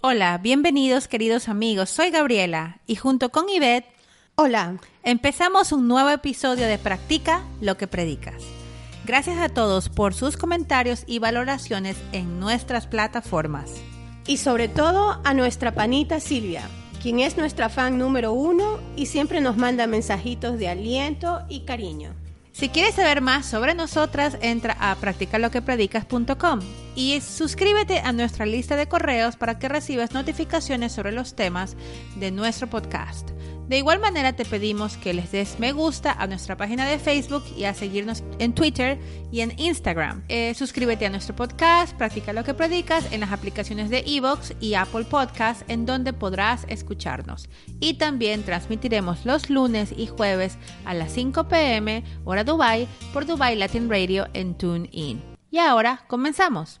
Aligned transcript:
Hola, 0.00 0.38
bienvenidos 0.38 1.08
queridos 1.08 1.48
amigos, 1.48 1.90
soy 1.90 2.10
Gabriela 2.10 2.78
y 2.86 2.94
junto 2.94 3.30
con 3.30 3.48
Ivette, 3.48 3.88
hola, 4.36 4.76
empezamos 5.02 5.72
un 5.72 5.88
nuevo 5.88 6.08
episodio 6.10 6.68
de 6.68 6.78
Practica 6.78 7.42
lo 7.60 7.76
que 7.76 7.88
predicas. 7.88 8.44
Gracias 9.04 9.38
a 9.38 9.48
todos 9.48 9.88
por 9.88 10.14
sus 10.14 10.36
comentarios 10.36 11.02
y 11.08 11.18
valoraciones 11.18 11.96
en 12.12 12.38
nuestras 12.38 12.86
plataformas. 12.86 13.72
Y 14.24 14.36
sobre 14.36 14.68
todo 14.68 15.20
a 15.24 15.34
nuestra 15.34 15.74
panita 15.74 16.20
Silvia, 16.20 16.62
quien 17.02 17.18
es 17.18 17.36
nuestra 17.36 17.68
fan 17.68 17.98
número 17.98 18.32
uno 18.32 18.78
y 18.94 19.06
siempre 19.06 19.40
nos 19.40 19.56
manda 19.56 19.88
mensajitos 19.88 20.60
de 20.60 20.68
aliento 20.68 21.40
y 21.48 21.64
cariño. 21.64 22.14
Si 22.58 22.70
quieres 22.70 22.96
saber 22.96 23.20
más 23.20 23.46
sobre 23.46 23.72
nosotras, 23.72 24.36
entra 24.42 24.76
a 24.80 24.96
practicaloquepredicas.com 24.96 26.58
y 26.96 27.20
suscríbete 27.20 28.00
a 28.00 28.10
nuestra 28.10 28.46
lista 28.46 28.74
de 28.74 28.88
correos 28.88 29.36
para 29.36 29.60
que 29.60 29.68
recibas 29.68 30.10
notificaciones 30.10 30.90
sobre 30.90 31.12
los 31.12 31.36
temas 31.36 31.76
de 32.16 32.32
nuestro 32.32 32.66
podcast. 32.66 33.30
De 33.68 33.76
igual 33.76 34.00
manera 34.00 34.32
te 34.32 34.46
pedimos 34.46 34.96
que 34.96 35.12
les 35.12 35.30
des 35.30 35.60
me 35.60 35.72
gusta 35.72 36.12
a 36.12 36.26
nuestra 36.26 36.56
página 36.56 36.86
de 36.86 36.98
Facebook 36.98 37.44
y 37.54 37.64
a 37.64 37.74
seguirnos 37.74 38.24
en 38.38 38.54
Twitter 38.54 38.98
y 39.30 39.42
en 39.42 39.52
Instagram. 39.60 40.24
Eh, 40.28 40.54
suscríbete 40.54 41.04
a 41.04 41.10
nuestro 41.10 41.36
podcast, 41.36 41.94
Practica 41.94 42.32
lo 42.32 42.44
que 42.44 42.54
predicas 42.54 43.12
en 43.12 43.20
las 43.20 43.30
aplicaciones 43.30 43.90
de 43.90 44.04
Evox 44.06 44.54
y 44.58 44.72
Apple 44.72 45.04
Podcast 45.04 45.68
en 45.70 45.84
donde 45.84 46.14
podrás 46.14 46.64
escucharnos. 46.68 47.50
Y 47.78 47.94
también 47.94 48.42
transmitiremos 48.42 49.26
los 49.26 49.50
lunes 49.50 49.92
y 49.94 50.06
jueves 50.06 50.56
a 50.86 50.94
las 50.94 51.12
5 51.12 51.46
pm 51.48 52.04
hora 52.24 52.44
Dubai 52.44 52.88
por 53.12 53.26
Dubai 53.26 53.54
Latin 53.54 53.90
Radio 53.90 54.28
en 54.32 54.56
TuneIn. 54.56 55.22
Y 55.50 55.58
ahora 55.58 56.04
comenzamos. 56.08 56.80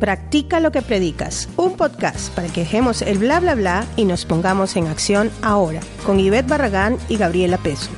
Practica 0.00 0.60
lo 0.60 0.70
que 0.70 0.80
predicas, 0.80 1.48
un 1.56 1.76
podcast 1.76 2.32
para 2.32 2.46
que 2.46 2.60
dejemos 2.60 3.02
el 3.02 3.18
bla 3.18 3.40
bla 3.40 3.56
bla 3.56 3.84
y 3.96 4.04
nos 4.04 4.26
pongamos 4.26 4.76
en 4.76 4.86
acción 4.86 5.28
ahora, 5.42 5.80
con 6.06 6.20
Ivette 6.20 6.46
Barragán 6.46 6.96
y 7.08 7.16
Gabriela 7.16 7.58
Peso. 7.58 7.90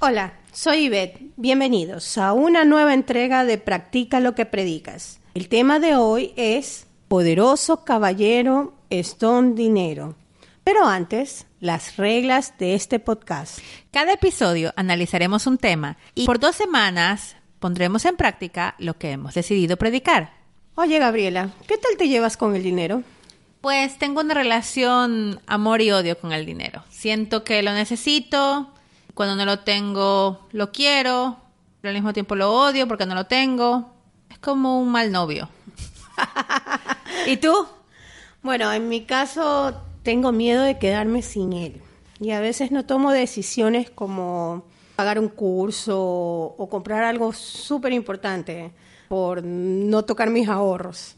Hola, 0.00 0.34
soy 0.52 0.84
Ivette. 0.84 1.32
Bienvenidos 1.36 2.16
a 2.16 2.32
una 2.32 2.64
nueva 2.64 2.94
entrega 2.94 3.44
de 3.44 3.58
Practica 3.58 4.20
lo 4.20 4.36
que 4.36 4.46
predicas. 4.46 5.18
El 5.34 5.48
tema 5.48 5.80
de 5.80 5.96
hoy 5.96 6.32
es 6.36 6.86
Poderoso 7.08 7.84
Caballero 7.84 8.74
Stone 8.88 9.54
Dinero. 9.54 10.14
Pero 10.64 10.86
antes, 10.86 11.46
las 11.60 11.98
reglas 11.98 12.56
de 12.56 12.74
este 12.74 12.98
podcast. 12.98 13.58
Cada 13.90 14.14
episodio 14.14 14.72
analizaremos 14.76 15.46
un 15.46 15.58
tema 15.58 15.98
y 16.14 16.24
por 16.24 16.40
dos 16.40 16.56
semanas 16.56 17.36
pondremos 17.58 18.06
en 18.06 18.16
práctica 18.16 18.74
lo 18.78 18.96
que 18.96 19.10
hemos 19.10 19.34
decidido 19.34 19.76
predicar. 19.76 20.32
Oye, 20.74 20.98
Gabriela, 20.98 21.50
¿qué 21.68 21.76
tal 21.76 21.98
te 21.98 22.08
llevas 22.08 22.38
con 22.38 22.56
el 22.56 22.62
dinero? 22.62 23.02
Pues 23.60 23.98
tengo 23.98 24.22
una 24.22 24.32
relación 24.32 25.38
amor 25.46 25.82
y 25.82 25.90
odio 25.90 26.18
con 26.18 26.32
el 26.32 26.46
dinero. 26.46 26.82
Siento 26.88 27.44
que 27.44 27.62
lo 27.62 27.74
necesito, 27.74 28.70
cuando 29.12 29.36
no 29.36 29.44
lo 29.44 29.60
tengo 29.60 30.48
lo 30.52 30.72
quiero, 30.72 31.36
pero 31.82 31.90
al 31.90 31.94
mismo 31.94 32.14
tiempo 32.14 32.36
lo 32.36 32.50
odio 32.50 32.88
porque 32.88 33.04
no 33.04 33.14
lo 33.14 33.26
tengo. 33.26 33.92
Es 34.30 34.38
como 34.38 34.80
un 34.80 34.90
mal 34.90 35.12
novio. 35.12 35.50
¿Y 37.26 37.36
tú? 37.36 37.68
Bueno, 38.42 38.72
en 38.72 38.88
mi 38.88 39.02
caso 39.02 39.82
tengo 40.04 40.30
miedo 40.30 40.62
de 40.62 40.78
quedarme 40.78 41.22
sin 41.22 41.52
él. 41.52 41.80
Y 42.20 42.30
a 42.30 42.40
veces 42.40 42.70
no 42.70 42.86
tomo 42.86 43.10
decisiones 43.10 43.90
como 43.90 44.64
pagar 44.94 45.18
un 45.18 45.28
curso 45.28 46.00
o 46.00 46.68
comprar 46.70 47.02
algo 47.02 47.32
súper 47.32 47.92
importante 47.92 48.70
por 49.08 49.42
no 49.42 50.04
tocar 50.04 50.30
mis 50.30 50.48
ahorros. 50.48 51.16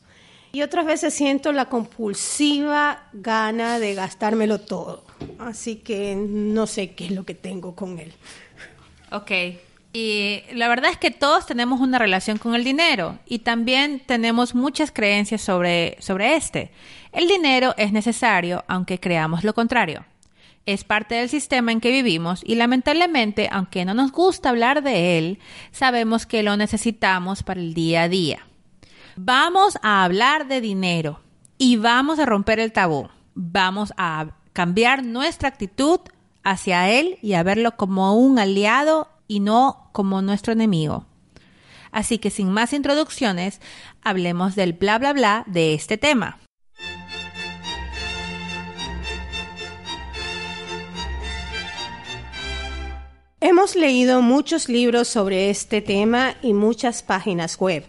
Y 0.53 0.63
otras 0.63 0.87
veces 0.87 1.13
siento 1.13 1.53
la 1.53 1.67
compulsiva 1.67 3.11
gana 3.13 3.79
de 3.79 3.95
gastármelo 3.95 4.59
todo. 4.59 5.05
Así 5.39 5.77
que 5.77 6.17
no 6.17 6.67
sé 6.67 6.95
qué 6.95 7.07
es 7.07 7.11
lo 7.11 7.27
que 7.27 7.35
tengo 7.35 7.75
con 7.75 7.99
él. 7.99 8.15
Ok. 9.13 9.31
Y 9.93 10.43
la 10.53 10.69
verdad 10.69 10.91
es 10.91 10.99
que 10.99 11.11
todos 11.11 11.47
tenemos 11.47 11.81
una 11.81 11.99
relación 11.99 12.39
con 12.39 12.55
el 12.55 12.65
dinero 12.65 13.19
y 13.27 13.41
también 13.41 14.01
tenemos 14.05 14.55
muchas 14.55 14.91
creencias 14.91 15.41
sobre, 15.41 15.97
sobre 16.01 16.37
este. 16.37 16.71
El 17.17 17.29
dinero 17.29 17.73
es 17.79 17.93
necesario 17.93 18.63
aunque 18.69 19.01
creamos 19.01 19.43
lo 19.43 19.55
contrario. 19.55 20.05
Es 20.67 20.85
parte 20.85 21.15
del 21.15 21.31
sistema 21.31 21.73
en 21.73 21.81
que 21.81 21.91
vivimos 21.91 22.43
y 22.45 22.57
lamentablemente, 22.57 23.49
aunque 23.51 23.87
no 23.87 23.95
nos 23.95 24.13
gusta 24.13 24.51
hablar 24.51 24.83
de 24.83 25.17
él, 25.17 25.39
sabemos 25.71 26.27
que 26.27 26.43
lo 26.43 26.59
necesitamos 26.59 27.43
para 27.43 27.59
el 27.59 27.73
día 27.73 28.03
a 28.03 28.09
día. 28.11 28.47
Vamos 29.17 29.79
a 29.81 30.05
hablar 30.05 30.47
de 30.47 30.61
dinero 30.61 31.21
y 31.57 31.77
vamos 31.77 32.19
a 32.19 32.27
romper 32.27 32.61
el 32.61 32.73
tabú. 32.73 33.09
Vamos 33.35 33.95
a 33.97 34.27
cambiar 34.53 35.03
nuestra 35.03 35.49
actitud 35.49 36.01
hacia 36.45 36.91
él 36.91 37.19
y 37.23 37.33
a 37.33 37.43
verlo 37.43 37.79
como 37.79 38.15
un 38.15 38.39
aliado 38.39 39.09
y 39.27 39.41
no 39.41 39.89
como 39.93 40.21
nuestro 40.21 40.53
enemigo. 40.53 41.07
Así 41.93 42.19
que 42.19 42.29
sin 42.29 42.53
más 42.53 42.75
introducciones, 42.75 43.63
hablemos 44.03 44.55
del 44.55 44.75
bla 44.75 44.99
bla 44.99 45.15
bla 45.15 45.45
de 45.47 45.73
este 45.73 45.97
tema. 45.97 46.41
Hemos 53.49 53.77
leído 53.77 54.23
muchos 54.23 54.69
libros 54.69 55.07
sobre 55.07 55.51
este 55.51 55.81
tema 55.81 56.35
y 56.43 56.53
muchas 56.53 57.05
páginas 57.05 57.61
web, 57.61 57.85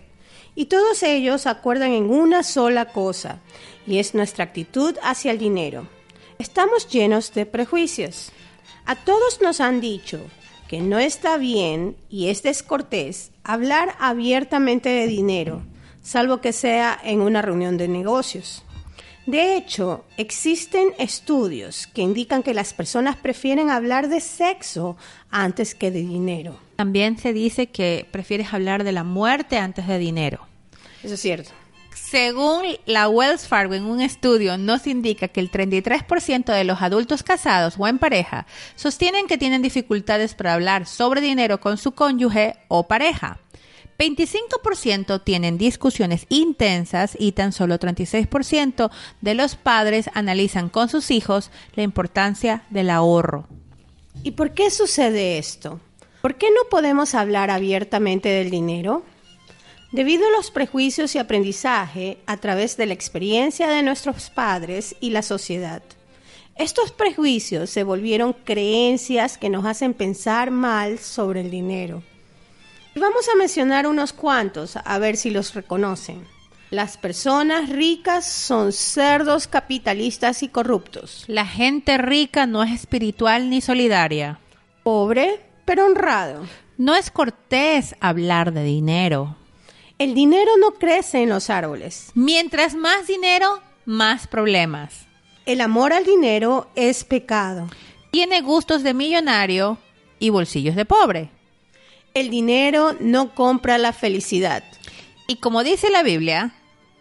y 0.53 0.65
todos 0.65 1.01
ellos 1.01 1.47
acuerdan 1.47 1.93
en 1.93 2.11
una 2.11 2.43
sola 2.43 2.93
cosa, 2.93 3.39
y 3.87 3.97
es 3.97 4.13
nuestra 4.13 4.43
actitud 4.43 4.95
hacia 5.01 5.31
el 5.31 5.39
dinero. 5.39 5.87
Estamos 6.37 6.87
llenos 6.87 7.33
de 7.33 7.47
prejuicios. 7.47 8.31
A 8.85 8.97
todos 8.97 9.41
nos 9.41 9.59
han 9.59 9.81
dicho 9.81 10.19
que 10.67 10.79
no 10.79 10.99
está 10.99 11.37
bien 11.37 11.97
y 12.07 12.27
es 12.27 12.43
descortés 12.43 13.31
hablar 13.43 13.95
abiertamente 13.99 14.89
de 14.89 15.07
dinero, 15.07 15.63
salvo 16.03 16.39
que 16.39 16.53
sea 16.53 16.99
en 17.03 17.19
una 17.19 17.41
reunión 17.41 17.77
de 17.77 17.87
negocios. 17.87 18.63
De 19.27 19.57
hecho, 19.57 20.05
existen 20.15 20.93
estudios 20.97 21.85
que 21.87 22.01
indican 22.01 22.43
que 22.43 22.53
las 22.53 22.73
personas 22.73 23.17
prefieren 23.17 23.69
hablar 23.69 24.07
de 24.07 24.21
sexo 24.21 24.95
antes 25.29 25.75
que 25.75 25.91
de 25.91 25.99
dinero. 25.99 26.57
También 26.77 27.17
se 27.17 27.33
dice 27.33 27.67
que 27.67 28.07
prefieres 28.09 28.53
hablar 28.53 28.85
de 28.85 28.93
la 28.93 29.03
muerte 29.03 29.57
antes 29.57 29.85
de 29.85 29.99
dinero. 29.99 30.47
Eso 31.03 31.15
es 31.15 31.19
cierto. 31.19 31.51
Según 31.93 32.63
la 32.85 33.09
Wells 33.09 33.49
Fargo, 33.49 33.73
en 33.73 33.83
un 33.83 33.99
estudio 33.99 34.57
nos 34.57 34.87
indica 34.87 35.27
que 35.27 35.41
el 35.41 35.51
33% 35.51 36.45
de 36.45 36.63
los 36.63 36.81
adultos 36.81 37.21
casados 37.21 37.75
o 37.77 37.85
en 37.85 37.99
pareja 37.99 38.47
sostienen 38.75 39.27
que 39.27 39.37
tienen 39.37 39.61
dificultades 39.61 40.35
para 40.35 40.53
hablar 40.53 40.85
sobre 40.85 41.19
dinero 41.19 41.59
con 41.59 41.77
su 41.77 41.91
cónyuge 41.91 42.55
o 42.69 42.87
pareja. 42.87 43.39
25% 43.97 45.23
tienen 45.23 45.57
discusiones 45.57 46.25
intensas 46.29 47.15
y 47.19 47.31
tan 47.31 47.51
solo 47.51 47.79
36% 47.79 48.91
de 49.21 49.33
los 49.33 49.55
padres 49.55 50.09
analizan 50.13 50.69
con 50.69 50.89
sus 50.89 51.09
hijos 51.09 51.49
la 51.75 51.83
importancia 51.83 52.63
del 52.69 52.89
ahorro. 52.89 53.47
¿Y 54.23 54.31
por 54.31 54.53
qué 54.53 54.69
sucede 54.69 55.37
esto? 55.37 55.79
¿Por 56.21 56.35
qué 56.35 56.47
no 56.51 56.69
podemos 56.69 57.15
hablar 57.15 57.49
abiertamente 57.49 58.29
del 58.29 58.49
dinero? 58.49 59.03
Debido 59.91 60.27
a 60.27 60.31
los 60.31 60.51
prejuicios 60.51 61.15
y 61.15 61.19
aprendizaje 61.19 62.17
a 62.25 62.37
través 62.37 62.77
de 62.77 62.85
la 62.87 62.93
experiencia 62.93 63.69
de 63.69 63.83
nuestros 63.83 64.29
padres 64.29 64.95
y 64.99 65.11
la 65.11 65.21
sociedad. 65.21 65.81
Estos 66.55 66.91
prejuicios 66.91 67.69
se 67.69 67.83
volvieron 67.83 68.33
creencias 68.33 69.37
que 69.37 69.49
nos 69.49 69.65
hacen 69.65 69.93
pensar 69.93 70.51
mal 70.51 70.99
sobre 70.99 71.41
el 71.41 71.51
dinero. 71.51 72.03
Vamos 72.97 73.29
a 73.29 73.35
mencionar 73.35 73.85
unos 73.85 74.11
cuantos 74.11 74.75
a 74.75 74.99
ver 74.99 75.17
si 75.17 75.29
los 75.29 75.53
reconocen. 75.53 76.25
Las 76.71 76.97
personas 76.97 77.69
ricas 77.69 78.25
son 78.25 78.73
cerdos 78.73 79.47
capitalistas 79.47 80.43
y 80.43 80.49
corruptos. 80.49 81.23
La 81.27 81.45
gente 81.45 81.97
rica 81.97 82.45
no 82.45 82.63
es 82.63 82.71
espiritual 82.71 83.49
ni 83.49 83.61
solidaria. 83.61 84.39
Pobre, 84.83 85.39
pero 85.63 85.85
honrado. 85.85 86.45
No 86.77 86.95
es 86.95 87.09
cortés 87.09 87.95
hablar 87.99 88.51
de 88.51 88.63
dinero. 88.63 89.37
El 89.97 90.13
dinero 90.13 90.51
no 90.59 90.71
crece 90.71 91.23
en 91.23 91.29
los 91.29 91.49
árboles. 91.49 92.11
Mientras 92.15 92.75
más 92.75 93.07
dinero, 93.07 93.61
más 93.85 94.27
problemas. 94.27 95.07
El 95.45 95.61
amor 95.61 95.93
al 95.93 96.03
dinero 96.03 96.69
es 96.75 97.03
pecado. 97.03 97.69
Tiene 98.11 98.41
gustos 98.41 98.83
de 98.83 98.93
millonario 98.93 99.77
y 100.19 100.29
bolsillos 100.29 100.75
de 100.75 100.85
pobre. 100.85 101.36
El 102.17 102.31
dinero 102.31 102.95
no 102.99 103.35
compra 103.35 103.77
la 103.77 103.93
felicidad. 103.93 104.63
Y 105.27 105.35
como 105.35 105.63
dice 105.63 105.91
la 105.91 106.01
Biblia, 106.01 106.51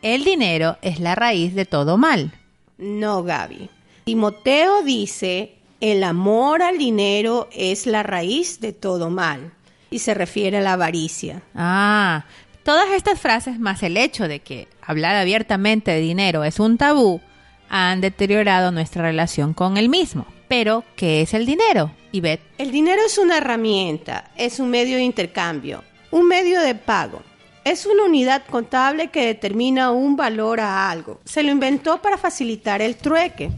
el 0.02 0.24
dinero 0.24 0.76
es 0.82 1.00
la 1.00 1.14
raíz 1.14 1.54
de 1.54 1.64
todo 1.64 1.96
mal. 1.96 2.32
No, 2.76 3.22
Gaby. 3.22 3.70
Timoteo 4.04 4.82
dice, 4.82 5.54
el 5.80 6.04
amor 6.04 6.60
al 6.60 6.76
dinero 6.76 7.48
es 7.50 7.86
la 7.86 8.02
raíz 8.02 8.60
de 8.60 8.74
todo 8.74 9.08
mal. 9.08 9.54
Y 9.88 10.00
se 10.00 10.12
refiere 10.12 10.58
a 10.58 10.60
la 10.60 10.74
avaricia. 10.74 11.40
Ah, 11.54 12.26
todas 12.62 12.90
estas 12.90 13.18
frases, 13.18 13.58
más 13.58 13.82
el 13.82 13.96
hecho 13.96 14.28
de 14.28 14.40
que 14.40 14.68
hablar 14.82 15.16
abiertamente 15.16 15.92
de 15.92 16.00
dinero 16.00 16.44
es 16.44 16.60
un 16.60 16.76
tabú, 16.76 17.22
han 17.70 18.02
deteriorado 18.02 18.70
nuestra 18.70 19.04
relación 19.04 19.54
con 19.54 19.78
el 19.78 19.88
mismo. 19.88 20.26
Pero, 20.48 20.84
¿qué 20.94 21.22
es 21.22 21.34
el 21.34 21.44
dinero, 21.44 21.92
Ivette? 22.12 22.42
El 22.58 22.70
dinero 22.70 23.02
es 23.04 23.18
una 23.18 23.38
herramienta, 23.38 24.30
es 24.36 24.60
un 24.60 24.70
medio 24.70 24.96
de 24.96 25.02
intercambio, 25.02 25.82
un 26.10 26.28
medio 26.28 26.60
de 26.60 26.74
pago. 26.74 27.22
Es 27.64 27.84
una 27.84 28.04
unidad 28.04 28.44
contable 28.48 29.08
que 29.08 29.26
determina 29.26 29.90
un 29.90 30.16
valor 30.16 30.60
a 30.60 30.88
algo. 30.88 31.20
Se 31.24 31.42
lo 31.42 31.50
inventó 31.50 32.00
para 32.00 32.16
facilitar 32.16 32.80
el 32.80 32.96
trueque. 32.96 33.50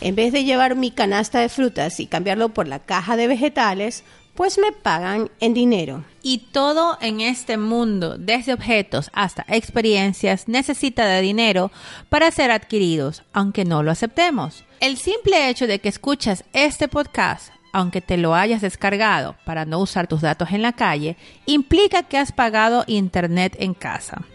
En 0.00 0.16
vez 0.16 0.32
de 0.32 0.44
llevar 0.44 0.74
mi 0.74 0.90
canasta 0.90 1.38
de 1.38 1.48
frutas 1.48 2.00
y 2.00 2.06
cambiarlo 2.06 2.48
por 2.48 2.66
la 2.66 2.80
caja 2.80 3.16
de 3.16 3.28
vegetales, 3.28 4.02
pues 4.34 4.58
me 4.58 4.72
pagan 4.72 5.30
en 5.38 5.54
dinero. 5.54 6.04
Y 6.22 6.38
todo 6.52 6.98
en 7.00 7.20
este 7.20 7.56
mundo, 7.56 8.18
desde 8.18 8.52
objetos 8.52 9.10
hasta 9.12 9.44
experiencias, 9.48 10.48
necesita 10.48 11.06
de 11.06 11.20
dinero 11.20 11.70
para 12.08 12.30
ser 12.32 12.50
adquiridos, 12.50 13.22
aunque 13.32 13.64
no 13.64 13.84
lo 13.84 13.92
aceptemos. 13.92 14.64
El 14.84 14.98
simple 14.98 15.48
hecho 15.48 15.66
de 15.66 15.78
que 15.78 15.88
escuchas 15.88 16.44
este 16.52 16.88
podcast 16.88 17.50
aunque 17.72 18.02
te 18.02 18.18
lo 18.18 18.34
hayas 18.34 18.60
descargado 18.60 19.34
para 19.46 19.64
no 19.64 19.78
usar 19.78 20.08
tus 20.08 20.20
datos 20.20 20.50
en 20.52 20.60
la 20.60 20.74
calle, 20.74 21.16
implica 21.46 22.02
que 22.02 22.18
has 22.18 22.32
pagado 22.32 22.84
internet 22.86 23.56
en 23.60 23.72
casa. 23.72 24.26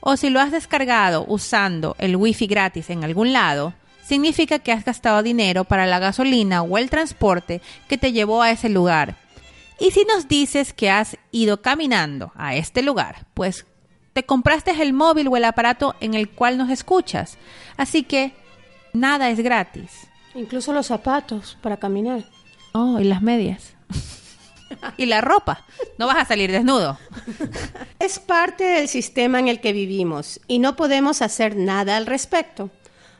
O 0.00 0.16
si 0.16 0.30
lo 0.30 0.40
has 0.40 0.50
descargado 0.50 1.24
usando 1.28 1.94
el 2.00 2.16
wifi 2.16 2.48
gratis 2.48 2.90
en 2.90 3.04
algún 3.04 3.32
lado, 3.32 3.72
significa 4.02 4.58
que 4.58 4.72
has 4.72 4.84
gastado 4.84 5.22
dinero 5.22 5.62
para 5.62 5.86
la 5.86 6.00
gasolina 6.00 6.62
o 6.62 6.76
el 6.76 6.90
transporte 6.90 7.60
que 7.88 7.98
te 7.98 8.10
llevó 8.10 8.42
a 8.42 8.50
ese 8.50 8.68
lugar. 8.68 9.14
Y 9.78 9.92
si 9.92 10.04
nos 10.06 10.26
dices 10.26 10.72
que 10.72 10.90
has 10.90 11.16
ido 11.30 11.62
caminando 11.62 12.32
a 12.34 12.56
este 12.56 12.82
lugar, 12.82 13.26
pues 13.32 13.64
te 14.12 14.24
compraste 14.24 14.72
el 14.82 14.92
móvil 14.92 15.28
o 15.28 15.36
el 15.36 15.44
aparato 15.44 15.94
en 16.00 16.14
el 16.14 16.28
cual 16.28 16.58
nos 16.58 16.68
escuchas. 16.68 17.38
Así 17.76 18.02
que 18.02 18.32
nada 18.92 19.30
es 19.30 19.40
gratis. 19.40 20.08
Incluso 20.34 20.72
los 20.72 20.86
zapatos 20.86 21.56
para 21.62 21.76
caminar. 21.76 22.24
Oh, 22.72 22.98
y 23.00 23.04
las 23.04 23.22
medias. 23.22 23.74
y 24.96 25.06
la 25.06 25.20
ropa. 25.20 25.64
No 25.98 26.06
vas 26.06 26.18
a 26.18 26.24
salir 26.24 26.50
desnudo. 26.52 26.98
Es 27.98 28.18
parte 28.20 28.64
del 28.64 28.88
sistema 28.88 29.38
en 29.38 29.48
el 29.48 29.60
que 29.60 29.72
vivimos 29.72 30.40
y 30.46 30.60
no 30.60 30.76
podemos 30.76 31.20
hacer 31.20 31.56
nada 31.56 31.96
al 31.96 32.06
respecto. 32.06 32.70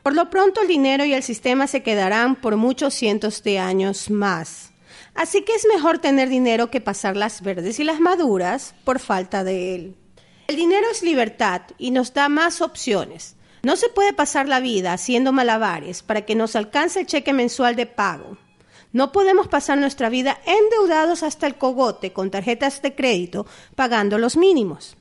Por 0.03 0.15
lo 0.15 0.29
pronto 0.29 0.61
el 0.61 0.67
dinero 0.67 1.03
y 1.03 1.13
el 1.13 1.23
sistema 1.23 1.67
se 1.67 1.83
quedarán 1.83 2.35
por 2.35 2.55
muchos 2.55 2.93
cientos 2.93 3.43
de 3.43 3.59
años 3.59 4.09
más. 4.09 4.71
Así 5.15 5.41
que 5.43 5.53
es 5.53 5.67
mejor 5.73 5.99
tener 5.99 6.29
dinero 6.29 6.71
que 6.71 6.79
pasar 6.79 7.17
las 7.17 7.41
verdes 7.41 7.79
y 7.79 7.83
las 7.83 7.99
maduras 7.99 8.73
por 8.85 8.99
falta 8.99 9.43
de 9.43 9.75
él. 9.75 9.95
El 10.47 10.55
dinero 10.55 10.87
es 10.91 11.03
libertad 11.03 11.61
y 11.77 11.91
nos 11.91 12.13
da 12.13 12.29
más 12.29 12.61
opciones. 12.61 13.35
No 13.61 13.75
se 13.75 13.89
puede 13.89 14.13
pasar 14.13 14.47
la 14.47 14.59
vida 14.59 14.93
haciendo 14.93 15.33
malabares 15.33 16.01
para 16.01 16.21
que 16.21 16.35
nos 16.35 16.55
alcance 16.55 17.01
el 17.01 17.07
cheque 17.07 17.33
mensual 17.33 17.75
de 17.75 17.85
pago. 17.85 18.37
No 18.91 19.11
podemos 19.11 19.47
pasar 19.47 19.77
nuestra 19.77 20.09
vida 20.09 20.39
endeudados 20.45 21.23
hasta 21.23 21.45
el 21.45 21.55
cogote 21.55 22.13
con 22.13 22.31
tarjetas 22.31 22.81
de 22.81 22.95
crédito 22.95 23.45
pagando 23.75 24.17
los 24.17 24.37
mínimos. 24.37 24.95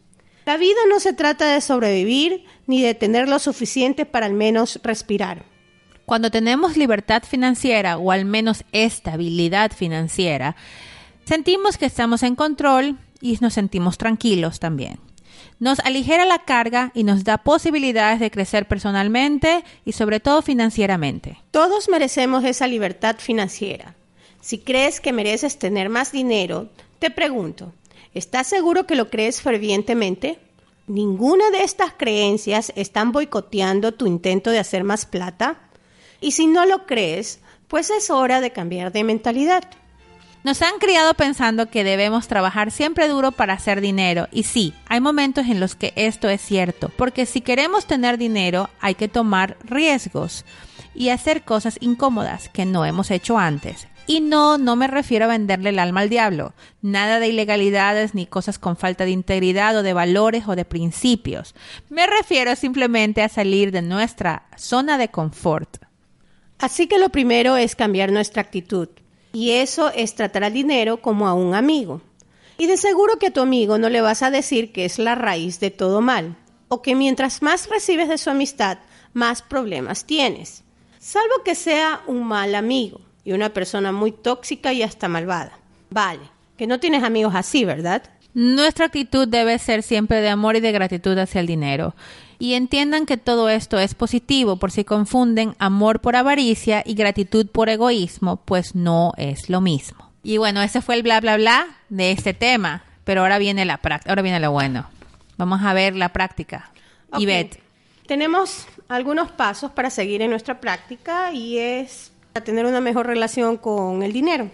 La 0.45 0.57
vida 0.57 0.79
no 0.89 0.99
se 0.99 1.13
trata 1.13 1.53
de 1.53 1.61
sobrevivir 1.61 2.45
ni 2.67 2.83
de 2.83 2.95
tener 2.95 3.29
lo 3.29 3.39
suficiente 3.39 4.07
para 4.07 4.27
al 4.27 4.35
menos 4.35 4.81
respirar. 4.83 5.45
Cuando 6.05 6.31
tenemos 6.31 6.77
libertad 6.77 7.23
financiera 7.23 7.99
o 7.99 8.11
al 8.11 8.25
menos 8.25 8.65
estabilidad 8.73 9.73
financiera, 9.73 10.57
sentimos 11.25 11.77
que 11.77 11.87
estamos 11.87 12.23
en 12.23 12.35
control 12.35 12.99
y 13.21 13.37
nos 13.41 13.55
sentimos 13.55 13.99
tranquilos 13.99 14.59
también 14.59 15.08
nos 15.61 15.81
aligera 15.81 16.25
la 16.25 16.39
carga 16.41 16.93
y 16.95 17.05
nos 17.05 17.25
da 17.25 17.39
posibilidades 17.39 18.21
de 18.21 18.31
crecer 18.31 18.69
personalmente 18.69 19.65
y 19.85 19.93
sobre 19.93 20.21
todo 20.21 20.43
financieramente. 20.43 21.39
Todos 21.51 21.89
merecemos 21.89 22.45
esa 22.45 22.67
libertad 22.67 23.17
financiera. 23.19 23.95
Si 24.41 24.59
crees 24.59 25.01
que 25.01 25.13
mereces 25.13 25.59
tener 25.59 25.89
más 25.89 26.13
dinero, 26.13 26.69
te 26.99 27.11
pregunto, 27.11 27.73
¿estás 28.15 28.47
seguro 28.47 28.87
que 28.87 28.95
lo 28.95 29.11
crees 29.11 29.43
fervientemente? 29.43 30.39
¿Ninguna 30.87 31.51
de 31.51 31.65
estas 31.65 31.93
creencias 31.93 32.73
están 32.77 33.13
boicoteando 33.13 33.93
tu 33.93 34.07
intento 34.07 34.51
de 34.51 34.59
hacer 34.59 34.85
más 34.85 35.07
plata? 35.07 35.59
Y 36.21 36.33
si 36.33 36.47
no 36.47 36.65
lo 36.65 36.87
crees, 36.87 37.41
pues 37.69 37.91
es 37.91 38.11
hora 38.11 38.41
de 38.41 38.53
cambiar 38.53 38.93
de 38.93 39.05
mentalidad. 39.05 39.65
Nos 40.49 40.63
han 40.63 40.79
criado 40.79 41.13
pensando 41.13 41.69
que 41.69 41.85
debemos 41.85 42.27
trabajar 42.27 42.71
siempre 42.71 43.07
duro 43.07 43.33
para 43.33 43.53
hacer 43.53 43.83
dinero 43.83 44.29
y 44.33 44.45
sí, 44.45 44.73
hay 44.87 44.99
momentos 44.99 45.47
en 45.47 45.61
los 45.61 45.75
que 45.75 45.93
esto 45.95 46.31
es 46.31 46.41
cierto, 46.41 46.91
porque 46.97 47.27
si 47.27 47.43
queremos 47.43 47.85
tener 47.85 48.17
dinero 48.17 48.71
hay 48.81 48.95
que 48.95 49.09
tomar 49.09 49.59
riesgos 49.63 50.47
y 50.95 51.11
hacer 51.11 51.45
cosas 51.45 51.77
incómodas 51.83 52.49
que 52.49 52.65
no 52.65 52.87
hemos 52.87 53.11
hecho 53.11 53.37
antes. 53.37 53.89
Y 54.07 54.23
no, 54.23 54.57
no 54.57 54.75
me 54.75 54.87
refiero 54.87 55.27
a 55.27 55.29
venderle 55.29 55.69
el 55.69 55.79
alma 55.79 56.01
al 56.01 56.09
diablo. 56.09 56.55
Nada 56.81 57.21
de 57.21 57.29
ilegalidades 57.29 58.15
ni 58.15 58.25
cosas 58.25 58.59
con 58.59 58.79
falta 58.79 59.05
de 59.05 59.11
integridad 59.11 59.77
o 59.77 59.83
de 59.83 59.93
valores 59.93 60.49
o 60.49 60.57
de 60.57 60.65
principios. 60.65 61.55
Me 61.91 62.07
refiero 62.07 62.57
simplemente 62.57 63.21
a 63.21 63.29
salir 63.29 63.71
de 63.71 63.83
nuestra 63.83 64.47
zona 64.57 64.97
de 64.97 65.11
confort. 65.11 65.77
Así 66.59 66.87
que 66.87 66.97
lo 66.97 67.11
primero 67.11 67.59
es 67.59 67.77
cambiar 67.77 68.13
nuestra 68.13 68.41
actitud. 68.41 68.89
Y 69.39 69.53
eso 69.53 69.93
es 69.95 70.17
tratar 70.17 70.43
al 70.43 70.53
dinero 70.53 71.01
como 71.01 71.29
a 71.29 71.33
un 71.33 71.55
amigo. 71.55 72.01
Y 72.57 72.67
de 72.67 72.77
seguro 72.77 73.21
que 73.21 73.29
a 73.29 73.33
tu 73.33 73.41
amigo 73.41 73.79
no 73.79 73.89
le 73.89 74.01
vas 74.01 74.25
a 74.25 74.33
decir 74.33 74.73
que 74.73 74.85
es 74.85 74.99
la 74.99 75.15
raíz 75.15 75.61
de 75.61 75.71
todo 75.71 76.01
mal, 76.01 76.35
o 76.67 76.83
que 76.83 76.97
mientras 76.97 77.41
más 77.41 77.69
recibes 77.69 78.09
de 78.09 78.19
su 78.19 78.31
amistad, 78.31 78.79
más 79.13 79.43
problemas 79.43 80.07
tienes. 80.07 80.65
Salvo 80.99 81.45
que 81.45 81.55
sea 81.55 82.03
un 82.09 82.25
mal 82.25 82.57
amigo 82.57 83.01
y 83.23 83.31
una 83.31 83.51
persona 83.51 83.93
muy 83.93 84.11
tóxica 84.11 84.73
y 84.73 84.83
hasta 84.83 85.07
malvada. 85.07 85.57
Vale, 85.89 86.29
que 86.57 86.67
no 86.67 86.81
tienes 86.81 87.05
amigos 87.05 87.37
así, 87.37 87.65
¿verdad? 87.65 88.03
Nuestra 88.39 88.87
actitud 88.87 89.27
debe 89.27 89.59
ser 89.59 89.83
siempre 89.83 90.21
de 90.21 90.29
amor 90.29 90.55
y 90.55 90.61
de 90.61 90.71
gratitud 90.71 91.19
hacia 91.19 91.41
el 91.41 91.49
dinero 91.49 91.97
y 92.39 92.55
entiendan 92.55 93.05
que 93.05 93.17
todo 93.17 93.49
esto 93.49 93.81
es 93.81 93.97
positivo 93.97 94.59
por 94.59 94.71
si 94.71 94.85
confunden 94.85 95.57
amor 95.59 95.99
por 95.99 96.15
avaricia 96.15 96.85
y 96.87 96.95
gratitud 96.95 97.49
por 97.49 97.69
egoísmo, 97.69 98.37
pues 98.37 98.77
no 98.77 99.13
es 99.17 99.51
lo 99.51 99.61
mismo. 99.61 100.13
Y 100.23 100.37
bueno, 100.37 100.63
ese 100.63 100.81
fue 100.83 100.95
el 100.95 101.03
bla 101.03 101.21
bla 101.21 101.37
bla 101.37 101.67
de 101.89 102.13
este 102.13 102.33
tema, 102.33 102.85
pero 103.03 103.23
ahora 103.23 103.39
viene 103.39 103.65
la 103.65 103.81
ahora 104.07 104.23
viene 104.23 104.39
lo 104.39 104.53
bueno. 104.53 104.89
Vamos 105.37 105.61
a 105.65 105.73
ver 105.73 105.97
la 105.97 106.11
práctica. 106.11 106.71
Okay. 107.11 107.51
Tenemos 108.07 108.69
algunos 108.87 109.33
pasos 109.33 109.73
para 109.73 109.91
seguir 109.91 110.23
en 110.23 110.31
nuestra 110.31 110.61
práctica 110.61 111.33
y 111.33 111.59
es 111.59 112.13
para 112.33 112.45
tener 112.45 112.67
una 112.67 112.81
mejor 112.81 113.09
relación 113.09 113.57
con 113.57 114.05
el 114.05 114.13
dinero. 114.13 114.49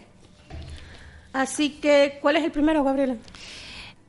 Así 1.35 1.69
que, 1.69 2.19
¿cuál 2.23 2.37
es 2.37 2.45
el 2.45 2.51
primero, 2.51 2.83
Gabriela? 2.83 3.17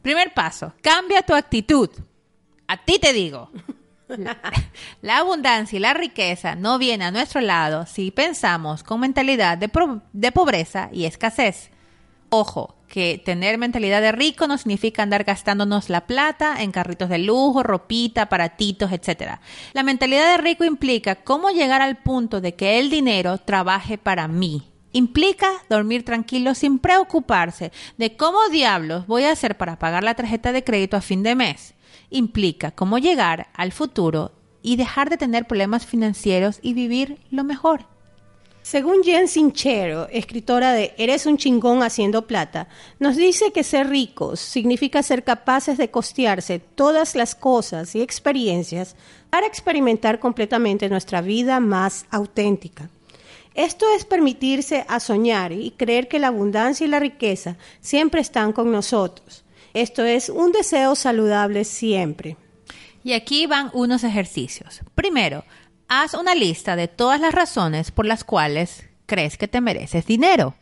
Primer 0.06 0.36
paso, 0.36 0.72
cambia 0.84 1.24
tu 1.24 1.34
actitud. 1.34 1.90
A 2.68 2.78
ti 2.78 3.00
te 3.00 3.12
digo. 3.12 3.50
La, 5.02 5.18
abundancia 5.18 5.78
y 5.78 5.80
la 5.80 5.96
riqueza 5.96 6.54
no 6.54 6.78
vienen 6.78 7.08
a 7.08 7.12
nuestro 7.12 7.42
lado 7.42 7.88
si 7.88 8.12
pensamos 8.12 8.84
con 8.84 9.00
mentalidad 9.00 9.58
de, 9.58 9.68
de 10.14 10.32
pobreza 10.32 10.90
y 10.92 11.06
escasez. 11.06 11.72
Ojo, 12.30 12.76
que 12.88 13.20
tener 13.26 13.58
mentalidad 13.58 14.00
de 14.00 14.12
rico 14.12 14.46
no 14.46 14.60
significa 14.60 15.02
andar 15.02 15.24
gastándonos 15.24 15.90
la 15.90 16.06
plata 16.06 16.62
en 16.62 16.72
carritos 16.72 17.10
de 17.10 17.18
lujo, 17.18 17.64
ropita, 17.64 18.22
aparatitos, 18.22 18.92
etc. 18.92 19.40
La 19.74 19.82
mentalidad 19.82 20.34
de 20.34 20.38
rico 20.38 20.66
implica 20.66 21.16
cómo 21.16 21.50
llegar 21.50 21.82
al 21.82 21.98
punto 21.98 22.42
de 22.42 22.54
que 22.54 22.78
el 22.78 22.92
dinero 22.92 23.40
trabaje 23.40 23.98
para 23.98 24.28
mí. 24.28 24.75
Implica 24.96 25.50
dormir 25.70 26.06
tranquilo 26.06 26.56
sin 26.56 26.80
preocuparse 26.80 27.74
de 27.98 28.16
cómo 28.16 28.48
diablos 28.50 29.06
voy 29.08 29.26
a 29.26 29.32
hacer 29.34 29.58
para 29.58 29.78
pagar 29.78 30.06
la 30.06 30.16
tarjeta 30.16 30.54
de 30.54 30.64
crédito 30.64 30.96
a 30.96 31.02
fin 31.02 31.22
de 31.22 31.36
mes 31.36 31.76
implica 32.10 32.72
cómo 32.72 32.98
llegar 32.98 33.48
al 33.54 33.72
futuro 33.72 34.32
y 34.62 34.78
dejar 34.78 35.10
de 35.10 35.18
tener 35.18 35.46
problemas 35.46 35.86
financieros 35.86 36.60
y 36.62 36.74
vivir 36.74 37.18
lo 37.30 37.44
mejor. 37.44 37.86
Según 38.62 39.04
Jen 39.04 39.28
Sinchero, 39.28 40.08
escritora 40.10 40.72
de 40.72 40.96
Eres 40.98 41.28
un 41.28 41.38
chingón 41.38 41.84
haciendo 41.84 42.26
plata, 42.26 42.68
nos 42.98 43.16
dice 43.16 43.52
que 43.52 43.64
ser 43.64 43.90
ricos 43.90 44.40
significa 44.40 45.04
ser 45.04 45.24
capaces 45.24 45.78
de 45.78 45.92
costearse 45.92 46.60
todas 46.60 47.16
las 47.16 47.36
cosas 47.36 47.94
y 47.96 48.02
experiencias 48.02 48.96
para 49.30 49.46
experimentar 49.46 50.20
completamente 50.20 50.88
nuestra 50.88 51.22
vida 51.22 51.60
más 51.60 52.06
auténtica. 52.10 52.90
Esto 53.56 53.86
es 53.96 54.04
permitirse 54.04 54.86
a 54.90 55.00
soñar 55.00 55.54
y 55.54 55.72
creer 55.72 56.10
que 56.10 56.20
la 56.20 56.28
abundancia 56.28 56.86
y 56.86 56.90
la 56.90 57.00
riqueza 57.00 57.56
siempre 57.80 58.20
están 58.20 58.52
con 58.52 58.70
nosotros. 58.70 59.46
Esto 59.74 60.04
es 60.04 60.30
un 60.30 60.52
deseo 60.52 60.96
saludable 60.96 61.64
siempre. 61.64 62.36
Y 63.04 63.14
aquí 63.14 63.46
van 63.48 63.70
unos 63.74 64.04
ejercicios. 64.04 64.82
Primero, 64.94 65.46
haz 65.88 66.16
una 66.16 66.36
lista 66.36 66.76
de 66.76 66.90
todas 66.90 67.22
las 67.22 67.34
razones 67.34 67.92
por 67.92 68.06
las 68.06 68.26
cuales 68.26 68.86
crees 69.06 69.38
que 69.38 69.48
te 69.48 69.62
mereces 69.62 70.06
dinero. 70.06 70.56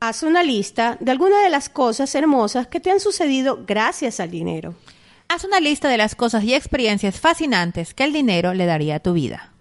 Haz 0.00 0.22
una 0.22 0.42
lista 0.42 0.98
de 1.00 1.10
algunas 1.10 1.42
de 1.42 1.50
las 1.50 1.68
cosas 1.68 2.14
hermosas 2.14 2.66
que 2.66 2.78
te 2.78 2.90
han 2.90 3.00
sucedido 3.00 3.64
gracias 3.66 4.20
al 4.20 4.30
dinero. 4.30 4.74
Haz 5.28 5.44
una 5.44 5.60
lista 5.60 5.88
de 5.88 5.96
las 5.96 6.14
cosas 6.14 6.44
y 6.44 6.54
experiencias 6.54 7.18
fascinantes 7.18 7.94
que 7.94 8.04
el 8.04 8.12
dinero 8.12 8.54
le 8.54 8.66
daría 8.66 8.96
a 8.96 9.00
tu 9.00 9.14
vida. 9.14 9.52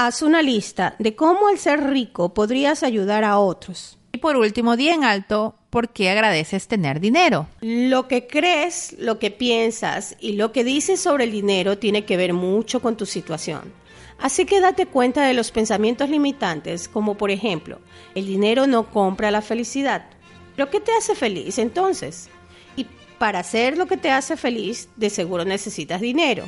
Haz 0.00 0.22
una 0.22 0.42
lista 0.42 0.94
de 1.00 1.16
cómo 1.16 1.48
al 1.48 1.58
ser 1.58 1.90
rico 1.90 2.32
podrías 2.32 2.84
ayudar 2.84 3.24
a 3.24 3.40
otros. 3.40 3.98
Y 4.12 4.18
por 4.18 4.36
último, 4.36 4.76
di 4.76 4.90
en 4.90 5.02
alto 5.02 5.56
por 5.70 5.88
qué 5.88 6.08
agradeces 6.08 6.68
tener 6.68 7.00
dinero. 7.00 7.48
Lo 7.62 8.06
que 8.06 8.28
crees, 8.28 8.94
lo 9.00 9.18
que 9.18 9.32
piensas 9.32 10.16
y 10.20 10.34
lo 10.34 10.52
que 10.52 10.62
dices 10.62 11.00
sobre 11.00 11.24
el 11.24 11.32
dinero 11.32 11.78
tiene 11.78 12.04
que 12.04 12.16
ver 12.16 12.32
mucho 12.32 12.78
con 12.78 12.96
tu 12.96 13.06
situación. 13.06 13.72
Así 14.20 14.44
que 14.44 14.60
date 14.60 14.86
cuenta 14.86 15.26
de 15.26 15.34
los 15.34 15.50
pensamientos 15.50 16.08
limitantes, 16.08 16.88
como 16.88 17.16
por 17.16 17.32
ejemplo, 17.32 17.80
el 18.14 18.24
dinero 18.24 18.68
no 18.68 18.92
compra 18.92 19.32
la 19.32 19.42
felicidad. 19.42 20.06
¿Pero 20.54 20.70
qué 20.70 20.78
te 20.78 20.92
hace 20.92 21.16
feliz 21.16 21.58
entonces? 21.58 22.28
Y 22.76 22.86
para 23.18 23.40
hacer 23.40 23.76
lo 23.76 23.86
que 23.86 23.96
te 23.96 24.12
hace 24.12 24.36
feliz, 24.36 24.90
de 24.94 25.10
seguro 25.10 25.44
necesitas 25.44 26.00
dinero. 26.00 26.44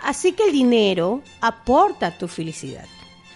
Así 0.00 0.32
que 0.32 0.44
el 0.44 0.52
dinero 0.52 1.22
aporta 1.40 2.16
tu 2.16 2.28
felicidad. 2.28 2.86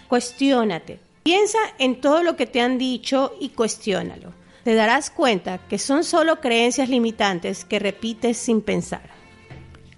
Cuestiónate. 0.07 0.99
Piensa 1.23 1.59
en 1.77 2.01
todo 2.01 2.23
lo 2.23 2.35
que 2.35 2.47
te 2.47 2.61
han 2.61 2.77
dicho 2.77 3.33
y 3.39 3.49
cuestiónalo. 3.49 4.33
Te 4.63 4.75
darás 4.75 5.09
cuenta 5.09 5.59
que 5.67 5.79
son 5.79 6.03
solo 6.03 6.39
creencias 6.39 6.89
limitantes 6.89 7.65
que 7.65 7.79
repites 7.79 8.37
sin 8.37 8.61
pensar. 8.61 9.09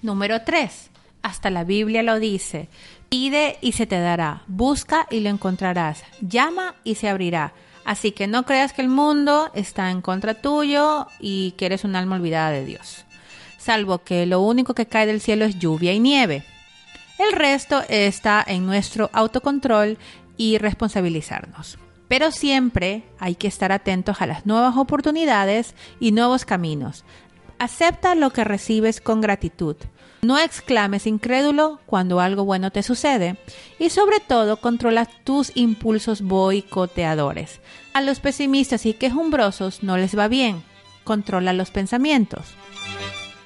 Número 0.01 0.43
3. 0.43 0.89
Hasta 1.21 1.49
la 1.49 1.63
Biblia 1.63 2.03
lo 2.03 2.19
dice. 2.19 2.69
Pide 3.09 3.57
y 3.61 3.73
se 3.73 3.85
te 3.85 3.99
dará, 3.99 4.43
busca 4.47 5.07
y 5.09 5.19
lo 5.19 5.29
encontrarás, 5.29 6.03
llama 6.21 6.75
y 6.83 6.95
se 6.95 7.09
abrirá. 7.09 7.53
Así 7.85 8.11
que 8.11 8.27
no 8.27 8.43
creas 8.43 8.73
que 8.73 8.81
el 8.81 8.89
mundo 8.89 9.51
está 9.53 9.91
en 9.91 10.01
contra 10.01 10.33
tuyo 10.33 11.07
y 11.19 11.51
que 11.51 11.65
eres 11.65 11.83
un 11.83 11.95
alma 11.95 12.15
olvidada 12.15 12.51
de 12.51 12.65
Dios. 12.65 13.05
Salvo 13.57 13.99
que 13.99 14.25
lo 14.25 14.41
único 14.41 14.73
que 14.73 14.87
cae 14.87 15.05
del 15.05 15.21
cielo 15.21 15.45
es 15.45 15.59
lluvia 15.59 15.93
y 15.93 15.99
nieve. 15.99 16.43
El 17.19 17.31
resto 17.31 17.83
está 17.89 18.43
en 18.45 18.65
nuestro 18.65 19.09
autocontrol 19.13 19.97
y 20.35 20.57
responsabilizarnos. 20.57 21.77
Pero 22.07 22.31
siempre 22.31 23.03
hay 23.19 23.35
que 23.35 23.47
estar 23.47 23.71
atentos 23.71 24.21
a 24.21 24.25
las 24.25 24.45
nuevas 24.45 24.77
oportunidades 24.77 25.75
y 25.99 26.11
nuevos 26.11 26.45
caminos. 26.45 27.05
Acepta 27.59 28.15
lo 28.15 28.31
que 28.31 28.43
recibes 28.43 28.99
con 28.99 29.21
gratitud. 29.21 29.75
No 30.21 30.39
exclames 30.39 31.05
incrédulo 31.05 31.79
cuando 31.85 32.19
algo 32.19 32.45
bueno 32.45 32.71
te 32.71 32.81
sucede 32.81 33.37
y 33.77 33.89
sobre 33.89 34.19
todo 34.19 34.57
controla 34.57 35.05
tus 35.05 35.51
impulsos 35.55 36.21
boicoteadores. 36.21 37.59
A 37.93 38.01
los 38.01 38.19
pesimistas 38.19 38.85
y 38.85 38.93
quejumbrosos 38.93 39.83
no 39.83 39.97
les 39.97 40.17
va 40.17 40.27
bien. 40.27 40.63
Controla 41.03 41.53
los 41.53 41.71
pensamientos. 41.71 42.55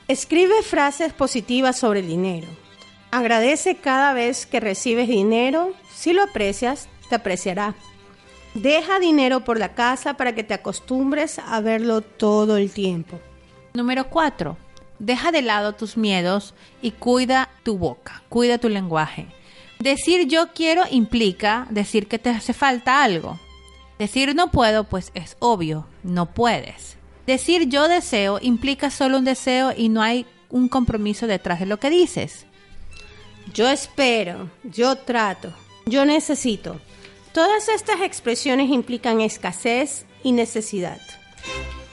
Escribe 0.07 0.61
frases 0.61 1.13
positivas 1.13 1.77
sobre 1.77 2.01
dinero. 2.01 2.47
Agradece 3.11 3.75
cada 3.77 4.13
vez 4.13 4.45
que 4.45 4.59
recibes 4.59 5.07
dinero. 5.07 5.73
Si 5.93 6.13
lo 6.13 6.23
aprecias, 6.23 6.89
te 7.09 7.15
apreciará. 7.15 7.75
Deja 8.53 8.99
dinero 8.99 9.43
por 9.43 9.59
la 9.59 9.75
casa 9.75 10.15
para 10.15 10.33
que 10.33 10.43
te 10.43 10.53
acostumbres 10.53 11.39
a 11.39 11.61
verlo 11.61 12.01
todo 12.01 12.57
el 12.57 12.71
tiempo. 12.71 13.19
Número 13.73 14.09
4 14.09 14.57
Deja 14.99 15.31
de 15.31 15.43
lado 15.43 15.73
tus 15.73 15.95
miedos 15.95 16.55
y 16.81 16.91
cuida 16.91 17.49
tu 17.63 17.77
boca, 17.77 18.23
cuida 18.29 18.57
tu 18.57 18.67
lenguaje. 18.67 19.27
Decir 19.79 20.27
yo 20.27 20.53
quiero 20.53 20.83
implica 20.89 21.67
decir 21.69 22.07
que 22.07 22.17
te 22.17 22.31
hace 22.31 22.53
falta 22.53 23.03
algo. 23.03 23.39
Decir 23.99 24.33
no 24.35 24.49
puedo, 24.49 24.85
pues 24.85 25.11
es 25.13 25.37
obvio, 25.39 25.85
no 26.03 26.25
puedes. 26.33 26.97
Decir 27.27 27.67
yo 27.67 27.87
deseo 27.87 28.39
implica 28.41 28.89
solo 28.89 29.19
un 29.19 29.25
deseo 29.25 29.71
y 29.75 29.89
no 29.89 30.01
hay 30.01 30.25
un 30.49 30.67
compromiso 30.67 31.27
detrás 31.27 31.59
de 31.59 31.67
lo 31.67 31.77
que 31.77 31.91
dices. 31.91 32.47
Yo 33.53 33.67
espero, 33.69 34.49
yo 34.63 34.95
trato, 34.97 35.53
yo 35.85 36.05
necesito. 36.05 36.79
Todas 37.33 37.69
estas 37.69 38.01
expresiones 38.01 38.69
implican 38.69 39.21
escasez 39.21 40.05
y 40.23 40.31
necesidad. 40.31 40.99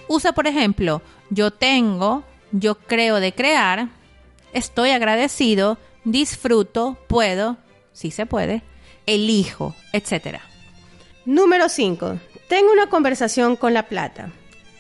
Usa, 0.09 0.33
por 0.33 0.47
ejemplo, 0.47 1.01
yo 1.31 1.53
tengo, 1.53 2.25
yo 2.51 2.77
creo 2.77 3.21
de 3.21 3.35
crear, 3.35 3.89
estoy 4.53 4.91
agradecido, 4.91 5.79
disfruto, 6.05 6.99
puedo, 7.07 7.57
si 7.93 8.11
se 8.11 8.27
puede, 8.27 8.63
elijo, 9.07 9.75
etc. 9.93 10.41
Número 11.25 11.69
5. 11.69 12.19
Tengo 12.49 12.73
una 12.73 12.89
conversación 12.89 13.57
con 13.57 13.75
la 13.75 13.89
plata. 13.89 14.33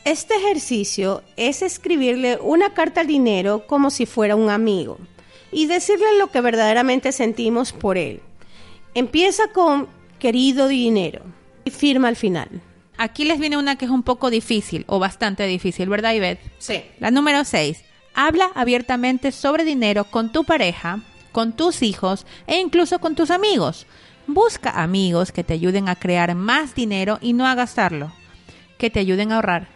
Este 0.04 0.35
ejercicio 0.35 1.23
es 1.37 1.62
escribirle 1.62 2.38
una 2.43 2.75
carta 2.75 3.02
al 3.02 3.07
dinero 3.07 3.66
como 3.66 3.90
si 3.90 4.07
fuera 4.07 4.37
un 4.37 4.50
amigo 4.50 4.99
y 5.54 5.66
decirle 5.66 6.18
lo 6.18 6.26
que 6.32 6.40
verdaderamente 6.40 7.12
sentimos 7.12 7.73
por 7.73 7.96
él. 7.96 8.20
Empieza 8.94 9.49
con 9.49 9.88
querido 10.18 10.68
dinero 10.68 11.23
y 11.64 11.70
firma 11.70 12.08
al 12.08 12.16
final. 12.16 12.61
Aquí 12.99 13.25
les 13.25 13.38
viene 13.38 13.56
una 13.56 13.76
que 13.76 13.84
es 13.84 13.90
un 13.90 14.02
poco 14.02 14.30
difícil 14.30 14.84
o 14.88 14.99
bastante 14.99 15.46
difícil, 15.46 15.88
¿verdad, 15.88 16.12
Ivette? 16.12 16.40
Sí. 16.58 16.82
La 16.99 17.11
número 17.11 17.44
6. 17.44 17.84
Habla 18.14 18.50
abiertamente 18.54 19.32
sobre 19.32 19.64
dinero 19.64 20.04
con 20.04 20.32
tu 20.32 20.44
pareja, 20.44 21.00
con 21.32 21.54
tus 21.54 21.82
hijos 21.82 22.26
e 22.46 22.58
incluso 22.58 22.99
con 22.99 23.14
tus 23.14 23.30
amigos. 23.30 23.87
Busca 24.26 24.82
amigos 24.82 25.32
que 25.32 25.44
te 25.44 25.54
ayuden 25.54 25.88
a 25.88 25.96
crear 25.96 26.34
más 26.34 26.75
dinero 26.75 27.18
y 27.20 27.32
no 27.32 27.46
a 27.46 27.54
gastarlo, 27.54 28.12
que 28.78 28.90
te 28.90 29.00
ayuden 29.00 29.32
a 29.32 29.37
ahorrar. 29.37 29.68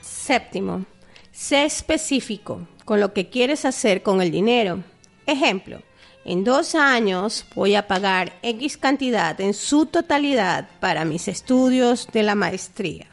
Séptimo, 0.00 0.84
sé 1.30 1.64
específico 1.64 2.66
con 2.84 3.00
lo 3.00 3.12
que 3.12 3.28
quieres 3.28 3.66
hacer 3.66 4.02
con 4.02 4.22
el 4.22 4.30
dinero. 4.30 4.82
Ejemplo, 5.28 5.82
en 6.24 6.42
dos 6.42 6.74
años 6.74 7.44
voy 7.54 7.74
a 7.74 7.86
pagar 7.86 8.32
X 8.40 8.78
cantidad 8.78 9.38
en 9.42 9.52
su 9.52 9.84
totalidad 9.84 10.70
para 10.80 11.04
mis 11.04 11.28
estudios 11.28 12.08
de 12.14 12.22
la 12.22 12.34
maestría. 12.34 13.08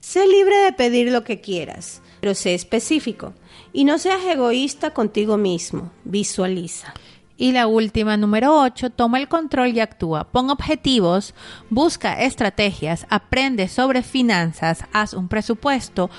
Sé 0.00 0.26
libre 0.26 0.56
de 0.56 0.72
pedir 0.72 1.12
lo 1.12 1.22
que 1.22 1.40
quieras, 1.40 2.02
pero 2.20 2.34
sé 2.34 2.54
específico 2.54 3.32
y 3.72 3.84
no 3.84 3.98
seas 3.98 4.24
egoísta 4.24 4.90
contigo 4.90 5.36
mismo. 5.36 5.92
Visualiza. 6.02 6.94
Y 7.36 7.52
la 7.52 7.68
última, 7.68 8.16
número 8.16 8.60
8, 8.60 8.90
toma 8.90 9.20
el 9.20 9.28
control 9.28 9.68
y 9.68 9.78
actúa. 9.78 10.32
Pon 10.32 10.50
objetivos, 10.50 11.32
busca 11.70 12.20
estrategias, 12.20 13.06
aprende 13.08 13.68
sobre 13.68 14.02
finanzas, 14.02 14.84
haz 14.92 15.14
un 15.14 15.28
presupuesto, 15.28 16.10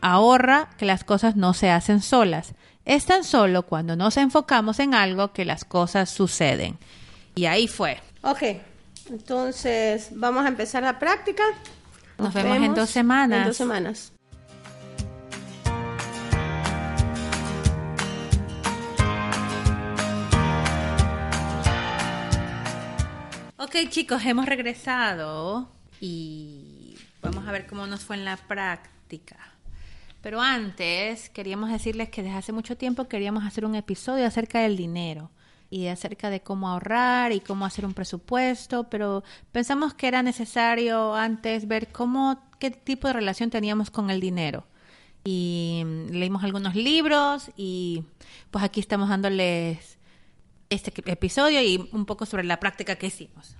ahorra 0.00 0.70
que 0.78 0.86
las 0.86 1.04
cosas 1.04 1.36
no 1.36 1.52
se 1.52 1.68
hacen 1.68 2.00
solas. 2.00 2.54
Es 2.86 3.04
tan 3.04 3.24
solo 3.24 3.64
cuando 3.64 3.96
nos 3.96 4.16
enfocamos 4.16 4.78
en 4.78 4.94
algo 4.94 5.32
que 5.32 5.44
las 5.44 5.64
cosas 5.64 6.08
suceden. 6.08 6.78
Y 7.34 7.46
ahí 7.46 7.66
fue. 7.66 8.00
Ok, 8.22 8.42
entonces 9.10 10.10
vamos 10.12 10.44
a 10.44 10.48
empezar 10.48 10.84
la 10.84 10.96
práctica. 10.96 11.42
Nos, 12.16 12.32
vemos, 12.32 12.58
en 12.58 12.74
dos 12.76 12.88
semanas. 12.88 13.40
En 13.40 13.46
dos 13.48 13.56
semanas. 13.56 14.12
Ok 23.58 23.88
chicos, 23.90 24.24
hemos 24.24 24.46
regresado 24.46 25.68
y 26.00 26.96
vamos 27.20 27.48
a 27.48 27.50
ver 27.50 27.66
cómo 27.66 27.88
nos 27.88 28.04
fue 28.04 28.14
en 28.14 28.24
la 28.24 28.36
práctica. 28.36 29.55
Pero 30.26 30.40
antes 30.40 31.30
queríamos 31.30 31.70
decirles 31.70 32.08
que 32.08 32.20
desde 32.20 32.36
hace 32.36 32.50
mucho 32.50 32.76
tiempo 32.76 33.06
queríamos 33.06 33.44
hacer 33.44 33.64
un 33.64 33.76
episodio 33.76 34.26
acerca 34.26 34.58
del 34.58 34.76
dinero 34.76 35.30
y 35.70 35.86
acerca 35.86 36.30
de 36.30 36.40
cómo 36.40 36.68
ahorrar 36.68 37.30
y 37.30 37.38
cómo 37.38 37.64
hacer 37.64 37.86
un 37.86 37.94
presupuesto, 37.94 38.90
pero 38.90 39.22
pensamos 39.52 39.94
que 39.94 40.08
era 40.08 40.24
necesario 40.24 41.14
antes 41.14 41.68
ver 41.68 41.92
cómo 41.92 42.42
qué 42.58 42.72
tipo 42.72 43.06
de 43.06 43.14
relación 43.14 43.50
teníamos 43.50 43.92
con 43.92 44.10
el 44.10 44.18
dinero. 44.18 44.66
y 45.22 45.84
leímos 46.10 46.42
algunos 46.42 46.74
libros 46.74 47.52
y 47.56 48.02
pues 48.50 48.64
aquí 48.64 48.80
estamos 48.80 49.08
dándoles 49.08 49.96
este 50.70 50.92
episodio 51.08 51.62
y 51.62 51.88
un 51.92 52.04
poco 52.04 52.26
sobre 52.26 52.42
la 52.42 52.58
práctica 52.58 52.96
que 52.96 53.06
hicimos. 53.06 53.54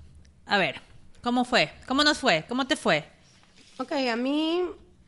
A 0.45 0.57
ver, 0.57 0.81
¿cómo 1.23 1.45
fue? 1.45 1.71
¿Cómo 1.87 2.03
nos 2.03 2.17
fue? 2.17 2.43
¿Cómo 2.49 2.67
te 2.67 2.75
fue? 2.75 3.09
Ok, 3.77 3.93
a 3.93 4.17
mí 4.17 4.63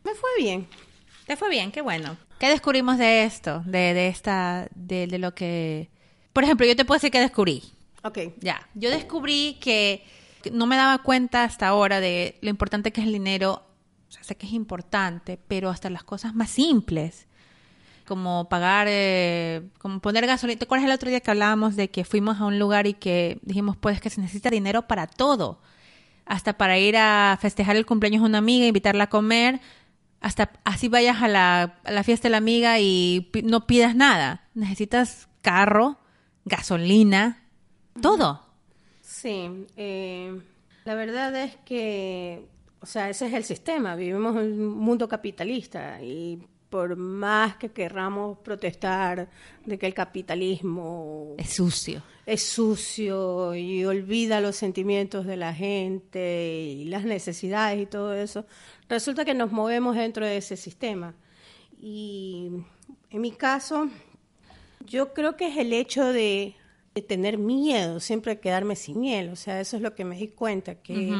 me 0.06 0.16
fue 0.16 0.30
bien. 0.38 0.88
¿Te 1.30 1.38
fue 1.38 1.52
bien? 1.52 1.72
Qué 1.72 1.84
bueno. 1.84 2.18
¿Qué 2.40 2.50
descubrimos 2.50 2.98
de 2.98 3.24
esto? 3.24 3.62
De, 3.64 3.94
de 3.94 4.08
esta, 4.08 4.68
de, 4.74 5.06
de 5.06 5.20
lo 5.20 5.36
que... 5.36 5.92
Por 6.34 6.44
ejemplo, 6.44 6.66
yo 6.66 6.76
te 6.76 6.86
puedo 6.86 6.96
decir 6.96 7.12
que 7.12 7.20
descubrí. 7.20 7.62
Ok. 8.04 8.18
Ya, 8.40 8.68
yo 8.74 8.90
descubrí 8.90 9.60
que 9.62 10.04
no 10.52 10.66
me 10.66 10.76
daba 10.76 11.04
cuenta 11.04 11.44
hasta 11.44 11.68
ahora 11.68 12.00
de 12.00 12.40
lo 12.42 12.50
importante 12.50 12.92
que 12.92 13.02
es 13.02 13.06
el 13.06 13.14
dinero. 13.14 13.62
O 14.08 14.12
sea, 14.12 14.24
sé 14.24 14.38
que 14.38 14.48
es 14.48 14.54
importante, 14.54 15.38
pero 15.48 15.70
hasta 15.70 15.92
las 15.92 16.04
cosas 16.04 16.34
más 16.34 16.50
simples, 16.50 17.28
como 18.08 18.50
pagar, 18.50 18.88
eh, 18.90 19.62
como 19.78 20.00
poner 20.00 20.26
gasolina. 20.26 20.58
¿Te 20.58 20.66
acuerdas 20.66 20.88
el 20.88 20.96
otro 20.96 21.12
día 21.12 21.20
que 21.20 21.30
hablábamos 21.30 21.76
de 21.76 21.92
que 21.92 22.06
fuimos 22.06 22.40
a 22.42 22.46
un 22.46 22.58
lugar 22.58 22.88
y 22.88 22.96
que 22.96 23.38
dijimos, 23.44 23.78
pues, 23.78 24.02
que 24.02 24.10
se 24.10 24.20
necesita 24.20 24.50
dinero 24.50 24.88
para 24.88 25.06
todo? 25.06 25.62
Hasta 26.26 26.58
para 26.58 26.80
ir 26.80 26.98
a 26.98 27.38
festejar 27.40 27.76
el 27.76 27.86
cumpleaños 27.86 28.22
de 28.24 28.30
una 28.30 28.38
amiga, 28.40 28.66
invitarla 28.66 29.04
a 29.06 29.10
comer, 29.10 29.60
hasta 30.22 30.52
así 30.66 30.88
vayas 30.90 31.22
a 31.22 31.28
la, 31.28 31.80
a 31.84 31.92
la 31.92 32.04
fiesta 32.04 32.28
de 32.28 32.32
la 32.32 32.38
amiga 32.38 32.80
y 32.80 33.30
no 33.44 33.68
pidas 33.68 33.96
nada. 33.96 34.48
Necesitas 34.54 35.28
carro, 35.42 35.98
gasolina, 36.46 37.44
todo. 38.02 38.46
Sí, 39.02 39.66
eh, 39.78 40.40
la 40.86 40.96
verdad 40.96 41.36
es 41.36 41.56
que, 41.66 42.46
o 42.82 42.86
sea, 42.86 43.10
ese 43.10 43.28
es 43.28 43.34
el 43.34 43.44
sistema. 43.44 43.96
Vivimos 43.96 44.36
en 44.38 44.62
un 44.62 44.78
mundo 44.78 45.08
capitalista 45.08 46.02
y 46.02 46.44
por 46.70 46.96
más 46.98 47.56
que 47.56 47.70
querramos 47.72 48.38
protestar 48.40 49.28
de 49.66 49.80
que 49.80 49.88
el 49.88 49.94
capitalismo 49.96 51.34
Es 51.40 51.56
sucio. 51.56 52.04
es 52.28 52.44
sucio 52.44 53.56
y 53.56 53.86
olvida 53.86 54.40
los 54.40 54.56
sentimientos 54.56 55.26
de 55.26 55.36
la 55.38 55.54
gente 55.56 56.62
y 56.62 56.86
las 56.86 57.06
necesidades 57.06 57.82
y 57.82 57.86
todo 57.88 58.14
eso, 58.14 58.46
resulta 58.89 59.24
que 59.24 59.34
nos 59.34 59.51
movemos 59.51 59.96
dentro 59.96 60.25
de 60.25 60.38
ese 60.38 60.58
sistema. 60.58 61.15
Y 61.81 62.50
en 63.12 63.22
mi 63.22 63.31
caso, 63.31 63.89
yo 64.86 65.13
creo 65.13 65.38
que 65.38 65.48
es 65.48 65.58
el 65.58 65.72
hecho 65.74 66.05
de, 66.12 66.55
de 66.96 67.01
tener 67.01 67.38
miedo, 67.38 68.00
siempre 68.00 68.36
de 68.36 68.41
quedarme 68.41 68.75
sin 68.75 69.05
él. 69.05 69.29
O 69.29 69.36
sea, 69.36 69.62
eso 69.62 69.77
es 69.77 69.81
lo 69.84 69.96
que 69.96 70.03
me 70.05 70.17
di 70.17 70.27
cuenta, 70.29 70.75
que, 70.75 71.12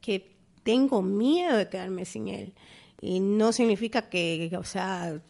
que 0.00 0.36
tengo 0.62 1.02
miedo 1.02 1.56
de 1.56 1.68
quedarme 1.68 2.04
sin 2.04 2.28
él. 2.28 2.54
Y 3.00 3.20
no 3.20 3.52
significa 3.52 4.08
que, 4.08 4.50
o 4.58 4.64
sea, 4.64 5.20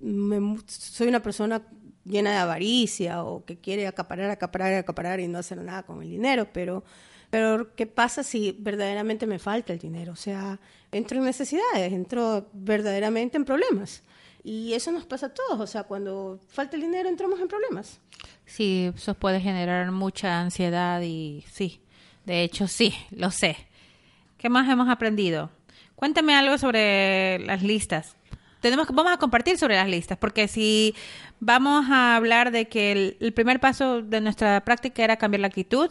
me- 0.00 0.58
soy 0.66 1.08
una 1.08 1.22
persona 1.22 1.62
llena 2.04 2.30
de 2.32 2.36
avaricia 2.36 3.24
o 3.24 3.44
que 3.44 3.58
quiere 3.58 3.86
acaparar, 3.86 4.30
acaparar, 4.30 4.74
acaparar 4.74 5.20
y 5.20 5.26
no 5.28 5.38
hacer 5.38 5.58
nada 5.58 5.84
con 5.84 6.02
el 6.02 6.10
dinero, 6.10 6.48
pero, 6.52 6.84
pero 7.30 7.74
¿qué 7.74 7.86
pasa 7.86 8.22
si 8.22 8.56
verdaderamente 8.58 9.26
me 9.26 9.38
falta 9.38 9.72
el 9.72 9.78
dinero? 9.78 10.12
O 10.12 10.16
sea, 10.16 10.58
entro 10.92 11.18
en 11.18 11.24
necesidades, 11.24 11.92
entro 11.92 12.48
verdaderamente 12.52 13.36
en 13.36 13.44
problemas. 13.44 14.02
Y 14.44 14.74
eso 14.74 14.92
nos 14.92 15.04
pasa 15.06 15.26
a 15.26 15.34
todos, 15.34 15.58
o 15.58 15.66
sea, 15.66 15.82
cuando 15.84 16.38
falta 16.48 16.76
el 16.76 16.82
dinero 16.82 17.08
entramos 17.08 17.40
en 17.40 17.48
problemas. 17.48 18.00
Sí, 18.44 18.92
eso 18.94 19.14
puede 19.14 19.40
generar 19.40 19.90
mucha 19.90 20.40
ansiedad 20.40 21.02
y 21.02 21.44
sí, 21.50 21.80
de 22.26 22.44
hecho 22.44 22.68
sí, 22.68 22.94
lo 23.10 23.32
sé. 23.32 23.56
¿Qué 24.38 24.48
más 24.48 24.68
hemos 24.68 24.88
aprendido? 24.88 25.50
Cuéntame 25.96 26.36
algo 26.36 26.58
sobre 26.58 27.40
las 27.40 27.64
listas. 27.64 28.14
Tenemos, 28.60 28.86
vamos 28.92 29.12
a 29.12 29.16
compartir 29.16 29.58
sobre 29.58 29.74
las 29.74 29.88
listas, 29.88 30.16
porque 30.16 30.46
si 30.46 30.94
vamos 31.40 31.86
a 31.90 32.14
hablar 32.14 32.52
de 32.52 32.68
que 32.68 33.16
el 33.18 33.32
primer 33.32 33.58
paso 33.58 34.00
de 34.00 34.20
nuestra 34.20 34.64
práctica 34.64 35.02
era 35.02 35.16
cambiar 35.16 35.40
la 35.40 35.48
actitud, 35.48 35.90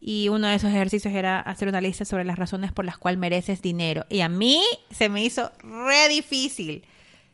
y 0.00 0.28
uno 0.28 0.48
de 0.48 0.54
esos 0.54 0.70
ejercicios 0.70 1.14
era 1.14 1.40
hacer 1.40 1.68
una 1.68 1.80
lista 1.80 2.04
sobre 2.04 2.24
las 2.24 2.38
razones 2.38 2.72
por 2.72 2.84
las 2.84 2.98
cuales 2.98 3.18
mereces 3.18 3.62
dinero. 3.62 4.04
Y 4.08 4.20
a 4.20 4.28
mí 4.28 4.62
se 4.90 5.08
me 5.08 5.24
hizo 5.24 5.50
re 5.60 6.08
difícil. 6.08 6.84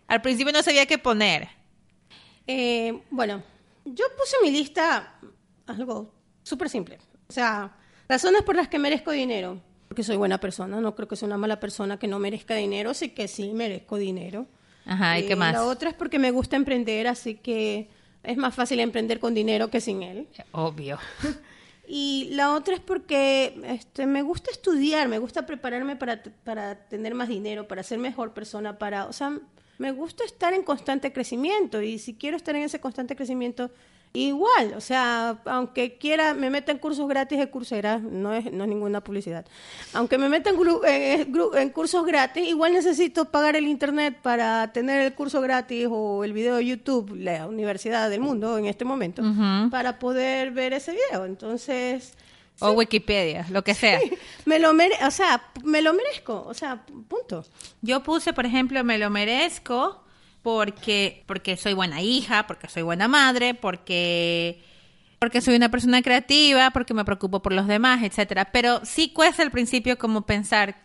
Al 0.09 0.23
principio 0.23 0.53
no 0.53 0.63
sabía 0.63 0.87
qué 0.87 0.99
poner. 0.99 1.49
Eh, 2.47 3.03
bueno, 3.11 3.43
yo 3.85 4.05
puse 4.19 4.37
mi 4.43 4.51
lista 4.51 5.15
algo 5.67 6.13
súper 6.43 6.69
simple. 6.69 6.99
O 7.29 7.33
sea, 7.33 7.77
razones 8.09 8.43
por 8.43 8.57
las 8.57 8.69
que 8.69 8.79
merezco 8.79 9.11
dinero. 9.11 9.61
Porque 9.89 10.05
soy 10.05 10.17
buena 10.17 10.39
persona, 10.41 10.81
no 10.81 10.95
creo 10.95 11.07
que 11.07 11.17
sea 11.17 11.27
una 11.27 11.37
mala 11.37 11.61
persona 11.61 11.99
que 11.99 12.09
no 12.09 12.19
merezca 12.19 12.55
dinero, 12.55 12.91
así 12.91 13.11
que 13.11 13.29
sí 13.29 13.53
merezco 13.53 13.99
dinero. 13.99 14.47
Ajá, 14.87 15.19
¿y 15.19 15.25
Eh, 15.25 15.27
qué 15.29 15.37
más? 15.37 15.53
La 15.53 15.65
otra 15.65 15.91
es 15.91 15.95
porque 15.95 16.19
me 16.19 16.31
gusta 16.31 16.57
emprender, 16.57 17.07
así 17.07 17.35
que 17.35 17.91
es 18.23 18.37
más 18.39 18.55
fácil 18.55 18.81
emprender 18.81 19.21
con 19.21 19.35
dinero 19.35 19.69
que 19.69 19.83
sin 19.83 20.03
él. 20.03 20.29
Obvio. 20.53 20.99
Y 21.87 22.29
la 22.33 22.55
otra 22.55 22.75
es 22.75 22.81
porque 22.81 23.61
este, 23.65 24.07
me 24.07 24.23
gusta 24.23 24.51
estudiar, 24.51 25.09
me 25.09 25.19
gusta 25.19 25.47
prepararme 25.47 25.97
para, 25.97 26.23
para 26.45 26.89
tener 26.89 27.15
más 27.15 27.29
dinero, 27.29 27.67
para 27.67 27.83
ser 27.83 27.99
mejor 27.99 28.33
persona, 28.33 28.79
para, 28.79 29.07
o 29.07 29.13
sea, 29.13 29.39
me 29.79 29.91
gusta 29.91 30.25
estar 30.25 30.55
en 30.55 30.63
constante 30.63 31.13
crecimiento. 31.13 31.83
Y 31.83 31.99
si 31.99 32.15
quiero 32.15 32.37
estar 32.37 32.55
en 32.55 32.63
ese 32.63 32.81
constante 32.81 33.17
crecimiento, 33.17 33.71
igual, 34.15 34.75
o 34.77 34.81
sea, 34.83 35.39
aunque 35.47 35.97
quiera, 35.97 36.35
me 36.35 36.51
meta 36.51 36.71
en 36.71 36.79
cursos 36.79 37.09
gratis 37.09 37.39
de 37.39 37.49
Coursera, 37.51 37.99
no 37.99 38.35
es, 38.35 38.53
no 38.53 38.65
es 38.65 38.69
ninguna 38.69 39.03
publicidad, 39.03 39.47
aunque 39.95 40.19
me 40.19 40.29
meta 40.29 40.51
en, 40.51 40.57
en- 40.57 41.33
gru- 41.33 41.57
en 41.57 41.71
cursos 41.71 42.05
gratis, 42.05 42.47
igual 42.47 42.73
necesito 42.75 43.25
pagar 43.27 43.57
el 43.57 43.67
internet 43.67 44.19
para 44.21 44.71
tener 44.73 45.01
el 45.03 45.15
curso 45.15 45.41
gratis 45.41 45.87
o 45.91 46.25
el 46.25 46.33
video 46.35 46.57
de 46.57 46.67
YouTube, 46.67 47.15
la 47.17 47.47
universidad 47.47 48.11
del 48.11 48.21
mundo 48.21 48.59
en 48.59 48.67
este 48.67 48.85
momento, 48.85 49.23
para 49.71 49.99
poder 49.99 50.51
ver 50.51 50.75
ese 50.75 50.93
video. 50.93 51.25
Entonces, 51.25 52.13
O 52.61 52.73
Wikipedia, 52.73 53.47
lo 53.51 53.65
que 53.65 53.73
sea. 53.75 53.99
me 54.45 54.59
lo 54.59 54.75
mere 54.75 54.95
o 55.07 55.11
sea, 55.11 55.43
me 55.65 55.81
lo 55.81 55.95
merezco, 55.95 56.45
o 56.47 56.53
sea, 56.53 56.85
punto. 57.09 57.45
Yo 57.81 58.03
puse, 58.03 58.35
por 58.35 58.45
ejemplo, 58.45 58.85
me 58.85 58.99
lo 58.99 59.09
merezco 59.09 60.02
porque, 60.43 61.23
porque 61.27 61.57
soy 61.57 61.73
buena 61.75 62.01
hija, 62.03 62.47
porque 62.47 62.69
soy 62.69 62.83
buena 62.83 63.09
madre, 63.09 63.55
porque, 63.55 64.61
porque 65.19 65.41
soy 65.41 65.55
una 65.57 65.71
persona 65.71 66.03
creativa, 66.03 66.71
porque 66.73 66.95
me 66.95 67.05
preocupo 67.05 67.41
por 67.43 67.53
los 67.53 67.67
demás, 67.69 68.03
etcétera. 68.03 68.47
Pero 68.53 68.85
sí 68.85 69.13
cuesta 69.13 69.43
al 69.43 69.51
principio 69.51 69.97
como 69.99 70.23
pensar, 70.23 70.77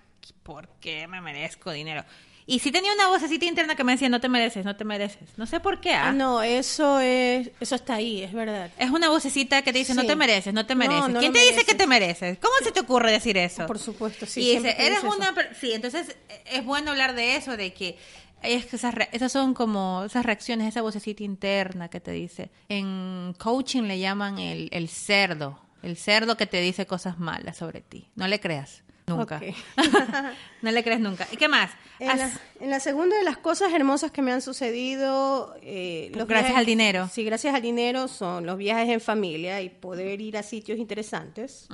¿por 0.43 0.69
qué 0.79 1.07
me 1.07 1.21
merezco 1.21 1.71
dinero? 1.71 2.03
Y 2.49 2.59
sí 2.59 2.71
tenía 2.71 2.93
una 2.93 3.09
vocecita 3.09 3.43
interna 3.45 3.75
que 3.75 3.83
me 3.83 3.91
decía, 3.91 4.07
no 4.07 4.21
te 4.21 4.29
mereces, 4.29 4.63
no 4.63 4.77
te 4.77 4.85
mereces. 4.85 5.27
No 5.35 5.45
sé 5.45 5.59
por 5.59 5.81
qué. 5.81 5.91
¿ah? 5.93 6.07
Ah, 6.09 6.11
no, 6.13 6.41
eso 6.41 7.01
es, 7.01 7.51
eso 7.59 7.75
está 7.75 7.95
ahí, 7.95 8.23
es 8.23 8.31
verdad. 8.31 8.71
Es 8.77 8.89
una 8.89 9.09
vocecita 9.09 9.61
que 9.63 9.73
te 9.73 9.79
dice, 9.79 9.93
no 9.93 10.05
te 10.05 10.15
mereces, 10.15 10.53
no 10.53 10.65
te 10.65 10.73
mereces. 10.73 11.09
no 11.09 11.19
¿Quién 11.19 11.33
te 11.33 11.39
dice 11.41 11.65
que 11.65 11.75
te 11.75 11.85
mereces? 11.87 12.37
¿Cómo 12.39 12.53
se 12.63 12.71
te 12.71 12.79
ocurre 12.79 13.11
decir 13.11 13.35
eso? 13.37 13.65
Por 13.67 13.79
supuesto, 13.79 14.25
sí, 14.25 14.39
Y 14.41 14.55
dice, 14.55 14.75
eres 14.79 14.99
eso. 14.99 15.13
una... 15.13 15.33
per- 15.35 15.55
Sí, 15.59 15.73
entonces 15.73 16.15
eh, 16.29 16.41
es 16.53 16.63
bueno 16.63 16.91
hablar 16.91 17.15
de 17.15 17.35
eso, 17.35 17.57
de 17.57 17.73
que 17.73 17.97
es 18.41 18.65
que 18.65 18.75
esas, 18.75 18.95
esas 19.11 19.31
son 19.31 19.53
como 19.53 20.03
esas 20.05 20.25
reacciones, 20.25 20.67
esa 20.67 20.81
vocecita 20.81 21.23
interna 21.23 21.89
que 21.89 21.99
te 21.99 22.11
dice. 22.11 22.51
En 22.69 23.33
coaching 23.37 23.83
le 23.83 23.99
llaman 23.99 24.39
el, 24.39 24.69
el 24.71 24.89
cerdo, 24.89 25.59
el 25.83 25.97
cerdo 25.97 26.37
que 26.37 26.45
te 26.45 26.61
dice 26.61 26.85
cosas 26.85 27.19
malas 27.19 27.57
sobre 27.57 27.81
ti. 27.81 28.09
No 28.15 28.27
le 28.27 28.39
creas, 28.39 28.83
nunca. 29.07 29.41
No 30.61 30.71
le 30.71 30.83
creas 30.83 30.99
nunca. 30.99 31.27
¿Y 31.31 31.37
qué 31.37 31.47
más? 31.47 31.69
En 31.99 32.17
la, 32.17 32.31
en 32.59 32.69
la 32.71 32.79
segunda 32.79 33.15
de 33.17 33.23
las 33.23 33.37
cosas 33.37 33.71
hermosas 33.73 34.11
que 34.11 34.21
me 34.21 34.31
han 34.31 34.41
sucedido, 34.41 35.55
eh, 35.61 36.11
los 36.15 36.27
Gracias 36.27 36.49
viajes- 36.51 36.57
al 36.59 36.65
dinero. 36.65 37.09
Sí, 37.11 37.23
gracias 37.23 37.53
al 37.55 37.61
dinero 37.61 38.07
son 38.07 38.45
los 38.45 38.57
viajes 38.57 38.89
en 38.89 38.99
familia 38.99 39.61
y 39.61 39.69
poder 39.69 40.19
ir 40.19 40.35
a 40.37 40.43
sitios 40.43 40.77
interesantes. 40.79 41.67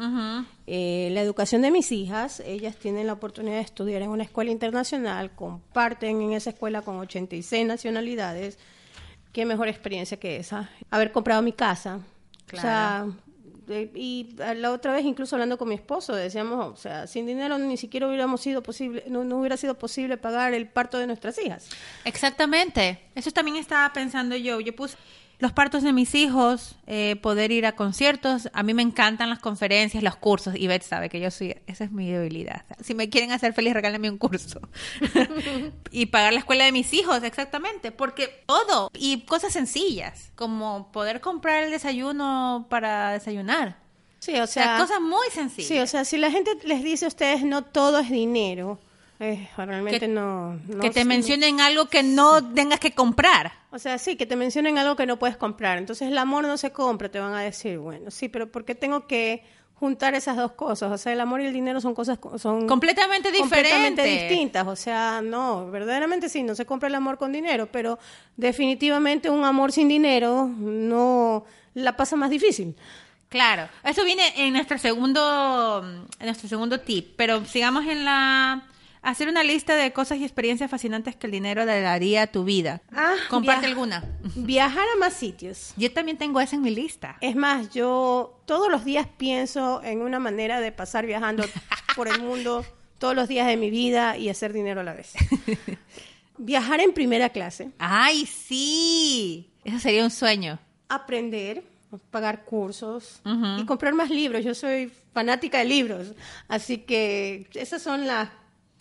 Eh, 0.68 1.10
la 1.12 1.22
educación 1.22 1.62
de 1.62 1.72
mis 1.72 1.92
hijas, 1.92 2.42
ellas 2.46 2.76
tienen 2.76 3.08
la 3.08 3.14
oportunidad 3.14 3.56
de 3.56 3.62
estudiar 3.62 4.02
en 4.02 4.10
una 4.10 4.24
escuela 4.24 4.52
internacional, 4.52 5.32
comparten 5.32 6.22
en 6.22 6.34
esa 6.34 6.52
escuela 6.52 6.82
con 6.82 6.98
86 7.00 7.66
nacionalidades. 7.66 8.60
Qué 9.32 9.46
mejor 9.46 9.68
experiencia 9.70 10.18
que 10.18 10.36
esa. 10.38 10.70
Haber 10.92 11.12
comprado 11.12 11.42
mi 11.42 11.54
casa. 11.54 12.00
O 12.54 12.58
sea, 12.58 13.06
de- 13.08 13.14
y 13.68 14.36
la 14.38 14.72
otra 14.72 14.94
vez 14.94 15.06
incluso 15.06 15.36
hablando 15.36 15.58
con 15.58 15.70
mi 15.70 15.76
esposo 15.76 16.14
decíamos, 16.16 16.74
o 16.74 16.76
sea, 16.76 17.08
sin 17.08 17.26
dinero 17.26 17.58
ni 17.58 17.78
siquiera 17.78 18.08
hubiéramos 18.08 18.42
sido 18.42 18.62
posible, 18.62 19.04
no 19.08 19.22
hubiera 19.38 19.58
sido 19.58 19.76
posible 19.76 20.18
pagar 20.18 20.54
el 20.54 20.68
parto 20.68 20.98
de 20.98 21.08
nuestras 21.08 21.38
hijas. 21.40 21.70
Exactamente. 22.06 23.00
Eso 23.16 23.32
también 23.32 23.58
estaba 23.58 23.92
pensando 23.94 24.36
yo. 24.36 24.60
Yo 24.60 24.76
puse 24.76 24.98
los 25.40 25.52
partos 25.52 25.84
de 25.84 25.92
mis 25.94 26.16
hijos, 26.16 26.76
eh, 26.88 27.18
poder 27.18 27.52
ir 27.52 27.66
a 27.66 27.74
conciertos. 27.76 28.50
A 28.54 28.64
mí 28.64 28.74
me 28.74 28.82
encantan 28.82 29.30
las 29.30 29.40
conferencias, 29.40 30.04
los 30.04 30.16
cursos. 30.16 30.56
Y 30.56 30.68
Beth 30.68 30.84
sabe 30.84 31.10
que 31.10 31.20
yo 31.20 31.32
soy, 31.32 31.58
esa 31.68 31.84
es 31.84 31.92
mi 31.92 32.10
debilidad. 32.10 32.66
Si 32.82 32.94
me 32.94 33.10
quieren 33.10 33.32
hacer 33.32 33.54
feliz, 33.54 33.74
regálenme 33.74 34.10
un 34.10 34.18
curso. 34.18 34.62
y 35.92 36.06
pagar 36.06 36.34
la 36.34 36.40
escuela 36.40 36.66
de 36.66 36.72
mis 36.72 36.94
hijos, 36.94 37.24
exactamente. 37.24 37.92
Porque 37.92 38.44
todo. 38.46 38.90
Y 38.94 39.22
cosas 39.22 39.54
sencillas, 39.54 40.32
como 40.36 40.92
poder 40.92 41.20
comprar 41.20 41.64
el 41.64 41.72
desayuno 41.72 42.68
para 42.70 43.12
desayunar. 43.12 43.84
Sí, 44.20 44.40
o 44.40 44.44
O 44.44 44.48
sea, 44.48 44.64
sea, 44.64 44.78
cosas 44.78 45.02
muy 45.02 45.28
sencillas. 45.32 45.68
Sí, 45.68 45.80
o 45.80 45.88
sea, 45.88 46.06
si 46.06 46.18
la 46.18 46.32
gente 46.32 46.52
les 46.64 46.84
dice 46.84 47.04
a 47.04 47.10
ustedes 47.10 47.44
no 47.44 47.66
todo 47.66 48.00
es 48.00 48.10
dinero, 48.10 48.80
Eh, 49.20 49.48
realmente 49.56 50.00
Que- 50.00 50.08
no, 50.08 50.56
no 50.68 50.80
que 50.82 50.90
te 50.90 51.06
mencionen 51.06 51.62
algo 51.62 51.86
que 51.86 52.04
no 52.04 52.54
tengas 52.54 52.80
que 52.80 52.92
comprar. 52.94 53.54
O 53.72 53.80
sea, 53.80 53.98
sí, 53.98 54.16
que 54.16 54.26
te 54.26 54.36
mencionen 54.36 54.78
algo 54.78 54.96
que 54.96 55.06
no 55.06 55.18
puedes 55.18 55.38
comprar. 55.38 55.78
Entonces 55.78 56.08
el 56.10 56.18
amor 56.18 56.46
no 56.46 56.58
se 56.58 56.72
compra, 56.72 57.10
te 57.10 57.20
van 57.20 57.34
a 57.34 57.42
decir, 57.42 57.78
bueno, 57.78 58.12
sí, 58.12 58.28
pero 58.28 58.52
¿por 58.52 58.66
qué 58.66 58.76
tengo 58.76 59.08
que 59.08 59.44
juntar 59.76 60.14
esas 60.16 60.36
dos 60.38 60.54
cosas? 60.54 60.92
O 60.92 60.98
sea, 60.98 61.14
el 61.14 61.22
amor 61.22 61.42
y 61.42 61.46
el 61.46 61.54
dinero 61.54 61.80
son 61.80 61.94
cosas 61.94 62.18
co- 62.18 62.38
son 62.38 62.68
Completamente 62.68 63.32
completamente 63.38 64.02
diferentes. 64.02 64.30
distintas. 64.30 64.68
O 64.68 64.76
sea, 64.76 65.22
no, 65.24 65.70
verdaderamente 65.72 66.28
sí, 66.28 66.44
no 66.44 66.56
se 66.56 66.66
compra 66.66 66.88
el 66.90 66.96
amor 66.96 67.18
con 67.18 67.32
dinero, 67.32 67.70
pero 67.72 68.00
definitivamente 68.36 69.30
un 69.30 69.46
amor 69.46 69.72
sin 69.72 69.88
dinero 69.88 70.48
no 70.58 71.46
la 71.76 71.96
pasa 71.96 72.16
más 72.16 72.30
difícil. 72.30 72.76
Claro, 73.30 73.68
eso 73.84 74.04
viene 74.06 74.22
en 74.36 74.54
nuestro 74.54 74.78
segundo, 74.78 75.84
en 76.20 76.26
nuestro 76.26 76.48
segundo 76.48 76.80
tip, 76.82 77.14
pero 77.18 77.44
sigamos 77.46 77.86
en 77.88 78.06
la 78.06 78.64
hacer 79.04 79.28
una 79.30 79.44
lista 79.44 79.76
de 79.76 79.94
cosas 79.94 80.18
y 80.18 80.24
experiencias 80.24 80.72
fascinantes 80.72 81.16
que 81.16 81.28
el 81.28 81.32
dinero 81.32 81.66
le 81.66 81.82
daría 81.82 82.24
a 82.24 82.28
tu 82.28 82.44
vida. 82.44 82.82
Ah, 82.92 83.14
Comparte 83.30 83.68
alguna. 83.68 84.04
Viajar 84.36 84.86
a 84.96 84.98
más 85.00 85.14
sitios. 85.14 85.74
Yo 85.78 85.92
también 85.94 86.18
tengo 86.18 86.40
esa 86.42 86.56
en 86.56 86.62
mi 86.64 86.72
lista. 86.72 87.18
Es 87.22 87.36
más, 87.36 87.70
yo 87.72 88.40
todos 88.46 88.72
los 88.72 88.84
días 88.86 89.08
pienso 89.18 89.82
en 89.84 90.02
una 90.02 90.20
manera 90.20 90.60
de 90.62 90.72
pasar 90.72 91.06
viajando 91.06 91.44
por 91.96 92.08
el 92.08 92.22
mundo 92.22 92.66
todos 92.98 93.16
los 93.16 93.28
días 93.28 93.46
de 93.48 93.58
mi 93.58 93.70
vida 93.70 94.18
y 94.18 94.30
hacer 94.30 94.54
dinero 94.54 94.82
a 94.82 94.84
la 94.84 94.94
vez. 94.94 95.14
Viajar 96.38 96.80
en 96.80 96.94
primera 96.94 97.30
clase, 97.30 97.72
Ay, 97.78 98.26
sí. 98.26 99.52
Eso 99.64 99.80
sería 99.80 100.04
un 100.04 100.10
sueño. 100.12 100.60
aprender, 100.90 101.64
pagar 102.10 102.44
cursos 102.44 103.22
y 103.60 103.66
comprar 103.66 103.94
más 103.94 104.10
libros. 104.10 104.44
Yo 104.44 104.56
soy 104.56 104.92
fanática 105.14 105.60
de 105.60 105.66
libros, 105.66 106.14
así 106.48 106.80
que 106.80 107.48
esas 107.54 107.82
son 107.84 108.08
las 108.08 108.30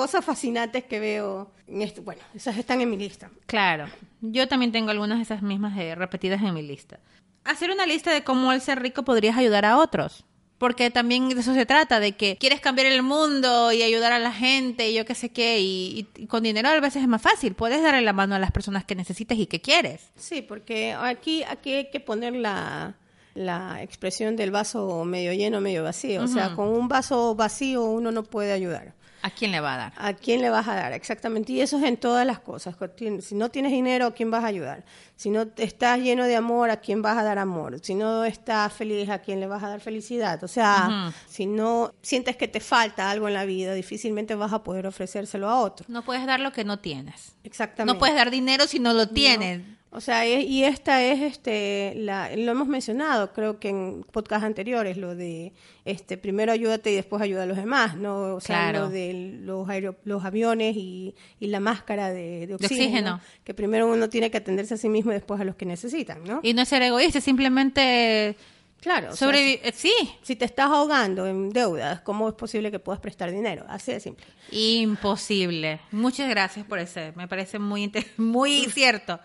cosas 0.03 0.25
fascinantes 0.25 0.83
que 0.83 0.99
veo. 0.99 1.53
En 1.69 1.81
esto. 1.81 2.03
Bueno, 2.03 2.21
esas 2.35 2.57
están 2.59 2.81
en 2.81 2.91
mi 2.91 2.97
lista. 2.97 3.31
Claro. 3.47 3.87
Yo 4.21 4.49
también 4.49 4.73
tengo 4.73 4.91
algunas 4.91 5.19
de 5.19 5.23
esas 5.23 5.43
mismas 5.43 5.79
eh, 5.79 5.95
repetidas 5.95 6.43
en 6.43 6.53
mi 6.53 6.63
lista. 6.63 6.99
Hacer 7.45 7.71
una 7.71 7.87
lista 7.87 8.13
de 8.13 8.25
cómo 8.25 8.51
al 8.51 8.61
ser 8.61 8.83
rico 8.83 9.05
podrías 9.05 9.37
ayudar 9.37 9.65
a 9.65 9.79
otros. 9.79 10.25
Porque 10.59 10.91
también 10.91 11.29
de 11.29 11.41
eso 11.41 11.55
se 11.55 11.67
trata, 11.67 12.01
de 12.01 12.13
que 12.13 12.37
quieres 12.37 12.61
cambiar 12.61 12.89
el 12.89 13.03
mundo 13.03 13.73
y 13.73 13.83
ayudar 13.83 14.13
a 14.13 14.19
la 14.19 14.33
gente 14.33 14.91
y 14.91 14.95
yo 14.95 15.05
qué 15.05 15.15
sé 15.15 15.31
qué. 15.31 15.61
Y, 15.61 16.09
y 16.17 16.27
con 16.27 16.43
dinero 16.43 16.69
a 16.69 16.81
veces 16.81 17.03
es 17.03 17.09
más 17.09 17.23
fácil. 17.23 17.55
Puedes 17.55 17.81
darle 17.81 18.01
la 18.01 18.13
mano 18.13 18.35
a 18.35 18.41
las 18.41 18.51
personas 18.51 18.85
que 18.85 18.97
necesitas 18.97 19.39
y 19.39 19.47
que 19.47 19.61
quieres. 19.61 20.11
Sí, 20.17 20.43
porque 20.43 20.95
aquí, 20.95 21.45
aquí 21.45 21.75
hay 21.75 21.91
que 21.91 22.01
poner 22.01 22.35
la, 22.35 22.97
la 23.35 23.83
expresión 23.83 24.35
del 24.35 24.51
vaso 24.51 25.05
medio 25.05 25.33
lleno, 25.33 25.61
medio 25.61 25.85
vacío. 25.85 26.25
O 26.25 26.29
sea, 26.29 26.55
con 26.57 26.69
un 26.69 26.89
vaso 26.89 27.37
vacío 27.37 27.85
uno 27.85 28.11
no 28.11 28.25
puede 28.25 28.53
ayudar. 28.53 28.95
¿A 29.23 29.31
quién 29.31 29.53
le 29.53 29.61
va 29.61 29.75
a 29.75 29.77
dar? 29.77 29.93
¿A 29.97 30.15
quién 30.15 30.41
le 30.43 30.51
vas 30.51 30.67
a 30.67 30.75
dar? 30.75 30.93
Exactamente. 30.93 31.53
Y 31.53 31.61
eso 31.61 31.79
es 31.79 31.85
en 31.85 31.97
todas 31.97 32.27
las 32.27 32.41
cosas. 32.41 32.75
Si 33.21 33.35
no 33.37 33.51
tienes 33.51 33.71
dinero, 33.71 34.07
¿a 34.07 34.15
quién 34.15 34.31
vas 34.31 34.43
a 34.43 34.49
ayudar? 34.49 34.85
Si 35.15 35.31
no 35.31 35.47
estás 35.57 36.01
lleno 36.01 36.25
de 36.25 36.35
amor, 36.35 36.71
¿a 36.71 36.79
quién 36.79 37.03
vas 37.03 37.17
a 37.17 37.23
dar 37.23 37.39
amor? 37.39 37.79
Si 37.81 37.95
no 37.95 38.25
estás 38.25 38.73
feliz, 38.73 39.09
¿a 39.09 39.21
quién 39.21 39.39
le 39.39 39.47
vas 39.47 39.63
a 39.63 39.69
dar 39.69 39.81
felicidad? 39.81 40.43
O 40.43 40.49
sea, 40.49 41.13
si 41.29 41.47
no 41.47 41.93
sientes 42.03 42.37
que 42.37 42.49
te 42.49 42.59
falta 42.59 43.11
algo 43.11 43.29
en 43.29 43.35
la 43.35 43.45
vida, 43.45 43.75
difícilmente 43.75 44.35
vas 44.35 44.53
a 44.53 44.65
poder 44.65 44.87
ofrecérselo 44.89 45.49
a 45.49 45.61
otro. 45.61 45.87
No 45.89 46.03
puedes 46.03 46.27
dar 46.27 46.41
lo 46.41 46.53
que 46.53 46.65
no 46.65 46.81
tienes. 46.81 47.37
Exactamente. 47.45 47.93
No 47.93 47.99
puedes 47.99 48.17
dar 48.17 48.31
dinero 48.31 48.67
si 48.67 48.81
no 48.81 48.93
lo 48.93 49.09
tienes. 49.09 49.63
O 49.95 50.01
sea, 50.01 50.27
y 50.27 50.65
esta 50.65 51.05
es, 51.05 51.21
este, 51.21 51.93
la, 51.97 52.35
lo 52.35 52.53
hemos 52.53 52.67
mencionado, 52.67 53.33
creo 53.35 53.61
que 53.61 53.69
en 53.69 54.05
podcast 54.11 54.43
anteriores, 54.43 54.97
lo 54.97 55.15
de, 55.15 55.53
este, 55.85 56.17
primero 56.17 56.51
ayúdate 56.51 56.91
y 56.93 56.95
después 56.95 57.21
ayuda 57.21 57.43
a 57.43 57.47
los 57.47 57.59
demás, 57.59 57.97
¿no? 57.97 58.35
O 58.37 58.41
sea, 58.41 58.71
Claro. 58.71 58.79
lo 58.87 58.89
de 58.89 59.13
los, 59.43 59.69
los 60.05 60.25
aviones 60.25 60.77
y, 60.77 61.15
y 61.39 61.49
la 61.49 61.61
máscara 61.61 62.11
de, 62.11 62.47
de 62.47 62.55
oxígeno, 62.55 62.85
oxígeno. 62.87 63.21
que 63.45 63.53
primero 63.53 63.87
uno 63.87 64.09
tiene 64.09 64.31
que 64.31 64.39
atenderse 64.39 64.73
a 64.75 64.77
sí 64.79 64.89
mismo 64.89 65.11
y 65.11 65.15
después 65.15 65.39
a 65.41 65.45
los 65.45 65.57
que 65.57 65.67
necesitan, 65.67 66.25
¿no? 66.25 66.41
Y 66.43 66.55
no 66.55 66.63
es 66.63 66.69
ser 66.71 66.81
egoísta, 66.81 67.21
simplemente 67.21 68.35
claro, 68.81 69.09
sea, 69.15 69.29
sobrevivir. 69.29 69.61
Sí, 69.75 69.93
si 70.23 70.37
te 70.37 70.47
estás 70.47 70.71
ahogando 70.71 71.27
en 71.27 71.51
deudas, 71.51 72.01
¿cómo 72.01 72.29
es 72.31 72.35
posible 72.35 72.71
que 72.71 72.79
puedas 72.79 73.01
prestar 73.01 73.31
dinero? 73.31 73.67
Así 73.69 73.93
de 73.93 74.01
simple. 74.01 74.25
imposible. 74.53 75.81
Muchas 75.91 76.29
gracias 76.31 76.65
por 76.67 76.79
ese. 76.79 77.13
Me 77.15 77.29
parece 77.29 77.59
muy, 77.59 77.93
muy 78.17 78.65
cierto. 78.73 79.21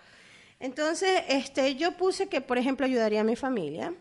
Entonces, 0.60 1.24
este, 1.30 1.76
yo 1.76 1.94
puse 1.98 2.28
que, 2.28 2.42
por 2.42 2.58
ejemplo, 2.58 2.86
ayudaría 2.86 3.22
a 3.22 3.24
mi 3.24 3.36
familia. 3.36 3.94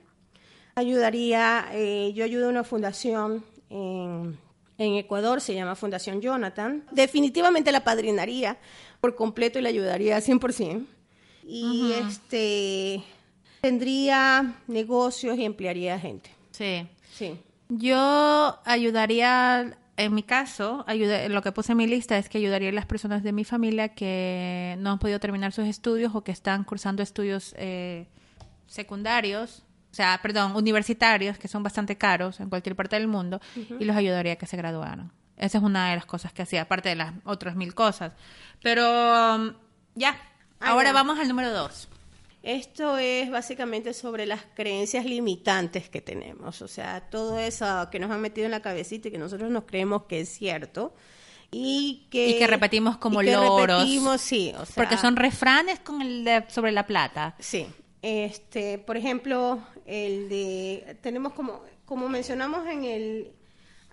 Ayudaría, 0.75 1.67
eh, 1.73 2.13
yo 2.15 2.25
ayudo 2.25 2.47
a 2.47 2.51
una 2.51 2.65
fundación 2.65 3.45
en, 3.71 4.39
en 4.79 4.95
Ecuador, 4.95 5.41
se 5.41 5.55
llama 5.55 5.75
Fundación 5.75 6.21
Jonathan. 6.21 6.85
Definitivamente 6.91 7.73
la 7.73 7.85
padrinaría 7.85 8.59
por 9.01 9.15
completo 9.15 9.59
y 9.59 9.63
la 9.63 9.69
ayudaría 9.69 10.19
100%. 10.19 10.87
Y 11.45 11.93
este, 11.93 13.03
tendría 13.61 14.61
negocios 14.67 15.39
y 15.39 15.45
emplearía 15.45 15.99
gente. 15.99 16.31
Sí. 16.51 16.87
Sí. 17.13 17.39
Yo 17.69 18.59
ayudaría, 18.65 19.79
en 19.97 20.15
mi 20.15 20.23
caso, 20.23 20.85
ayuda- 20.87 21.29
lo 21.29 21.43
que 21.43 21.53
puse 21.53 21.73
en 21.73 21.79
mi 21.79 21.87
lista 21.87 22.19
es 22.19 22.29
que 22.29 22.39
ayudaría 22.39 22.69
a 22.69 22.73
las 22.73 22.87
personas 22.87 23.23
de 23.23 23.33
mi 23.33 23.45
familia 23.45 23.89
que 23.95 24.77
no 24.79 24.91
han 24.93 24.99
podido 24.99 25.19
terminar 25.21 25.53
sus 25.53 25.67
estudios 25.67 26.15
o 26.15 26.23
que 26.23 26.33
están 26.33 26.65
cursando 26.65 27.03
estudios 27.03 27.55
eh, 27.57 28.07
secundarios, 28.67 29.63
o 29.93 29.95
sea, 29.97 30.19
perdón, 30.23 30.55
universitarios, 30.57 31.39
que 31.39 31.49
son 31.49 31.63
bastante 31.63 31.97
caros 31.97 32.41
en 32.41 32.49
cualquier 32.51 32.77
parte 32.77 32.97
del 32.97 33.09
mundo, 33.09 33.41
y 33.81 33.85
los 33.85 33.97
ayudaría 33.97 34.35
a 34.35 34.37
que 34.37 34.47
se 34.47 34.57
graduaran. 34.57 35.13
Esa 35.39 35.59
es 35.59 35.65
una 35.65 35.91
de 35.91 35.97
las 35.97 36.07
cosas 36.07 36.33
que 36.33 36.43
hacía, 36.43 36.63
aparte 36.63 36.89
de 36.91 36.97
las 36.97 37.15
otras 37.25 37.57
mil 37.57 37.75
cosas. 37.75 38.13
Pero 38.63 38.83
um, 39.37 39.53
ya, 39.95 40.17
Ah, 40.59 40.71
ahora 40.71 40.93
vamos 40.93 41.19
al 41.19 41.29
número 41.29 41.53
dos. 41.53 41.89
Esto 42.47 42.97
es 42.97 43.29
básicamente 43.29 43.93
sobre 43.93 44.25
las 44.25 44.41
creencias 44.55 45.05
limitantes 45.05 45.89
que 45.91 46.01
tenemos, 46.01 46.63
o 46.63 46.69
sea, 46.69 47.01
todo 47.11 47.39
eso 47.41 47.89
que 47.91 47.99
nos 47.99 48.09
han 48.13 48.21
metido 48.21 48.45
en 48.45 48.53
la 48.53 48.63
cabecita 48.63 49.09
y 49.09 49.11
que 49.11 49.19
nosotros 49.19 49.51
nos 49.51 49.65
creemos 49.65 50.05
que 50.05 50.21
es 50.21 50.29
cierto 50.29 50.95
y 51.51 52.07
que, 52.09 52.29
Y 52.29 52.39
que 52.39 52.47
repetimos 52.47 52.99
como 52.99 53.21
y 53.21 53.27
que 53.27 53.33
loros. 53.33 53.79
repetimos, 53.81 54.21
sí, 54.21 54.53
o 54.57 54.65
sea, 54.65 54.75
Porque 54.77 54.97
son 54.97 55.17
refranes 55.17 55.81
con 55.81 56.01
el 56.03 56.25
de- 56.25 56.45
sobre 56.49 56.71
la 56.71 56.87
plata. 56.87 57.35
sí. 57.41 57.67
Este, 58.03 58.79
por 58.79 58.97
ejemplo, 58.97 59.61
el 59.85 60.29
de 60.29 60.97
tenemos 61.01 61.33
como 61.33 61.61
como 61.85 62.09
mencionamos 62.09 62.65
en 62.69 62.85
el 62.85 63.33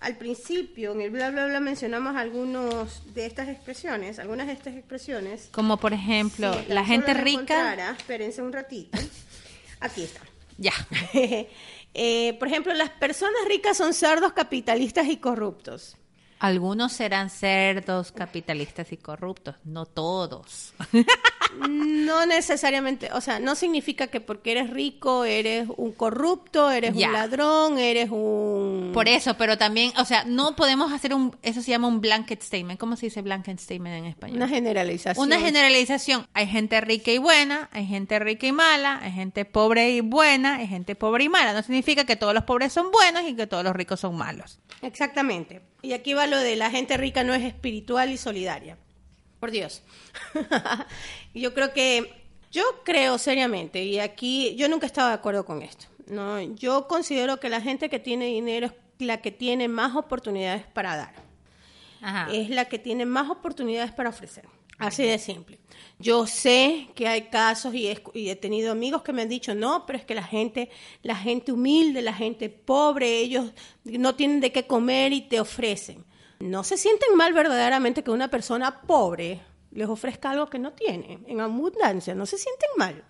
al 0.03 0.17
principio, 0.17 0.91
en 0.91 1.01
el 1.01 1.11
bla 1.11 1.31
bla 1.31 1.45
bla 1.45 1.61
mencionamos 1.61 2.15
algunos 2.17 3.13
de 3.13 3.25
estas 3.25 3.47
expresiones, 3.47 4.19
algunas 4.19 4.47
de 4.47 4.53
estas 4.53 4.75
expresiones. 4.75 5.47
Como 5.51 5.77
por 5.77 5.93
ejemplo, 5.93 6.53
Sí, 6.53 6.65
la 6.67 6.83
gente 6.83 7.13
rica. 7.13 7.95
Espérense 7.97 8.41
un 8.41 8.51
ratito. 8.51 8.97
Aquí 9.79 10.03
está. 10.03 10.21
Ya. 10.57 10.73
Eh, 11.95 12.35
por 12.39 12.47
ejemplo, 12.47 12.73
las 12.73 12.89
personas 12.89 13.39
ricas 13.47 13.77
son 13.77 13.93
cerdos 13.93 14.33
capitalistas 14.33 15.07
y 15.09 15.17
corruptos. 15.17 15.95
Algunos 16.39 16.91
serán 16.91 17.29
cerdos, 17.29 18.11
capitalistas 18.11 18.91
y 18.91 18.97
corruptos, 18.97 19.57
no 19.63 19.85
todos. 19.85 20.73
No 21.59 22.25
necesariamente, 22.25 23.09
o 23.13 23.21
sea, 23.21 23.39
no 23.39 23.55
significa 23.55 24.07
que 24.07 24.19
porque 24.21 24.51
eres 24.51 24.69
rico 24.69 25.23
eres 25.25 25.67
un 25.77 25.91
corrupto, 25.93 26.69
eres 26.71 26.93
Ya. 26.95 27.07
un 27.07 27.13
ladrón, 27.13 27.79
eres 27.79 28.09
un... 28.11 28.91
Por 28.93 29.07
eso, 29.07 29.35
pero 29.37 29.57
también, 29.57 29.93
o 29.97 30.05
sea, 30.05 30.23
no 30.25 30.55
podemos 30.55 30.91
hacer 30.91 31.13
un, 31.13 31.35
eso 31.41 31.61
se 31.61 31.71
llama 31.71 31.87
un 31.87 32.01
blanket 32.01 32.41
statement. 32.41 32.79
¿Cómo 32.79 32.95
se 32.95 33.07
dice 33.07 33.21
blanket 33.21 33.59
statement 33.59 33.95
en 33.95 34.05
español? 34.05 34.37
Una 34.37 34.47
generalización. 34.47 35.25
Una 35.25 35.39
generalización. 35.39 36.27
Hay 36.33 36.47
gente 36.47 36.79
rica 36.81 37.11
y 37.11 37.17
buena, 37.17 37.69
hay 37.71 37.85
gente 37.85 38.19
rica 38.19 38.47
y 38.47 38.51
mala, 38.51 38.99
hay 39.01 39.11
gente 39.11 39.45
pobre 39.45 39.91
y 39.91 40.01
buena, 40.01 40.57
hay 40.57 40.67
gente 40.67 40.95
pobre 40.95 41.23
y 41.25 41.29
mala. 41.29 41.53
No 41.53 41.61
significa 41.63 42.05
que 42.05 42.15
todos 42.15 42.33
los 42.33 42.43
pobres 42.43 42.73
son 42.73 42.91
buenos 42.91 43.23
y 43.27 43.35
que 43.35 43.47
todos 43.47 43.63
los 43.63 43.75
ricos 43.75 43.99
son 43.99 44.15
malos. 44.15 44.59
Exactamente. 44.81 45.61
Y 45.81 45.93
aquí 45.93 46.13
va 46.13 46.27
lo 46.27 46.37
de 46.37 46.55
la 46.55 46.69
gente 46.69 46.97
rica 46.97 47.23
no 47.23 47.33
es 47.33 47.43
espiritual 47.43 48.09
y 48.11 48.17
solidaria. 48.17 48.77
Por 49.43 49.51
Dios. 49.51 49.81
yo 51.33 51.53
creo 51.53 51.73
que, 51.73 52.13
yo 52.49 52.63
creo 52.85 53.17
seriamente, 53.17 53.83
y 53.83 53.99
aquí 53.99 54.55
yo 54.55 54.69
nunca 54.69 54.85
estaba 54.85 55.09
de 55.09 55.15
acuerdo 55.15 55.43
con 55.43 55.61
esto. 55.61 55.87
No, 56.07 56.39
yo 56.39 56.87
considero 56.87 57.41
que 57.41 57.49
la 57.49 57.59
gente 57.59 57.89
que 57.89 57.99
tiene 57.99 58.27
dinero 58.27 58.67
es 58.67 58.73
la 58.99 59.17
que 59.17 59.31
tiene 59.31 59.67
más 59.67 59.97
oportunidades 59.97 60.65
para 60.67 60.95
dar. 60.95 61.13
Ajá. 62.01 62.31
es 62.31 62.51
la 62.51 62.69
que 62.69 62.79
tiene 62.79 63.05
más 63.05 63.29
oportunidades 63.29 63.91
para 63.91 64.11
ofrecer. 64.11 64.45
Así 64.77 65.03
de 65.03 65.19
simple. 65.19 65.59
Yo 65.99 66.25
sé 66.25 66.87
que 66.95 67.09
hay 67.09 67.23
casos 67.23 67.75
y 67.75 67.89
he, 67.89 68.01
y 68.13 68.29
he 68.29 68.37
tenido 68.37 68.71
amigos 68.71 69.03
que 69.03 69.11
me 69.11 69.23
han 69.23 69.29
dicho, 69.29 69.53
no, 69.53 69.85
pero 69.85 69.99
es 69.99 70.05
que 70.05 70.15
la 70.15 70.23
gente, 70.23 70.69
la 71.01 71.17
gente 71.17 71.51
humilde, 71.51 72.01
la 72.01 72.13
gente 72.13 72.47
pobre, 72.47 73.19
ellos 73.19 73.51
no 73.83 74.15
tienen 74.15 74.39
de 74.39 74.53
qué 74.53 74.65
comer 74.65 75.11
y 75.11 75.19
te 75.19 75.41
ofrecen. 75.41 76.05
No 76.39 76.63
se 76.63 76.77
sienten 76.77 77.15
mal 77.15 77.33
verdaderamente 77.33 78.03
que 78.03 78.11
una 78.11 78.29
persona 78.29 78.81
pobre 78.81 79.41
les 79.71 79.87
ofrezca 79.87 80.31
algo 80.31 80.49
que 80.49 80.59
no 80.59 80.73
tiene, 80.73 81.19
en 81.27 81.41
abundancia, 81.41 82.13
no 82.13 82.25
se 82.25 82.37
sienten 82.37 82.69
mal. 82.77 83.03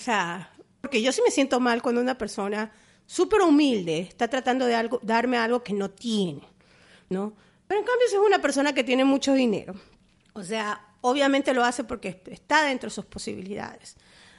O 0.00 0.02
sea, 0.02 0.52
porque 0.80 1.02
yo 1.02 1.12
sí 1.12 1.20
me 1.24 1.30
siento 1.30 1.60
mal 1.60 1.82
cuando 1.82 2.00
una 2.00 2.16
persona 2.16 2.72
súper 3.06 3.42
humilde 3.42 4.00
está 4.00 4.28
tratando 4.28 4.66
de 4.66 4.74
algo, 4.74 5.00
darme 5.02 5.36
algo 5.36 5.62
que 5.62 5.72
no 5.72 5.90
tiene, 5.90 6.42
¿no? 7.08 7.34
Pero 7.66 7.80
en 7.80 7.86
cambio, 7.86 8.08
si 8.08 8.14
es 8.14 8.20
una 8.20 8.40
persona 8.40 8.72
que 8.72 8.84
tiene 8.84 9.04
mucho 9.04 9.34
dinero, 9.34 9.74
o 10.32 10.42
sea, 10.42 10.80
obviamente 11.00 11.52
lo 11.52 11.64
hace 11.64 11.84
porque 11.84 12.22
está 12.26 12.64
dentro 12.64 12.88
de 12.88 12.94
sus 12.94 13.04
posibilidades. 13.04 13.96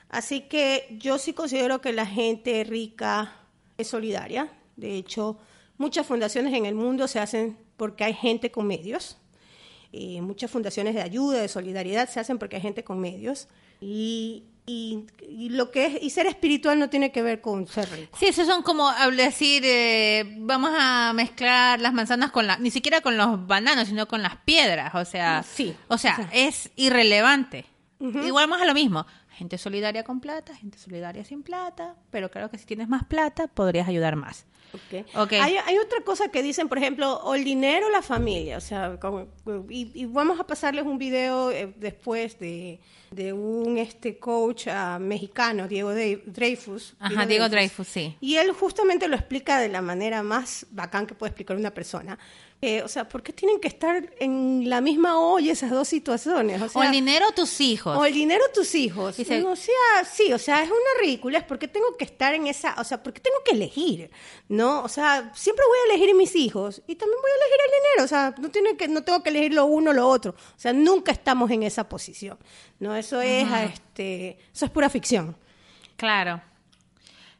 Así 0.10 0.42
que 0.42 0.98
yo 1.00 1.18
sí 1.18 1.34
considero 1.34 1.82
que 1.82 1.94
la 1.94 2.06
gente 2.06 2.64
rica 2.64 3.36
es 3.78 3.88
solidaria. 3.88 4.52
De 4.76 4.96
hecho, 4.96 5.38
muchas 5.78 6.08
fundaciones 6.08 6.54
en 6.54 6.66
el 6.66 6.74
mundo 6.74 7.08
se 7.08 7.20
hacen 7.20 7.58
porque 7.80 8.04
hay 8.04 8.14
gente 8.14 8.52
con 8.52 8.68
medios. 8.68 9.18
Y 9.92 10.22
muchas 10.22 10.52
fundaciones 10.52 10.94
de 10.94 11.02
ayuda, 11.02 11.42
de 11.42 11.48
solidaridad, 11.48 12.08
se 12.08 12.20
hacen 12.20 12.38
porque 12.38 12.58
hay 12.58 12.62
gente 12.62 12.84
con 12.84 13.00
medios. 13.00 13.48
Y, 13.82 14.44
y, 14.68 15.06
y 15.28 15.50
lo 15.50 15.72
que 15.72 15.88
es 15.88 16.04
y 16.04 16.12
ser 16.12 16.28
espiritual 16.28 16.78
no 16.78 16.92
tiene 16.92 17.12
que 17.12 17.24
ver 17.24 17.42
con 17.42 17.66
ser 17.66 17.90
rico. 17.90 18.16
Sí, 18.20 18.28
eso 18.28 18.46
son 18.46 18.62
como 18.62 18.92
decir, 19.18 19.64
eh, 19.66 20.36
vamos 20.42 20.70
a 20.78 21.12
mezclar 21.14 21.82
las 21.82 21.92
manzanas 21.94 22.30
con 22.30 22.46
la, 22.46 22.58
ni 22.60 22.70
siquiera 22.70 23.02
con 23.02 23.18
los 23.18 23.48
bananos, 23.48 23.88
sino 23.88 24.08
con 24.08 24.22
las 24.22 24.36
piedras, 24.46 24.94
o 24.94 25.06
sea, 25.06 25.42
Sí. 25.42 25.76
o 25.88 25.98
sea, 25.98 26.30
es 26.34 26.70
irrelevante. 26.76 27.66
Igual 28.00 28.48
más 28.48 28.62
a 28.62 28.66
lo 28.66 28.74
mismo, 28.76 29.06
gente 29.32 29.58
solidaria 29.58 30.04
con 30.04 30.20
plata, 30.22 30.56
gente 30.56 30.78
solidaria 30.78 31.26
sin 31.26 31.42
plata, 31.42 31.96
pero 32.12 32.30
creo 32.30 32.50
que 32.52 32.58
si 32.60 32.66
tienes 32.66 32.88
más 32.88 33.04
plata 33.06 33.48
podrías 33.48 33.88
ayudar 33.88 34.16
más. 34.16 34.46
Ok. 34.74 35.06
Ok. 35.16 35.34
Hay, 35.34 35.56
hay 35.58 35.78
otra 35.78 36.02
cosa 36.04 36.30
que 36.30 36.42
dicen, 36.44 36.68
por 36.70 36.78
ejemplo, 36.78 37.14
o 37.24 37.36
el 37.36 37.44
dinero 37.44 37.88
o 37.88 37.90
la 37.90 38.02
familia. 38.02 38.58
O 38.58 38.62
sea, 38.62 38.98
como- 39.00 39.28
y, 39.70 39.92
y 39.94 40.06
vamos 40.06 40.40
a 40.40 40.46
pasarles 40.46 40.86
un 40.86 40.98
video 40.98 41.52
eh, 41.52 41.74
después 41.78 42.38
de, 42.40 42.80
de 43.12 43.34
un 43.34 43.78
este 43.78 44.18
coach 44.20 44.68
ah, 44.68 45.00
mexicano, 45.00 45.68
Diego 45.68 45.90
de- 45.92 46.22
Dreyfus. 46.26 46.96
Ajá, 47.00 47.26
Diego 47.26 47.50
Dreyfus, 47.50 47.88
sí. 47.88 48.16
Y 48.22 48.36
él 48.36 48.52
justamente 48.52 49.08
lo 49.08 49.16
explica 49.16 49.60
de 49.60 49.70
la 49.70 49.82
manera 49.82 50.22
más 50.24 50.66
bacán 50.72 51.08
que 51.08 51.16
puede 51.16 51.30
explicar 51.32 51.58
una 51.58 51.72
persona. 51.74 52.18
Eh, 52.62 52.82
o 52.84 52.90
sea, 52.90 53.08
¿por 53.08 53.24
qué 53.24 53.32
tienen 53.32 53.58
que 53.62 53.70
estar 53.70 54.14
en 54.20 54.70
la 54.70 54.82
misma 54.82 55.18
olla 55.18 55.54
esas 55.54 55.72
dos 55.72 55.88
situaciones? 55.88 56.62
O, 56.76 56.84
el 56.84 56.92
dinero 56.92 57.30
o 57.30 57.32
tus 57.32 57.62
hijos. 57.62 57.98
o 57.98 58.04
el 58.06 58.14
dinero 58.14 58.44
de 58.48 58.54
tus 58.54 58.76
hijos. 58.76 59.16
Dice- 59.16 59.42
o 59.46 59.56
sea, 59.56 60.04
sí, 60.12 60.34
o 60.34 60.38
sea, 60.38 60.62
es 60.62 60.70
una 60.70 61.02
ridícula, 61.02 61.38
es 61.38 61.46
porque 61.46 61.70
tengo 61.70 61.96
que 61.96 62.04
estar 62.04 62.34
en 62.34 62.48
esa, 62.48 62.76
o 62.78 62.84
sea, 62.84 63.02
porque 63.02 63.22
tengo 63.22 63.38
que 63.46 63.52
elegir, 63.56 64.12
¿no? 64.50 64.84
O 64.84 64.90
sea, 64.90 65.32
siempre 65.36 65.64
voy 65.66 65.78
a 65.78 65.94
elegir 65.94 66.14
mis 66.16 66.36
hijos 66.36 66.82
y 66.86 66.96
también 66.96 67.18
voy 67.22 67.32
a 67.32 67.36
elegir 67.36 67.60
el 67.66 67.72
dinero, 67.82 68.04
o 68.04 68.08
sea, 68.08 68.36
no 68.42 68.50
tiene 68.52 68.76
que 68.76 68.88
no 68.90 69.04
tengo 69.04 69.24
que 69.24 69.30
elegir 69.30 69.54
lo 69.54 69.66
uno 69.66 69.92
o 69.92 69.94
lo 69.94 70.08
otro. 70.10 70.32
O 70.32 70.60
sea, 70.60 70.74
nunca 70.74 71.14
estamos 71.14 71.50
en 71.52 71.64
esa 71.64 71.88
posición. 71.88 72.38
No, 72.80 72.94
eso 72.94 73.22
es 73.22 73.48
este, 73.74 74.38
eso 74.54 74.66
es 74.66 74.72
pura 74.72 74.90
ficción. 74.90 75.38
Claro. 75.96 76.42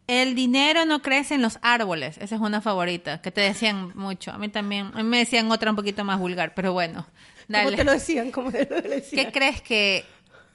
El 0.10 0.36
dinero 0.36 0.86
no 0.86 1.02
crece 1.02 1.36
en 1.36 1.42
los 1.42 1.60
árboles. 1.62 2.18
Esa 2.18 2.36
es 2.36 2.42
una 2.42 2.62
favorita, 2.62 3.22
que 3.22 3.32
te 3.32 3.42
decían 3.42 3.92
mucho. 3.96 4.32
A 4.32 4.38
mí 4.38 4.50
también. 4.50 4.88
A 4.94 4.98
mí 4.98 5.04
me 5.04 5.20
decían 5.20 5.52
otra 5.52 5.70
un 5.70 5.76
poquito 5.76 6.04
más 6.04 6.20
vulgar, 6.20 6.54
pero 6.56 6.74
bueno. 6.74 7.06
¿Cómo 7.48 7.64
Dale. 7.64 7.78
te 7.78 7.84
lo 7.84 7.92
decían? 7.94 8.32
¿Cómo 8.32 8.52
te 8.52 8.66
lo 8.70 8.82
decían? 8.82 9.26
¿Qué 9.26 9.32
crees 9.32 9.62
que, 9.62 10.06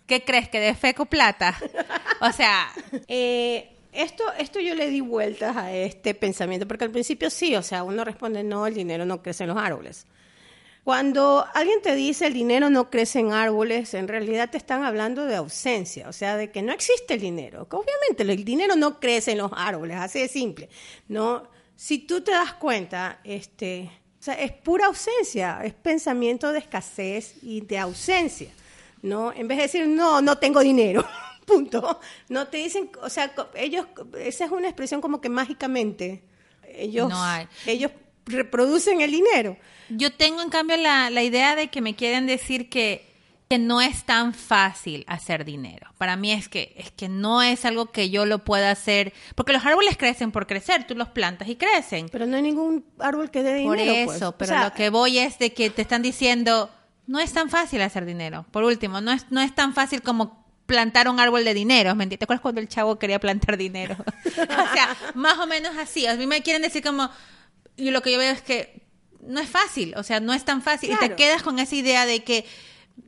qué 0.06 0.22
crees 0.24 0.48
que 0.48 0.60
de 0.60 0.74
feco 0.74 1.06
plata? 1.06 1.56
O 2.20 2.30
sea, 2.32 2.68
Eh, 3.08 3.70
esto, 3.92 4.24
esto 4.38 4.58
yo 4.60 4.74
le 4.74 4.88
di 4.90 5.00
vueltas 5.00 5.56
a 5.56 5.72
este 5.72 6.14
pensamiento, 6.14 6.66
porque 6.66 6.84
al 6.84 6.90
principio 6.90 7.30
sí, 7.30 7.54
o 7.54 7.62
sea, 7.62 7.84
uno 7.84 8.04
responde, 8.04 8.42
no, 8.42 8.66
el 8.66 8.74
dinero 8.74 9.04
no 9.04 9.22
crece 9.22 9.44
en 9.44 9.50
los 9.50 9.56
árboles. 9.58 10.06
Cuando 10.84 11.46
alguien 11.54 11.80
te 11.80 11.94
dice 11.94 12.26
el 12.26 12.34
dinero 12.34 12.68
no 12.68 12.90
crece 12.90 13.18
en 13.20 13.32
árboles, 13.32 13.94
en 13.94 14.06
realidad 14.06 14.50
te 14.50 14.58
están 14.58 14.84
hablando 14.84 15.24
de 15.24 15.36
ausencia, 15.36 16.08
o 16.10 16.12
sea, 16.12 16.36
de 16.36 16.50
que 16.50 16.60
no 16.60 16.72
existe 16.72 17.14
el 17.14 17.20
dinero. 17.20 17.66
Que 17.68 17.76
obviamente 17.76 18.22
el 18.22 18.44
dinero 18.44 18.76
no 18.76 19.00
crece 19.00 19.32
en 19.32 19.38
los 19.38 19.50
árboles, 19.54 19.96
así 19.96 20.20
de 20.20 20.28
simple. 20.28 20.68
No, 21.08 21.48
si 21.74 22.00
tú 22.00 22.20
te 22.20 22.32
das 22.32 22.52
cuenta, 22.54 23.20
este, 23.24 23.90
o 24.20 24.22
sea, 24.22 24.34
es 24.34 24.52
pura 24.52 24.86
ausencia, 24.86 25.60
es 25.64 25.72
pensamiento 25.72 26.52
de 26.52 26.58
escasez 26.58 27.36
y 27.42 27.62
de 27.62 27.78
ausencia. 27.78 28.50
¿no? 29.04 29.32
En 29.32 29.48
vez 29.48 29.58
de 29.58 29.62
decir, 29.64 29.86
no, 29.86 30.20
no 30.22 30.38
tengo 30.38 30.60
dinero, 30.60 31.06
punto. 31.46 32.00
No 32.28 32.48
te 32.48 32.58
dicen, 32.58 32.90
o 33.02 33.08
sea, 33.08 33.34
ellos, 33.54 33.86
esa 34.18 34.44
es 34.46 34.50
una 34.50 34.68
expresión 34.68 35.00
como 35.00 35.20
que 35.20 35.28
mágicamente 35.28 36.24
ellos, 36.68 37.08
No 37.08 37.22
hay. 37.22 37.46
ellos 37.66 37.90
reproducen 38.26 39.00
el 39.00 39.10
dinero. 39.10 39.56
yo 39.88 40.12
tengo 40.12 40.42
en 40.42 40.50
cambio 40.50 40.76
la, 40.76 41.10
la 41.10 41.22
idea 41.22 41.56
de 41.56 41.68
que 41.68 41.80
me 41.80 41.94
quieren 41.94 42.26
decir 42.26 42.68
que, 42.68 43.06
que 43.48 43.58
no 43.58 43.80
es 43.80 44.04
tan 44.04 44.34
fácil 44.34 45.04
hacer 45.06 45.44
dinero. 45.44 45.88
Para 45.98 46.16
mí 46.16 46.32
es 46.32 46.48
que, 46.48 46.74
es 46.76 46.90
que 46.90 47.08
no 47.08 47.42
es 47.42 47.64
algo 47.64 47.86
que 47.86 48.10
yo 48.10 48.26
lo 48.26 48.44
pueda 48.44 48.70
hacer, 48.70 49.12
porque 49.34 49.52
los 49.52 49.64
árboles 49.64 49.96
crecen 49.96 50.32
por 50.32 50.46
crecer, 50.46 50.86
tú 50.86 50.94
los 50.94 51.08
plantas 51.08 51.48
y 51.48 51.56
crecen. 51.56 52.08
Pero 52.10 52.26
no 52.26 52.36
hay 52.36 52.42
ningún 52.42 52.84
árbol 52.98 53.30
que 53.30 53.42
dé 53.42 53.62
Por 53.64 53.76
dinero. 53.76 54.06
pues. 54.06 54.16
eso, 54.16 54.32
pero 54.32 54.48
sea, 54.50 54.64
lo 54.64 54.74
que 54.74 54.90
voy 54.90 55.18
es 55.18 55.38
de 55.38 55.52
que 55.52 55.70
te 55.70 55.82
están 55.82 56.02
diciendo, 56.02 56.70
no 57.06 57.20
es 57.20 57.32
tan 57.32 57.50
fácil 57.50 57.82
hacer 57.82 58.06
dinero. 58.06 58.46
Por 58.50 58.64
último, 58.64 59.00
no 59.00 59.12
es, 59.12 59.26
no 59.30 59.40
es 59.40 59.54
tan 59.54 59.74
fácil 59.74 60.02
como 60.02 60.44
plantar 60.66 61.08
un 61.08 61.20
árbol 61.20 61.44
de 61.44 61.52
dinero. 61.54 61.94
¿Te 61.96 62.24
acuerdas 62.24 62.40
cuando 62.40 62.60
el 62.60 62.68
chavo 62.68 62.98
quería 62.98 63.20
plantar 63.20 63.56
dinero? 63.56 63.96
o 64.24 64.74
sea, 64.74 64.96
más 65.14 65.38
o 65.38 65.46
menos 65.46 65.76
así. 65.76 66.06
A 66.06 66.16
mí 66.16 66.26
me 66.26 66.42
quieren 66.42 66.62
decir 66.62 66.82
como, 66.82 67.10
y 67.76 67.90
lo 67.90 68.02
que 68.02 68.12
yo 68.12 68.18
veo 68.18 68.32
es 68.32 68.42
que 68.42 68.82
no 69.26 69.40
es 69.40 69.48
fácil, 69.48 69.94
o 69.96 70.02
sea, 70.02 70.20
no 70.20 70.32
es 70.34 70.44
tan 70.44 70.62
fácil. 70.62 70.90
Y 70.92 70.96
te 70.96 71.14
quedas 71.16 71.42
con 71.42 71.58
esa 71.58 71.74
idea 71.74 72.06
de 72.06 72.22
que 72.24 72.44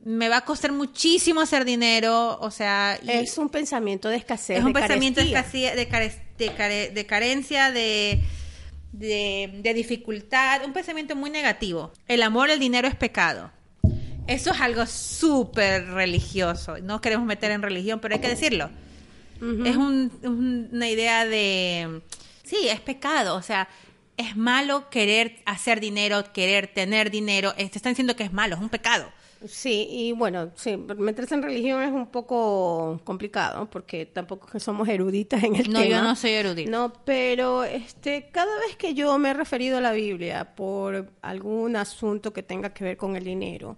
me 0.03 0.27
va 0.29 0.37
a 0.37 0.45
costar 0.45 0.71
muchísimo 0.71 1.41
hacer 1.41 1.63
dinero, 1.63 2.37
o 2.41 2.51
sea... 2.51 2.99
y- 3.01 3.09
es 3.11 3.37
un 3.37 3.49
pensamiento 3.49 4.09
de 4.09 4.17
escasez. 4.17 4.57
es 4.59 4.63
un 4.65 4.73
de 4.73 4.79
pensamiento 4.79 5.21
de, 5.23 5.31
carestía. 5.31 5.73
escasez- 5.73 5.75
de, 5.75 5.87
care- 5.87 6.21
de 6.37 6.51
care- 6.55 6.89
de 6.93 7.05
carencia, 7.05 7.71
de, 7.71 8.21
de, 8.91 9.49
de 9.61 9.73
dificultad, 9.73 10.65
un 10.65 10.73
pensamiento 10.73 11.15
muy 11.15 11.29
negativo. 11.29 11.93
El 12.07 12.23
amor, 12.23 12.49
el 12.49 12.59
dinero 12.59 12.87
es 12.87 12.95
pecado. 12.95 13.51
Eso 14.27 14.51
es 14.51 14.59
algo 14.59 14.85
súper 14.85 15.85
religioso. 15.87 16.77
No 16.79 16.99
queremos 16.99 17.25
meter 17.25 17.51
en 17.51 17.61
religión, 17.61 17.99
pero 18.01 18.15
hay 18.15 18.21
que 18.21 18.27
decirlo. 18.27 18.69
Es 19.39 19.75
un- 19.77 20.11
un- 20.23 20.69
una 20.73 20.89
idea 20.89 21.25
de... 21.25 22.01
Sí, 22.43 22.67
es 22.69 22.79
pecado. 22.81 23.35
O 23.35 23.41
sea, 23.41 23.69
es 24.17 24.35
malo 24.35 24.89
querer 24.89 25.37
hacer 25.45 25.79
dinero, 25.79 26.23
querer 26.33 26.67
tener 26.67 27.11
dinero. 27.11 27.53
Eh, 27.57 27.69
Te 27.69 27.77
están 27.77 27.91
diciendo 27.93 28.15
que 28.15 28.23
es 28.23 28.33
malo, 28.33 28.55
es 28.55 28.61
un 28.61 28.69
pecado. 28.69 29.09
Sí, 29.47 29.87
y 29.91 30.11
bueno, 30.13 30.49
sí, 30.55 30.75
meterse 30.77 31.35
en 31.35 31.43
religión 31.43 31.83
es 31.83 31.91
un 31.91 32.07
poco 32.07 32.99
complicado 33.03 33.69
porque 33.69 34.07
tampoco 34.07 34.47
que 34.47 34.59
somos 34.59 34.87
eruditas 34.89 35.43
en 35.43 35.55
el 35.55 35.71
No, 35.71 35.79
tema. 35.81 35.91
yo 35.97 36.01
no 36.03 36.15
soy 36.15 36.31
erudita. 36.31 36.71
No, 36.71 36.91
pero 37.05 37.63
este, 37.63 38.29
cada 38.31 38.57
vez 38.61 38.75
que 38.77 38.95
yo 38.95 39.15
me 39.19 39.29
he 39.29 39.33
referido 39.35 39.77
a 39.77 39.81
la 39.81 39.91
Biblia 39.91 40.55
por 40.55 41.11
algún 41.21 41.75
asunto 41.75 42.33
que 42.33 42.41
tenga 42.41 42.73
que 42.73 42.83
ver 42.83 42.97
con 42.97 43.15
el 43.15 43.23
dinero, 43.25 43.77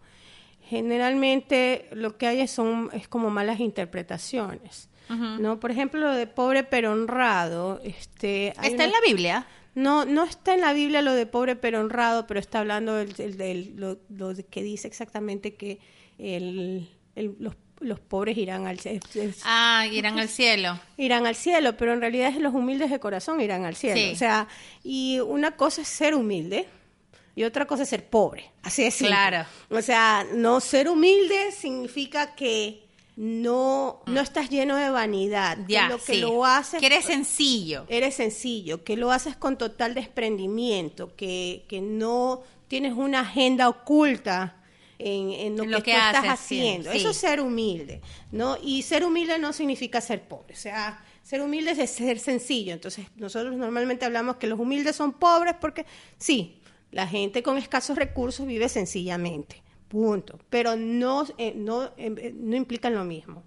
generalmente 0.70 1.88
lo 1.92 2.18
que 2.18 2.28
hay 2.28 2.48
son 2.48 2.90
es 2.94 3.08
como 3.10 3.30
malas 3.30 3.60
interpretaciones. 3.60 4.88
¿no? 5.10 5.60
Por 5.60 5.72
ejemplo, 5.72 6.00
lo 6.00 6.14
de 6.14 6.28
pobre 6.28 6.64
pero 6.64 6.92
honrado. 6.92 7.82
Este, 7.84 8.50
Está 8.50 8.84
en 8.86 8.92
la 8.92 9.02
Biblia. 9.06 9.46
No, 9.76 10.06
no 10.06 10.24
está 10.24 10.54
en 10.54 10.62
la 10.62 10.74
Biblia 10.74 11.02
lo 11.02 11.14
de 11.14 11.26
pobre 11.26 11.56
pero 11.56 11.80
honrado, 11.80 12.28
pero 12.28 12.40
está 12.40 12.60
hablando 12.60 12.96
del, 12.96 13.14
del- 13.14 13.38
del- 13.38 13.74
lo, 13.76 14.00
lo 14.10 14.34
de 14.34 14.44
que 14.44 14.62
dice 14.64 14.88
exactamente 14.88 15.56
que 15.56 15.80
el- 16.18 16.90
el- 17.16 17.36
los, 17.40 17.56
los 17.80 18.00
pobres 18.00 18.38
irán 18.38 18.68
al, 18.68 18.78
es- 18.84 19.42
Ah, 19.46 19.86
irán 19.92 20.20
al 20.20 20.28
cielo. 20.30 20.80
irán 20.98 21.26
al 21.26 21.36
cielo, 21.36 21.78
pero 21.78 21.94
en 21.94 22.02
realidad 22.02 22.30
es 22.30 22.38
los 22.42 22.54
humildes 22.54 22.90
de 22.92 23.00
corazón 23.00 23.40
irán 23.42 23.64
al 23.66 23.76
cielo. 23.76 23.96
Sí. 24.02 24.12
O 24.14 24.16
sea, 24.18 24.48
y 24.84 25.20
una 25.22 25.52
cosa 25.52 25.82
es 25.82 25.88
ser 25.88 26.14
humilde 26.16 26.68
y 27.36 27.44
otra 27.46 27.66
cosa 27.66 27.84
es 27.84 27.90
ser 27.90 28.06
pobre. 28.10 28.52
Así 28.64 28.84
es. 28.84 28.98
Claro. 28.98 29.46
O 29.70 29.82
sea, 29.82 30.26
no 30.34 30.60
ser 30.60 30.90
humilde 30.90 31.52
significa 31.54 32.36
que 32.36 32.84
no, 33.22 34.02
no 34.06 34.22
estás 34.22 34.50
lleno 34.50 34.78
de 34.78 34.90
vanidad. 34.90 35.58
que 35.68 35.74
Ya, 35.74 35.90
lo 35.90 35.98
que 35.98 36.14
sí. 36.14 36.22
lo 36.22 36.46
haces 36.46 36.80
Que 36.80 36.86
eres 36.86 37.04
sencillo. 37.04 37.86
eres 37.90 38.16
sencillo, 38.16 38.86
que 38.86 38.96
lo 38.96 39.12
haces 39.12 39.36
con 39.36 39.58
total 39.58 39.94
desprendimiento, 39.94 41.14
que, 41.18 41.66
que 41.68 41.82
no 41.82 42.44
tienes 42.70 42.94
una 42.94 43.20
agenda 43.22 43.68
oculta 43.68 44.56
en, 45.00 45.32
en 45.32 45.58
lo, 45.58 45.64
En 45.64 45.70
que, 45.70 45.76
lo 45.76 45.84
que 45.84 45.92
tú 45.92 45.98
estás 45.98 46.18
haces, 46.20 46.30
haciendo. 46.32 46.92
sí. 46.94 46.98
Eso 47.00 47.10
es 47.10 47.18
ser 47.18 47.42
humilde, 47.42 48.00
¿no? 48.32 48.58
Y 48.64 48.84
ser 48.84 49.04
humilde 49.04 49.38
no 49.38 49.52
significa 49.52 50.00
ser 50.00 50.22
pobre, 50.24 50.54
o 50.54 50.58
sea, 50.58 51.04
ser 51.22 51.42
humilde 51.42 51.72
es 51.72 51.90
ser 51.92 52.20
sencillo. 52.20 52.72
Entonces, 52.74 53.06
nosotros 53.18 53.54
normalmente 53.56 54.06
hablamos 54.06 54.38
que 54.38 54.48
los 54.48 54.58
humildes 54.60 54.96
son 54.96 55.12
pobres 55.12 55.56
porque 55.60 55.86
sí, 56.18 56.62
la 56.92 57.06
gente 57.06 57.44
con 57.44 57.58
escasos 57.58 57.98
recursos 57.98 58.46
vive 58.48 58.70
sencillamente, 58.70 59.62
punto. 59.90 60.40
Pero 60.50 60.78
no, 60.78 61.26
eh, 61.38 61.54
no, 61.56 61.92
eh, 61.98 62.34
no 62.36 62.56
implican 62.56 62.96
lo 62.96 63.04
mismo. 63.04 63.44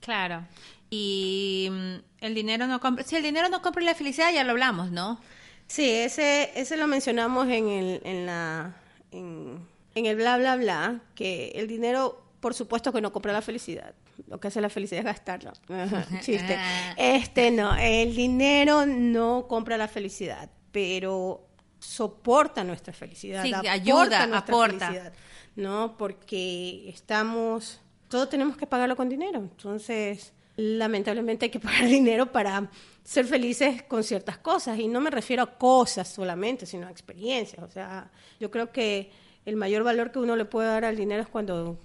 Claro. 0.00 0.46
Y 0.90 1.68
mm, 1.70 1.94
el 2.20 2.34
dinero 2.34 2.66
no 2.66 2.78
compra. 2.78 3.02
Si 3.04 3.16
el 3.16 3.22
dinero 3.22 3.48
no 3.48 3.62
compra 3.62 3.82
la 3.82 3.94
felicidad, 3.94 4.32
ya 4.32 4.44
lo 4.44 4.52
hablamos, 4.52 4.92
¿no? 4.92 5.20
Sí, 5.66 5.88
ese, 5.88 6.52
ese 6.54 6.76
lo 6.76 6.86
mencionamos 6.86 7.48
en 7.48 7.68
el, 7.68 8.00
en 8.04 8.26
la, 8.26 8.76
en, 9.10 9.66
en 9.94 10.06
el 10.06 10.16
bla 10.16 10.36
bla 10.36 10.56
bla, 10.56 11.00
que 11.14 11.52
el 11.54 11.66
dinero, 11.66 12.22
por 12.40 12.52
supuesto 12.54 12.92
que 12.92 13.00
no 13.00 13.12
compra 13.12 13.32
la 13.32 13.42
felicidad. 13.42 13.94
Lo 14.28 14.38
que 14.38 14.48
hace 14.48 14.60
la 14.60 14.68
felicidad 14.68 15.00
es 15.00 15.06
gastarla. 15.06 15.52
Ajá, 15.68 16.06
Chiste. 16.20 16.58
Este 16.96 17.50
no, 17.50 17.74
el 17.76 18.14
dinero 18.14 18.84
no 18.86 19.46
compra 19.48 19.78
la 19.78 19.88
felicidad, 19.88 20.50
pero 20.72 21.46
soporta 21.82 22.62
nuestra 22.64 22.92
felicidad, 22.92 23.42
Sí, 23.42 23.52
aporta 23.52 23.72
ayuda, 23.72 24.26
nuestra 24.26 24.38
aporta. 24.38 24.86
felicidad, 24.86 25.12
¿no? 25.56 25.96
Porque 25.98 26.88
estamos, 26.88 27.80
todo 28.08 28.28
tenemos 28.28 28.56
que 28.56 28.66
pagarlo 28.66 28.96
con 28.96 29.08
dinero, 29.08 29.38
entonces 29.40 30.32
lamentablemente 30.56 31.46
hay 31.46 31.50
que 31.50 31.60
pagar 31.60 31.86
dinero 31.86 32.30
para 32.30 32.70
ser 33.04 33.26
felices 33.26 33.82
con 33.82 34.04
ciertas 34.04 34.38
cosas 34.38 34.78
y 34.78 34.86
no 34.86 35.00
me 35.00 35.10
refiero 35.10 35.42
a 35.42 35.58
cosas 35.58 36.08
solamente, 36.08 36.66
sino 36.66 36.86
a 36.86 36.90
experiencias, 36.90 37.62
o 37.62 37.70
sea, 37.70 38.10
yo 38.38 38.50
creo 38.50 38.70
que 38.70 39.10
el 39.44 39.56
mayor 39.56 39.82
valor 39.82 40.12
que 40.12 40.20
uno 40.20 40.36
le 40.36 40.44
puede 40.44 40.68
dar 40.68 40.84
al 40.84 40.96
dinero 40.96 41.22
es 41.22 41.28
cuando 41.28 41.78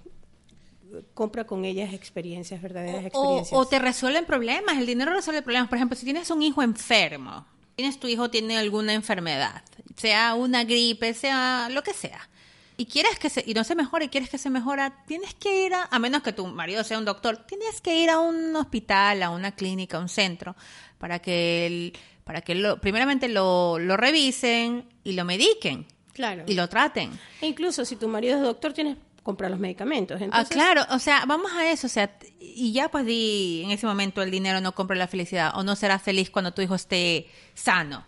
compra 1.12 1.44
con 1.44 1.64
ellas 1.64 1.92
experiencias, 1.92 2.62
verdaderas 2.62 3.02
O, 3.02 3.06
experiencias. 3.08 3.52
o 3.60 3.66
te 3.66 3.78
resuelven 3.78 4.24
problemas, 4.24 4.78
el 4.78 4.86
dinero 4.86 5.12
resuelve 5.12 5.42
problemas. 5.42 5.68
Por 5.68 5.76
ejemplo, 5.76 5.96
si 5.98 6.04
tienes 6.04 6.30
un 6.30 6.40
hijo 6.40 6.62
enfermo, 6.62 7.44
tienes 7.78 8.00
tu 8.00 8.08
hijo 8.08 8.28
tiene 8.28 8.58
alguna 8.58 8.92
enfermedad, 8.92 9.62
sea 9.96 10.34
una 10.34 10.64
gripe, 10.64 11.14
sea 11.14 11.68
lo 11.70 11.84
que 11.84 11.94
sea, 11.94 12.28
y 12.76 12.86
quieres 12.86 13.20
que 13.20 13.30
se, 13.30 13.44
y 13.46 13.54
no 13.54 13.62
se 13.62 13.76
mejore, 13.76 14.06
y 14.06 14.08
quieres 14.08 14.28
que 14.30 14.36
se 14.36 14.50
mejora, 14.50 15.04
tienes 15.06 15.32
que 15.34 15.64
ir 15.66 15.74
a, 15.74 15.84
a 15.88 15.98
menos 16.00 16.24
que 16.24 16.32
tu 16.32 16.44
marido 16.48 16.82
sea 16.82 16.98
un 16.98 17.04
doctor, 17.04 17.36
tienes 17.46 17.80
que 17.80 17.94
ir 18.02 18.10
a 18.10 18.18
un 18.18 18.54
hospital, 18.56 19.22
a 19.22 19.30
una 19.30 19.52
clínica, 19.52 19.96
a 19.96 20.00
un 20.00 20.08
centro, 20.08 20.56
para 20.98 21.20
que 21.20 21.66
el- 21.66 21.92
para 22.24 22.40
que 22.40 22.56
lo, 22.56 22.80
primeramente 22.80 23.28
lo, 23.28 23.78
lo 23.78 23.96
revisen 23.96 24.84
y 25.04 25.12
lo 25.12 25.24
mediquen 25.24 25.86
claro. 26.12 26.42
y 26.48 26.54
lo 26.54 26.68
traten. 26.68 27.10
E 27.40 27.46
incluso 27.46 27.84
si 27.84 27.94
tu 27.94 28.08
marido 28.08 28.36
es 28.36 28.42
doctor, 28.42 28.72
tienes 28.74 28.96
comprar 29.28 29.50
los 29.50 29.60
medicamentos. 29.60 30.18
Ah, 30.32 30.46
claro, 30.48 30.86
o 30.88 30.98
sea, 30.98 31.26
vamos 31.26 31.52
a 31.52 31.70
eso, 31.70 31.86
o 31.86 31.90
sea, 31.90 32.16
y 32.40 32.72
ya 32.72 32.88
pues 32.88 33.04
di 33.04 33.60
en 33.62 33.72
ese 33.72 33.86
momento 33.86 34.22
el 34.22 34.30
dinero 34.30 34.62
no 34.62 34.74
compra 34.74 34.96
la 34.96 35.06
felicidad 35.06 35.52
o 35.54 35.62
no 35.62 35.76
serás 35.76 36.00
feliz 36.00 36.30
cuando 36.30 36.54
tu 36.54 36.62
hijo 36.62 36.74
esté 36.74 37.28
sano. 37.52 38.06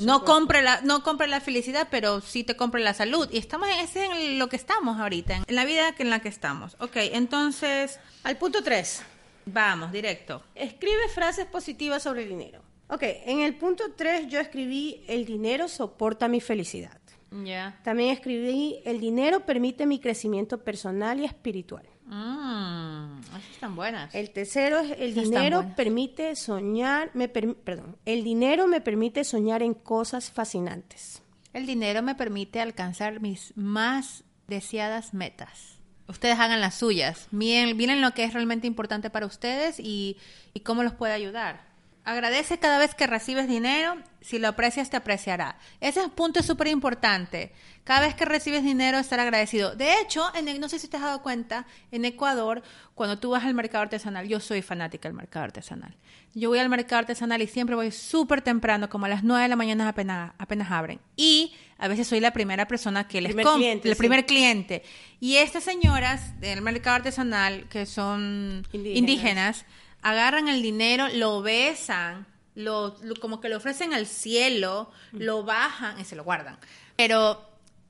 No 0.00 0.24
compre 0.24 0.62
la 0.62 0.80
no 0.80 1.04
compre 1.04 1.28
la 1.28 1.40
felicidad, 1.40 1.86
pero 1.88 2.20
sí 2.20 2.42
te 2.42 2.56
compre 2.56 2.82
la 2.82 2.94
salud 2.94 3.28
y 3.30 3.38
estamos 3.38 3.68
en 3.68 3.78
ese 3.78 4.06
en 4.06 4.40
lo 4.40 4.48
que 4.48 4.56
estamos 4.56 4.98
ahorita, 4.98 5.44
en 5.46 5.54
la 5.54 5.64
vida 5.64 5.94
en 5.96 6.10
la 6.10 6.18
que 6.18 6.28
estamos. 6.28 6.76
Ok, 6.80 6.96
entonces 6.96 8.00
Al 8.24 8.36
punto 8.36 8.64
3. 8.64 9.04
vamos 9.44 9.92
directo. 9.92 10.42
Escribe 10.56 11.08
frases 11.14 11.46
positivas 11.46 12.02
sobre 12.02 12.24
el 12.24 12.30
dinero. 12.30 12.60
Ok, 12.88 13.04
en 13.04 13.42
el 13.42 13.54
punto 13.54 13.84
3 13.96 14.26
yo 14.26 14.40
escribí 14.40 15.04
el 15.06 15.26
dinero 15.26 15.68
soporta 15.68 16.26
mi 16.26 16.40
felicidad. 16.40 16.98
Ya. 17.30 17.78
También 17.82 18.10
escribí 18.10 18.80
el 18.84 19.00
dinero 19.00 19.40
permite 19.46 19.86
mi 19.86 19.98
crecimiento 19.98 20.62
personal 20.62 21.20
y 21.20 21.24
espiritual. 21.24 21.84
Mm, 22.06 23.18
esas 23.20 23.50
están 23.52 23.74
buenas. 23.76 24.14
El 24.14 24.30
tercero 24.30 24.78
es 24.78 24.92
el 24.92 25.10
Esas 25.10 25.24
dinero 25.24 25.66
permite 25.76 26.36
soñar, 26.36 27.10
me 27.14 27.32
perm- 27.32 27.56
perdón, 27.56 27.96
el 28.04 28.22
dinero 28.22 28.66
me 28.68 28.80
permite 28.80 29.24
soñar 29.24 29.62
en 29.62 29.74
cosas 29.74 30.30
fascinantes. 30.30 31.22
El 31.52 31.66
dinero 31.66 32.02
me 32.02 32.14
permite 32.14 32.60
alcanzar 32.60 33.20
mis 33.20 33.52
más 33.56 34.22
deseadas 34.46 35.14
metas. 35.14 35.78
Ustedes 36.08 36.38
hagan 36.38 36.60
las 36.60 36.76
suyas. 36.76 37.26
Miren, 37.32 37.76
miren 37.76 38.00
lo 38.00 38.12
que 38.12 38.22
es 38.22 38.32
realmente 38.34 38.68
importante 38.68 39.10
para 39.10 39.26
ustedes 39.26 39.80
y, 39.80 40.16
y 40.54 40.60
cómo 40.60 40.84
los 40.84 40.92
puede 40.94 41.12
ayudar. 41.14 41.64
Agradece 42.06 42.58
cada 42.60 42.78
vez 42.78 42.94
que 42.94 43.08
recibes 43.08 43.48
dinero. 43.48 43.96
Si 44.20 44.38
lo 44.38 44.46
aprecias, 44.46 44.90
te 44.90 44.96
apreciará. 44.96 45.58
Ese 45.80 46.08
punto 46.08 46.38
es 46.38 46.46
súper 46.46 46.68
importante. 46.68 47.52
Cada 47.82 48.00
vez 48.06 48.14
que 48.14 48.24
recibes 48.24 48.62
dinero, 48.62 48.98
estar 48.98 49.18
agradecido. 49.18 49.74
De 49.74 50.00
hecho, 50.00 50.24
en 50.36 50.46
el- 50.46 50.60
no 50.60 50.68
sé 50.68 50.78
si 50.78 50.86
te 50.86 50.96
has 50.96 51.02
dado 51.02 51.20
cuenta, 51.22 51.66
en 51.90 52.04
Ecuador, 52.04 52.62
cuando 52.94 53.18
tú 53.18 53.30
vas 53.30 53.44
al 53.44 53.54
mercado 53.54 53.82
artesanal, 53.82 54.28
yo 54.28 54.38
soy 54.38 54.62
fanática 54.62 55.08
del 55.08 55.16
mercado 55.16 55.46
artesanal. 55.46 55.96
Yo 56.32 56.48
voy 56.48 56.60
al 56.60 56.68
mercado 56.68 57.00
artesanal 57.00 57.42
y 57.42 57.48
siempre 57.48 57.74
voy 57.74 57.90
súper 57.90 58.40
temprano, 58.40 58.88
como 58.88 59.06
a 59.06 59.08
las 59.08 59.24
9 59.24 59.42
de 59.42 59.48
la 59.48 59.56
mañana 59.56 59.88
apenas, 59.88 60.32
apenas 60.38 60.70
abren. 60.70 61.00
Y 61.16 61.54
a 61.78 61.88
veces 61.88 62.06
soy 62.06 62.20
la 62.20 62.32
primera 62.32 62.68
persona 62.68 63.08
que 63.08 63.20
les 63.20 63.30
Primer 63.30 63.44
compra, 63.46 63.58
cliente, 63.58 63.88
el 63.88 63.94
sí. 63.94 63.98
primer 63.98 64.26
cliente. 64.26 64.82
Y 65.18 65.36
estas 65.38 65.64
señoras 65.64 66.38
del 66.40 66.62
mercado 66.62 66.96
artesanal, 66.96 67.68
que 67.68 67.84
son 67.84 68.64
Indígenas. 68.72 68.96
indígenas, 68.98 69.66
agarran 70.02 70.48
el 70.48 70.62
dinero, 70.62 71.08
lo 71.14 71.42
besan, 71.42 72.26
lo, 72.54 72.96
lo- 73.02 73.16
como 73.16 73.40
que 73.40 73.48
lo 73.48 73.56
ofrecen 73.56 73.92
al 73.94 74.06
cielo, 74.06 74.90
lo 75.12 75.44
bajan 75.44 75.98
y 76.00 76.04
se 76.04 76.16
lo 76.16 76.24
guardan. 76.24 76.58
Pero 76.96 77.42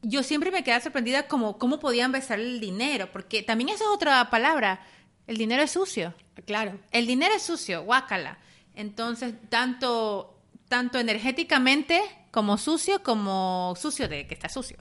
yo 0.02 0.22
siempre 0.22 0.50
me 0.50 0.64
quedaba 0.64 0.82
sorprendida 0.82 1.26
como 1.28 1.58
cómo 1.58 1.78
podían 1.78 2.12
besar 2.12 2.38
el 2.40 2.60
dinero, 2.60 3.10
porque 3.12 3.42
también 3.42 3.68
esa 3.70 3.84
es 3.84 3.90
otra 3.90 4.28
palabra, 4.30 4.80
el 5.26 5.36
dinero 5.36 5.62
es 5.62 5.70
sucio. 5.72 6.14
Claro. 6.46 6.78
El 6.92 7.06
dinero 7.06 7.34
es 7.34 7.42
sucio, 7.42 7.82
guácala. 7.82 8.38
Entonces, 8.74 9.34
tanto, 9.48 10.38
tanto 10.68 10.98
energéticamente 10.98 12.00
como 12.30 12.58
sucio, 12.58 13.02
como 13.02 13.74
sucio 13.80 14.06
de 14.08 14.26
que 14.26 14.34
está 14.34 14.48
sucio. 14.50 14.76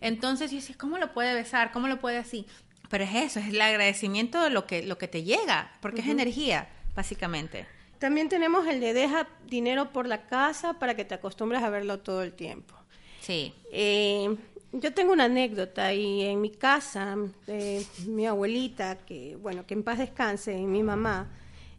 Entonces, 0.00 0.50
yo 0.52 0.58
decía, 0.58 0.76
¿cómo 0.78 0.98
lo 0.98 1.12
puede 1.12 1.34
besar? 1.34 1.72
¿Cómo 1.72 1.88
lo 1.88 1.98
puede 2.00 2.18
así? 2.18 2.46
Pero 2.90 3.04
es 3.04 3.14
eso, 3.14 3.40
es 3.40 3.48
el 3.48 3.60
agradecimiento 3.60 4.42
de 4.42 4.50
lo 4.50 4.66
que, 4.66 4.82
lo 4.82 4.98
que 4.98 5.08
te 5.08 5.22
llega, 5.22 5.72
porque 5.80 6.00
es 6.00 6.08
energía, 6.08 6.68
básicamente. 6.94 7.66
También 8.00 8.28
tenemos 8.28 8.66
el 8.66 8.80
de 8.80 8.92
deja 8.92 9.28
dinero 9.46 9.92
por 9.92 10.08
la 10.08 10.26
casa 10.26 10.74
para 10.74 10.96
que 10.96 11.04
te 11.04 11.14
acostumbres 11.14 11.62
a 11.62 11.70
verlo 11.70 12.00
todo 12.00 12.22
el 12.22 12.32
tiempo. 12.32 12.74
Sí. 13.20 13.54
Eh, 13.70 14.36
yo 14.72 14.92
tengo 14.92 15.12
una 15.12 15.24
anécdota 15.24 15.94
y 15.94 16.22
en 16.22 16.40
mi 16.40 16.50
casa, 16.50 17.16
eh, 17.46 17.84
mi 18.06 18.26
abuelita, 18.26 18.98
que 18.98 19.36
bueno, 19.36 19.66
que 19.66 19.74
en 19.74 19.84
paz 19.84 19.98
descanse, 19.98 20.58
y 20.58 20.66
mi 20.66 20.82
mamá, 20.82 21.30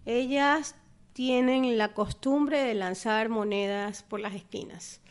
ellas 0.05 0.75
tienen 1.11 1.77
la 1.77 1.93
costumbre 1.93 2.61
de 2.63 2.73
lanzar 2.73 3.27
monedas 3.27 4.03
por 4.03 4.21
las 4.21 4.33
esquinas, 4.33 5.01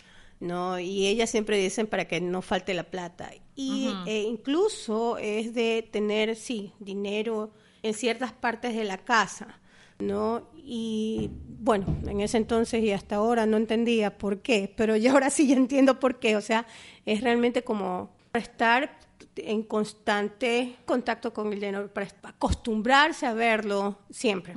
¿no? 0.40 0.78
Y 0.78 1.06
ellas 1.06 1.28
siempre 1.28 1.58
dicen 1.58 1.86
para 1.86 2.06
que 2.06 2.22
no 2.22 2.40
falte 2.40 2.72
la 2.72 2.84
plata. 2.84 3.30
Y 3.60 3.94
eh, 4.06 4.22
incluso 4.22 5.18
es 5.18 5.52
de 5.52 5.86
tener, 5.90 6.34
sí, 6.36 6.72
dinero 6.78 7.50
en 7.82 7.94
ciertas 7.94 8.32
partes 8.32 8.74
de 8.74 8.84
la 8.84 8.98
casa, 8.98 9.60
¿no? 9.98 10.48
Y 10.56 11.30
bueno, 11.58 11.86
en 12.06 12.20
ese 12.20 12.38
entonces 12.38 12.82
y 12.82 12.92
hasta 12.92 13.16
ahora 13.16 13.44
no 13.46 13.56
entendía 13.56 14.16
por 14.16 14.40
qué, 14.40 14.72
pero 14.76 14.96
ya 14.96 15.12
ahora 15.12 15.30
sí 15.30 15.46
ya 15.46 15.56
entiendo 15.56 16.00
por 16.00 16.18
qué. 16.18 16.36
O 16.36 16.40
sea, 16.40 16.66
es 17.04 17.20
realmente 17.20 17.62
como 17.62 18.10
estar 18.32 18.98
en 19.36 19.62
constante 19.62 20.76
contacto 20.84 21.32
con 21.32 21.52
el 21.52 21.60
dinero, 21.60 21.92
para 21.92 22.08
acostumbrarse 22.22 23.26
a 23.26 23.34
verlo 23.34 23.98
siempre. 24.10 24.54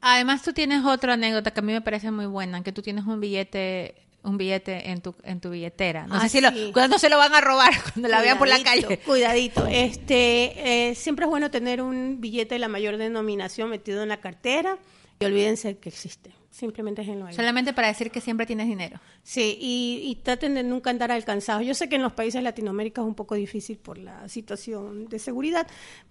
Además, 0.00 0.42
tú 0.42 0.52
tienes 0.52 0.84
otra 0.84 1.14
anécdota 1.14 1.50
que 1.50 1.60
a 1.60 1.62
mí 1.62 1.72
me 1.72 1.80
parece 1.80 2.10
muy 2.10 2.26
buena, 2.26 2.62
que 2.62 2.72
tú 2.72 2.82
tienes 2.82 3.04
un 3.06 3.20
billete 3.20 3.94
un 4.22 4.36
billete 4.36 4.90
en 4.90 5.00
tu 5.00 5.14
en 5.24 5.40
tu 5.40 5.50
billetera. 5.50 6.06
No 6.06 6.14
Ah, 6.16 6.20
sé 6.22 6.28
si 6.28 6.40
lo, 6.40 6.50
sí. 6.50 6.70
cuando 6.72 6.98
se 6.98 7.08
lo 7.08 7.16
van 7.18 7.34
a 7.34 7.40
robar 7.40 7.72
cuando 7.92 8.08
la 8.08 8.20
vean 8.20 8.38
por 8.38 8.48
la 8.48 8.62
calle. 8.62 8.98
Cuidadito. 8.98 9.66
Este, 9.66 10.88
eh, 10.90 10.94
siempre 10.94 11.24
es 11.24 11.30
bueno 11.30 11.50
tener 11.50 11.80
un 11.82 12.20
billete 12.20 12.54
de 12.54 12.58
la 12.58 12.68
mayor 12.68 12.96
denominación 12.96 13.70
metido 13.70 14.02
en 14.02 14.08
la 14.10 14.20
cartera 14.20 14.78
y 15.20 15.24
olvídense 15.24 15.78
que 15.78 15.88
existe. 15.88 16.32
Simplemente 16.60 17.00
déjenlo 17.00 17.26
ahí. 17.26 17.34
Solamente 17.34 17.72
para 17.72 17.88
decir 17.88 18.10
que 18.10 18.20
siempre 18.20 18.44
tienes 18.46 18.68
dinero. 18.68 19.00
Sí, 19.22 19.56
y, 19.60 20.02
y 20.04 20.16
traten 20.16 20.54
de 20.54 20.62
nunca 20.62 20.90
andar 20.90 21.10
alcanzados. 21.10 21.64
Yo 21.64 21.72
sé 21.74 21.88
que 21.88 21.96
en 21.96 22.02
los 22.02 22.12
países 22.12 22.34
de 22.38 22.42
Latinoamérica 22.42 23.00
es 23.00 23.06
un 23.06 23.14
poco 23.14 23.34
difícil 23.34 23.78
por 23.78 23.96
la 23.96 24.28
situación 24.28 25.08
de 25.08 25.18
seguridad, 25.18 25.66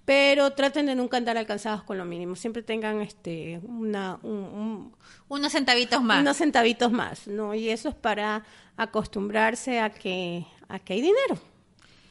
pero 0.06 0.52
traten 0.54 0.88
de 0.88 0.96
nunca 0.96 1.18
andar 1.18 1.38
alcanzados 1.38 1.84
con 1.84 1.98
lo 2.00 2.06
mínimo. 2.06 2.36
Siempre 2.36 2.64
tengan 2.64 3.00
este 3.02 3.60
una, 3.64 4.20
un- 4.24 4.32
un- 4.32 4.96
Unos 5.28 5.52
centavitos 5.52 6.02
más. 6.02 6.22
unos 6.22 6.38
centavitos 6.38 6.92
más, 6.92 7.28
¿no? 7.28 7.54
Y 7.54 7.70
eso 7.70 7.90
es 7.90 7.96
para 7.96 8.44
acostumbrarse 8.76 9.80
a 9.80 9.92
que, 9.92 10.46
a 10.68 10.80
que 10.80 10.94
hay 10.94 11.02
dinero. 11.02 11.40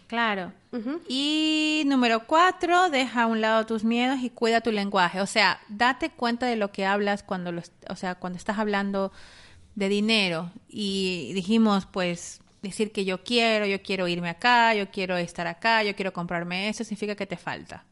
Claro. 0.09 0.53
Y 1.09 1.83
número 1.87 2.27
cuatro, 2.27 2.91
deja 2.91 3.23
a 3.23 3.27
un 3.27 3.41
lado 3.41 3.65
tus 3.67 3.85
miedos 3.85 4.19
y 4.23 4.31
cuida 4.31 4.61
tu 4.61 4.73
lenguaje. 4.73 5.21
O 5.21 5.27
sea, 5.27 5.61
date 5.69 6.11
cuenta 6.11 6.47
de 6.47 6.57
lo 6.57 6.73
que 6.73 6.85
hablas 6.87 7.23
cuando 7.23 7.53
lo, 7.53 7.61
est- 7.61 7.85
o 7.91 7.95
sea, 7.95 8.17
cuando 8.17 8.37
estás 8.37 8.59
hablando 8.59 9.13
de 9.77 9.89
dinero. 9.89 10.51
Y 10.69 11.33
dijimos, 11.35 11.87
pues, 11.87 12.41
decir 12.63 12.91
que 12.91 13.05
yo 13.05 13.23
quiero, 13.23 13.67
yo 13.67 13.81
quiero 13.83 14.09
irme 14.09 14.29
acá, 14.31 14.75
yo 14.75 14.91
quiero 14.91 15.17
estar 15.17 15.47
acá, 15.47 15.83
yo 15.85 15.95
quiero 15.95 16.13
comprarme 16.13 16.69
eso, 16.69 16.83
significa 16.85 17.15
que 17.15 17.27
te 17.27 17.37
falta. 17.37 17.85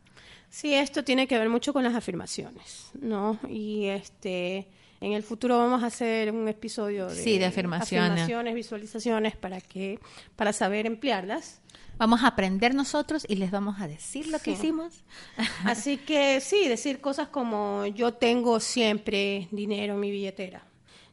Sí, 0.48 0.74
esto 0.74 1.04
tiene 1.04 1.26
que 1.28 1.38
ver 1.38 1.48
mucho 1.50 1.72
con 1.72 1.84
las 1.84 1.94
afirmaciones, 1.94 2.90
¿no? 3.00 3.38
Y 3.48 3.86
este, 3.86 4.66
en 5.00 5.12
el 5.12 5.22
futuro 5.22 5.58
vamos 5.58 5.82
a 5.82 5.86
hacer 5.86 6.30
un 6.32 6.48
episodio 6.48 7.06
de, 7.08 7.14
Sí, 7.14 7.38
de 7.38 7.46
afirmaciones. 7.46 8.10
afirmaciones, 8.10 8.54
visualizaciones 8.54 9.36
para 9.36 9.60
que, 9.60 9.98
para 10.36 10.52
saber 10.52 10.86
emplearlas. 10.86 11.60
Vamos 11.98 12.22
a 12.24 12.28
aprender 12.28 12.74
nosotros 12.74 13.24
y 13.28 13.36
les 13.36 13.50
vamos 13.50 13.80
a 13.80 13.88
decir 13.88 14.26
lo 14.28 14.38
que 14.38 14.44
Sí. 14.54 14.58
hicimos. 14.66 15.02
Así 15.64 15.96
que 15.96 16.40
sí, 16.40 16.68
decir 16.68 17.00
cosas 17.00 17.28
como 17.28 17.86
yo 17.86 18.12
tengo 18.14 18.60
siempre 18.60 19.48
dinero 19.50 19.94
en 19.94 20.00
mi 20.00 20.10
billetera. 20.10 20.62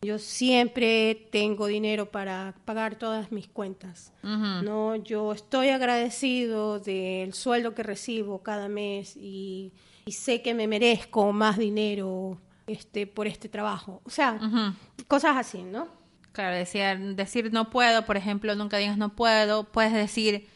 Yo 0.01 0.19
siempre 0.19 1.15
tengo 1.31 1.67
dinero 1.67 2.11
para 2.11 2.53
pagar 2.65 2.97
todas 2.97 3.31
mis 3.31 3.47
cuentas. 3.47 4.11
No, 4.21 4.97
yo 4.97 5.31
estoy 5.31 5.69
agradecido 5.69 6.79
del 6.79 7.33
sueldo 7.33 7.73
que 7.73 7.83
recibo 7.83 8.43
cada 8.43 8.67
mes 8.67 9.15
y, 9.15 9.71
y 10.05 10.11
sé 10.11 10.41
que 10.41 10.53
me 10.53 10.67
merezco 10.67 11.31
más 11.31 11.57
dinero 11.57 12.37
este 12.67 13.07
por 13.07 13.27
este 13.27 13.49
trabajo. 13.49 14.01
O 14.05 14.09
sea, 14.09 14.39
cosas 15.07 15.37
así, 15.37 15.63
¿no? 15.63 15.87
Claro, 16.31 16.55
decía, 16.55 16.95
decir 16.95 17.51
no 17.53 17.69
puedo, 17.69 18.05
por 18.05 18.17
ejemplo, 18.17 18.55
nunca 18.55 18.77
digas 18.77 18.97
no 18.97 19.15
puedo. 19.15 19.65
Puedes 19.65 19.93
decir, 19.93 20.47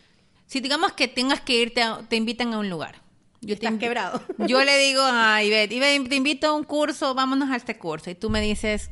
si 0.48 0.60
digamos 0.60 0.94
que 0.94 1.08
tengas 1.08 1.42
que 1.42 1.54
irte, 1.62 1.84
a- 1.84 2.00
te 2.08 2.16
invitan 2.16 2.54
a 2.54 2.60
un 2.60 2.70
lugar. 2.70 3.02
Yo 3.42 3.50
te 3.50 3.54
Estás 3.66 3.74
invi- 3.74 3.80
quebrado. 3.80 4.22
Yo 4.48 4.64
le 4.64 4.78
digo 4.88 5.02
a 5.04 5.44
Ivette, 5.44 5.74
Ivette, 5.74 6.10
te 6.10 6.16
invito 6.16 6.48
a 6.48 6.54
un 6.54 6.64
curso, 6.64 7.14
vámonos 7.14 7.52
a 7.52 7.56
este 7.56 7.78
curso. 7.78 8.10
Y 8.10 8.16
tú 8.16 8.30
me 8.32 8.42
dices, 8.42 8.90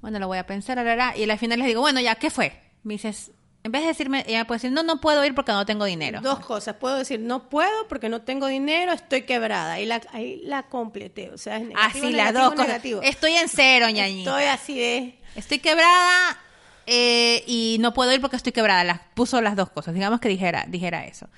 bueno, 0.00 0.18
lo 0.18 0.26
voy 0.26 0.38
a 0.38 0.46
pensar, 0.46 0.78
y 1.16 1.30
al 1.30 1.38
final 1.38 1.58
les 1.60 1.68
digo, 1.68 1.80
bueno, 1.80 2.00
ya, 2.00 2.16
¿qué 2.16 2.30
fue? 2.30 2.60
Me 2.82 2.94
dices, 2.94 3.30
en 3.64 3.72
vez 3.72 3.80
de 3.82 3.88
decirme, 3.88 4.24
ella 4.28 4.46
puede 4.46 4.58
decir, 4.58 4.70
no, 4.72 4.82
no 4.82 5.00
puedo 5.00 5.24
ir 5.24 5.34
porque 5.34 5.50
no 5.52 5.64
tengo 5.66 5.86
dinero. 5.86 6.20
Dos 6.20 6.38
cosas. 6.40 6.76
Puedo 6.76 6.98
decir, 6.98 7.18
no 7.18 7.48
puedo 7.48 7.88
porque 7.88 8.08
no 8.10 8.20
tengo 8.22 8.46
dinero, 8.46 8.92
estoy 8.92 9.22
quebrada. 9.22 9.72
Ahí 9.72 9.86
la, 9.86 10.02
ahí 10.12 10.42
la 10.44 10.64
completé. 10.64 11.30
O 11.30 11.38
sea, 11.38 11.56
es 11.56 11.62
negativo, 11.68 11.86
Así, 11.88 12.00
las 12.00 12.12
negativo, 12.12 12.40
dos 12.44 12.50
cosas. 12.52 12.66
negativo. 12.68 13.00
Estoy 13.02 13.32
en 13.32 13.48
cero, 13.48 13.88
ñañi. 13.90 14.18
Estoy 14.20 14.44
así 14.44 14.78
de... 14.78 15.18
Estoy 15.34 15.58
quebrada 15.60 16.38
eh, 16.86 17.42
y 17.46 17.78
no 17.80 17.94
puedo 17.94 18.12
ir 18.12 18.20
porque 18.20 18.36
estoy 18.36 18.52
quebrada. 18.52 18.84
Las, 18.84 19.00
puso 19.14 19.40
las 19.40 19.56
dos 19.56 19.70
cosas. 19.70 19.94
Digamos 19.94 20.20
que 20.20 20.28
dijera, 20.28 20.66
dijera 20.68 21.06
eso. 21.06 21.28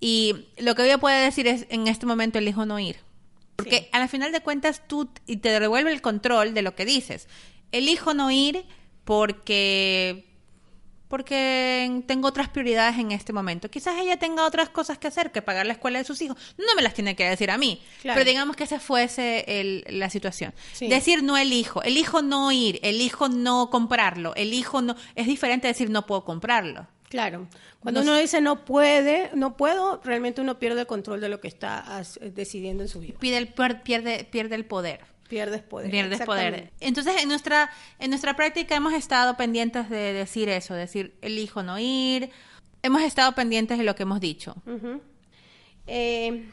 Y 0.00 0.46
lo 0.56 0.74
que 0.74 0.84
ella 0.84 0.96
puede 0.98 1.22
decir 1.22 1.46
es, 1.46 1.66
en 1.68 1.86
este 1.86 2.06
momento 2.06 2.38
elijo 2.38 2.64
no 2.64 2.78
ir. 2.78 2.96
Porque 3.56 3.78
Sí. 3.80 3.88
a 3.92 3.98
la 3.98 4.08
final 4.08 4.32
de 4.32 4.40
cuentas 4.40 4.82
tú 4.86 5.10
y 5.26 5.36
te 5.38 5.60
devuelve 5.60 5.92
el 5.92 6.00
control 6.00 6.54
de 6.54 6.62
lo 6.62 6.74
que 6.74 6.84
dices. 6.86 7.28
Elijo 7.72 8.14
no 8.14 8.30
ir 8.30 8.64
porque 9.04 10.27
porque 11.08 12.02
tengo 12.06 12.28
otras 12.28 12.48
prioridades 12.48 12.98
en 12.98 13.12
este 13.12 13.32
momento. 13.32 13.70
Quizás 13.70 13.96
ella 13.98 14.18
tenga 14.18 14.46
otras 14.46 14.68
cosas 14.68 14.98
que 14.98 15.08
hacer 15.08 15.32
que 15.32 15.42
pagar 15.42 15.66
la 15.66 15.72
escuela 15.72 15.98
de 15.98 16.04
sus 16.04 16.20
hijos. 16.22 16.36
No 16.58 16.74
me 16.76 16.82
las 16.82 16.94
tiene 16.94 17.16
que 17.16 17.28
decir 17.28 17.50
a 17.50 17.58
mí. 17.58 17.82
Claro. 18.02 18.18
Pero 18.18 18.28
digamos 18.30 18.56
que 18.56 18.64
esa 18.64 18.78
fuese 18.80 19.44
el- 19.60 19.84
la 19.88 20.10
situación. 20.10 20.54
Sí. 20.72 20.88
Decir 20.88 21.22
no 21.22 21.36
elijo, 21.36 21.82
elijo 21.82 22.22
no 22.22 22.52
ir, 22.52 22.78
elijo 22.82 23.28
no 23.28 23.70
comprarlo, 23.70 24.34
elijo 24.36 24.82
no... 24.82 24.94
Es 25.14 25.26
diferente 25.26 25.66
decir 25.66 25.90
no 25.90 26.06
puedo 26.06 26.24
comprarlo. 26.24 26.86
Claro. 27.08 27.48
Cuando 27.80 28.02
No 28.04 28.10
uno 28.10 28.20
dice 28.20 28.42
no 28.42 28.66
puede, 28.66 29.30
no 29.34 29.56
puedo, 29.56 30.00
realmente 30.04 30.42
uno 30.42 30.58
pierde 30.58 30.82
el 30.82 30.86
control 30.86 31.22
de 31.22 31.30
lo 31.30 31.40
que 31.40 31.48
está 31.48 32.02
decidiendo 32.20 32.82
en 32.82 32.88
su 32.90 33.00
vida. 33.00 33.18
Pide 33.18 33.38
el, 33.38 33.54
pier- 33.54 33.82
pierde, 33.82 34.24
pierde 34.30 34.56
el 34.56 34.66
poder. 34.66 35.00
Pierdes 35.28 35.62
poder. 35.62 35.90
Pierdes 35.90 36.20
poder. 36.22 36.72
Entonces, 36.80 37.22
en 37.22 37.28
nuestra, 37.28 37.70
en 37.98 38.10
nuestra 38.10 38.34
práctica 38.34 38.74
hemos 38.74 38.94
estado 38.94 39.36
pendientes 39.36 39.90
de 39.90 40.12
decir 40.12 40.48
eso, 40.48 40.74
decir 40.74 41.16
elijo 41.20 41.62
no 41.62 41.78
ir. 41.78 42.30
Hemos 42.82 43.02
estado 43.02 43.34
pendientes 43.34 43.78
de 43.78 43.84
lo 43.84 43.94
que 43.94 44.04
hemos 44.04 44.20
dicho. 44.20 44.54
Ujú. 44.66 45.00
Eh, 45.86 46.48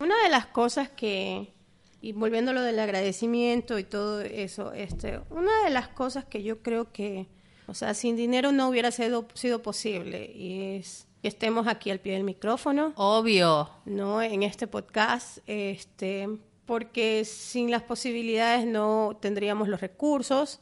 una 0.00 0.22
de 0.22 0.28
las 0.28 0.46
cosas 0.46 0.88
que, 0.88 1.52
y 2.00 2.12
volviendo 2.12 2.50
a 2.50 2.54
lo 2.54 2.62
del 2.62 2.78
agradecimiento 2.78 3.78
y 3.78 3.84
todo 3.84 4.20
eso, 4.20 4.72
este, 4.72 5.20
una 5.30 5.64
de 5.64 5.70
las 5.70 5.88
cosas 5.88 6.24
que 6.24 6.42
yo 6.42 6.62
creo 6.62 6.92
que, 6.92 7.28
o 7.66 7.74
sea, 7.74 7.94
sin 7.94 8.16
dinero 8.16 8.52
no 8.52 8.68
hubiera 8.68 8.90
sido, 8.90 9.26
sido 9.34 9.62
posible 9.62 10.30
y 10.34 10.76
es 10.76 11.06
que 11.22 11.28
estemos 11.28 11.66
aquí 11.66 11.90
al 11.90 11.98
pie 11.98 12.12
del 12.12 12.24
micrófono, 12.24 12.92
Obvio. 12.96 13.70
¿no? 13.84 14.22
En 14.22 14.42
este 14.42 14.66
podcast, 14.66 15.38
este, 15.46 16.28
porque 16.68 17.24
sin 17.24 17.70
las 17.70 17.82
posibilidades 17.82 18.66
no 18.66 19.16
tendríamos 19.22 19.68
los 19.68 19.80
recursos, 19.80 20.60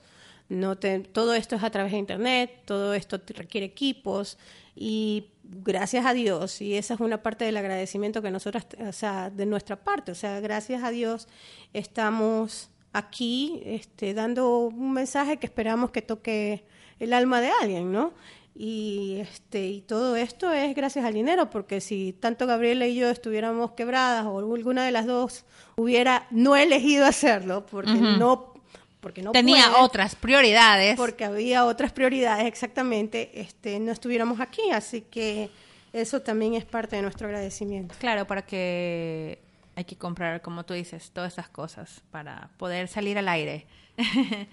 no 0.49 0.79
te- 0.79 1.01
todo 1.01 1.35
esto 1.35 1.57
es 1.57 1.65
a 1.65 1.71
través 1.71 1.91
de 1.91 1.99
internet, 1.99 2.63
todo 2.65 2.95
esto 2.95 3.21
requiere 3.35 3.67
equipos 3.67 4.39
y 4.77 5.27
gracias 5.43 6.07
a 6.07 6.13
Dios, 6.13 6.61
y 6.61 6.75
esa 6.77 6.95
es 6.95 7.01
una 7.01 7.23
parte 7.25 7.45
del 7.45 7.57
agradecimiento 7.57 8.23
que 8.23 8.31
nosotros, 8.31 8.65
o 8.79 8.93
sea, 8.93 9.31
de 9.31 9.47
nuestra 9.47 9.77
parte, 9.83 10.13
o 10.13 10.15
sea, 10.15 10.39
gracias 10.39 10.85
a 10.85 10.91
Dios 10.91 11.27
estamos 11.73 12.71
aquí 12.93 13.61
este, 13.65 14.15
dando 14.15 14.59
un 14.69 14.93
mensaje 14.93 15.39
que 15.39 15.47
esperamos 15.47 15.91
que 15.91 16.03
toque 16.03 16.65
el 17.01 17.13
alma 17.13 17.41
de 17.41 17.51
alguien, 17.61 17.91
¿no? 17.91 18.13
Y, 18.59 19.19
este, 19.21 19.67
y 19.67 19.81
todo 19.83 20.17
esto 20.17 20.51
es 20.51 20.75
gracias 20.75 21.05
al 21.05 21.13
dinero, 21.13 21.51
porque 21.51 21.83
si 21.83 22.15
tanto 22.15 22.47
Gabriela 22.47 22.87
y 22.87 22.95
yo 22.95 23.11
estuviéramos 23.11 23.73
quebradas 23.73 24.25
o 24.25 24.39
alguna 24.39 24.83
de 24.83 24.93
las 24.93 25.05
dos 25.05 25.45
hubiera 25.77 26.27
no 26.31 26.57
elegido 26.57 27.05
hacerlo, 27.05 27.67
porque 27.67 27.93
no 27.93 28.55
porque 29.01 29.23
no 29.23 29.33
Tenía 29.33 29.71
puede, 29.71 29.85
otras 29.85 30.15
prioridades. 30.17 30.97
porque 30.97 31.25
había 31.25 31.67
otras 31.67 31.93
prioridades 31.93 32.47
exactamente, 32.47 33.31
este, 33.41 33.79
no 33.79 33.93
estuviéramos 33.93 34.41
aquí, 34.41 34.63
así 34.73 35.03
que 35.03 35.51
eso 35.93 36.23
también 36.23 36.55
es 36.55 36.65
parte 36.65 36.97
de 36.97 37.03
nuestro 37.03 37.27
agradecimiento. 37.27 37.95
Claro, 37.99 38.27
para 38.27 38.43
que 38.43 39.39
hay 39.77 39.85
que 39.85 39.97
comprar, 39.97 40.43
como 40.43 40.65
tú 40.65 40.75
dices, 40.75 41.11
todas 41.13 41.35
esas 41.35 41.49
cosas 41.49 42.03
para 42.11 42.49
poder 42.57 42.89
salir 42.89 43.17
al 43.19 43.29
aire. 43.29 43.67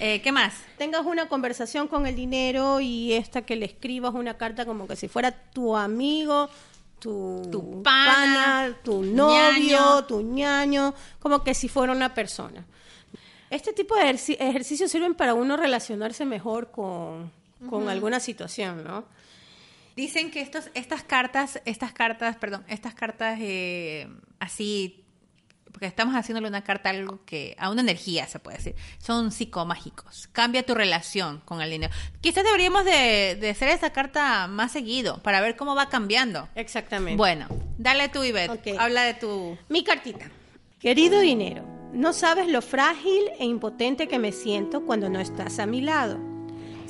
Eh, 0.00 0.20
¿Qué 0.22 0.32
más? 0.32 0.54
tengas 0.78 1.04
una 1.04 1.28
conversación 1.28 1.86
con 1.88 2.06
el 2.06 2.16
dinero 2.16 2.80
y 2.80 3.12
esta 3.12 3.42
que 3.42 3.54
le 3.56 3.66
escribas 3.66 4.14
una 4.14 4.36
carta 4.38 4.64
como 4.64 4.88
que 4.88 4.96
si 4.96 5.08
fuera 5.08 5.30
tu 5.30 5.76
amigo, 5.76 6.48
tu, 6.98 7.42
Tu 7.50 7.82
pana, 7.82 8.76
tu 8.82 9.02
novio, 9.02 9.28
ñaño. 9.52 10.04
tu 10.06 10.22
ñaño, 10.22 10.94
como 11.20 11.44
que 11.44 11.54
si 11.54 11.68
fuera 11.68 11.92
una 11.92 12.14
persona. 12.14 12.64
Este 13.50 13.72
tipo 13.72 13.94
de 13.94 14.02
ejerci- 14.04 14.36
ejercicios 14.40 14.90
sirven 14.90 15.14
para 15.14 15.34
uno 15.34 15.56
relacionarse 15.56 16.24
mejor 16.24 16.70
con, 16.70 17.30
con 17.68 17.88
alguna 17.88 18.20
situación, 18.20 18.82
¿no? 18.84 19.04
Dicen 20.00 20.30
que 20.30 20.40
estos, 20.40 20.70
estas 20.72 21.02
cartas, 21.02 21.60
estas 21.66 21.92
cartas, 21.92 22.34
perdón, 22.36 22.64
estas 22.68 22.94
cartas 22.94 23.38
eh, 23.38 24.08
así, 24.38 25.04
porque 25.70 25.84
estamos 25.84 26.14
haciéndole 26.14 26.48
una 26.48 26.64
carta 26.64 26.88
a 26.88 26.92
algo 26.92 27.22
que, 27.26 27.54
a 27.58 27.68
una 27.68 27.82
energía 27.82 28.26
se 28.26 28.38
puede 28.38 28.56
decir, 28.56 28.76
son 28.96 29.30
psicomágicos. 29.30 30.30
Cambia 30.32 30.64
tu 30.64 30.74
relación 30.74 31.42
con 31.44 31.60
el 31.60 31.68
dinero. 31.68 31.92
Quizás 32.22 32.44
deberíamos 32.44 32.86
de, 32.86 33.36
de 33.38 33.50
hacer 33.50 33.68
esta 33.68 33.92
carta 33.92 34.46
más 34.46 34.72
seguido 34.72 35.22
para 35.22 35.42
ver 35.42 35.54
cómo 35.54 35.74
va 35.74 35.90
cambiando. 35.90 36.48
Exactamente. 36.54 37.18
Bueno, 37.18 37.46
dale 37.76 38.08
tú, 38.08 38.24
Ivette. 38.24 38.52
Ok. 38.52 38.80
Habla 38.80 39.02
de 39.02 39.12
tu... 39.12 39.58
Mi 39.68 39.84
cartita. 39.84 40.30
Querido 40.78 41.20
dinero, 41.20 41.62
no 41.92 42.14
sabes 42.14 42.48
lo 42.48 42.62
frágil 42.62 43.24
e 43.38 43.44
impotente 43.44 44.08
que 44.08 44.18
me 44.18 44.32
siento 44.32 44.86
cuando 44.86 45.10
no 45.10 45.20
estás 45.20 45.58
a 45.58 45.66
mi 45.66 45.82
lado. 45.82 46.29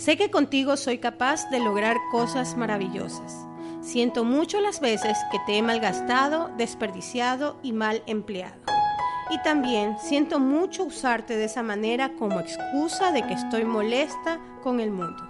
Sé 0.01 0.17
que 0.17 0.31
contigo 0.31 0.79
soy 0.79 0.97
capaz 0.97 1.51
de 1.51 1.61
lograr 1.61 1.99
cosas 2.11 2.57
maravillosas. 2.57 3.47
Siento 3.83 4.25
mucho 4.25 4.59
las 4.59 4.81
veces 4.81 5.19
que 5.31 5.39
te 5.45 5.59
he 5.59 5.63
malgastado, 5.63 6.49
desperdiciado 6.57 7.59
y 7.63 7.75
mal 7.75 8.03
empleado. 8.07 8.63
Y 9.29 9.39
también 9.43 9.99
siento 9.99 10.39
mucho 10.41 10.85
usarte 10.85 11.37
de 11.37 11.45
esa 11.45 11.63
manera 11.63 12.15
como 12.19 12.41
excusa 12.41 13.13
de 13.13 13.27
que 13.27 13.35
estoy 13.35 13.67
molesta 13.67 14.41
con 14.63 14.81
el 14.81 14.91
mundo. 14.91 15.23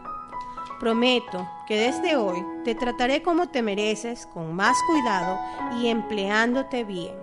Prometo 0.79 1.51
que 1.67 1.77
desde 1.77 2.15
hoy 2.15 2.41
te 2.65 2.77
trataré 2.77 3.23
como 3.23 3.49
te 3.49 3.63
mereces, 3.63 4.25
con 4.27 4.55
más 4.55 4.77
cuidado 4.87 5.41
y 5.81 5.89
empleándote 5.89 6.85
bien. 6.85 7.17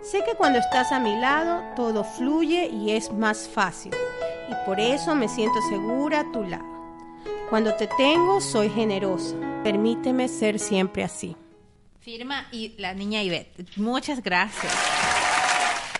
Sé 0.00 0.24
que 0.24 0.34
cuando 0.34 0.58
estás 0.58 0.92
a 0.92 0.98
mi 0.98 1.14
lado 1.20 1.62
todo 1.76 2.04
fluye 2.04 2.68
y 2.68 2.92
es 2.92 3.12
más 3.12 3.50
fácil, 3.50 3.92
y 4.50 4.66
por 4.66 4.80
eso 4.80 5.14
me 5.14 5.28
siento 5.28 5.60
segura 5.68 6.20
a 6.20 6.32
tu 6.32 6.42
lado. 6.42 6.64
Cuando 7.48 7.74
te 7.74 7.86
tengo 7.86 8.40
soy 8.40 8.68
generosa, 8.70 9.36
permíteme 9.62 10.28
ser 10.28 10.58
siempre 10.58 11.04
así. 11.04 11.36
Firma 12.00 12.46
y 12.50 12.74
la 12.78 12.94
niña 12.94 13.22
Ivette. 13.22 13.76
Muchas 13.76 14.22
gracias. 14.22 14.72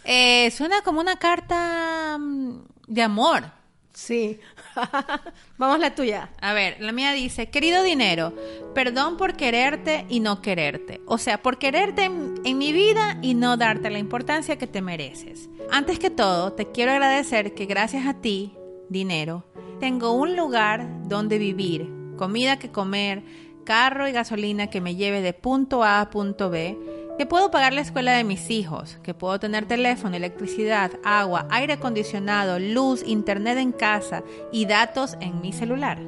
Eh, 0.05 0.51
suena 0.51 0.83
como 0.83 1.01
una 1.01 1.17
carta 1.17 2.17
mm, 2.19 2.63
de 2.87 3.03
amor. 3.03 3.60
Sí. 3.93 4.39
Vamos 5.59 5.81
la 5.81 5.95
tuya. 5.95 6.31
A 6.41 6.53
ver, 6.53 6.77
la 6.81 6.93
mía 6.93 7.13
dice, 7.13 7.51
querido 7.51 7.83
dinero, 7.83 8.33
perdón 8.75 9.17
por 9.17 9.37
quererte 9.37 10.07
y 10.09 10.21
no 10.21 10.41
quererte. 10.43 11.01
O 11.07 11.19
sea, 11.19 11.43
por 11.43 11.59
quererte 11.59 12.05
en, 12.05 12.59
mi 12.59 12.73
vida 12.73 13.19
y 13.23 13.35
no 13.35 13.57
darte 13.57 13.91
la 13.91 13.99
importancia 13.99 14.59
que 14.59 14.67
te 14.67 14.83
mereces. 14.83 15.49
Antes 15.71 15.99
que 15.99 16.11
todo, 16.11 16.53
te 16.53 16.71
quiero 16.71 16.93
agradecer 16.93 17.55
que 17.55 17.67
gracias 17.67 18.07
a 18.07 18.15
ti, 18.15 18.57
dinero, 18.89 19.45
tengo 19.81 20.13
un 20.13 20.37
lugar 20.37 20.87
donde 21.09 21.39
vivir, 21.39 21.91
comida 22.17 22.59
que 22.59 22.71
comer, 22.71 23.23
carro 23.65 24.09
y 24.09 24.13
gasolina 24.13 24.69
que 24.69 24.81
me 24.81 24.97
lleve 24.97 25.21
de 25.21 25.33
punto 25.33 25.85
A 25.85 26.01
a 26.01 26.11
punto 26.11 26.51
B, 26.51 26.77
que 27.19 27.27
puedo 27.27 27.51
pagar 27.51 27.73
la 27.73 27.81
escuela 27.81 28.13
de 28.13 28.25
mis 28.25 28.51
hijos, 28.51 28.99
que 29.03 29.15
puedo 29.15 29.39
tener 29.39 29.67
teléfono, 29.67 30.17
electricidad, 30.17 30.93
agua, 31.05 31.47
aire 31.51 31.75
acondicionado, 31.75 32.59
luz, 32.59 33.03
internet 33.07 33.59
en 33.59 33.73
casa 33.73 34.23
y 34.53 34.67
datos 34.67 35.17
en 35.21 35.41
mi 35.41 35.53
celular. 35.53 35.99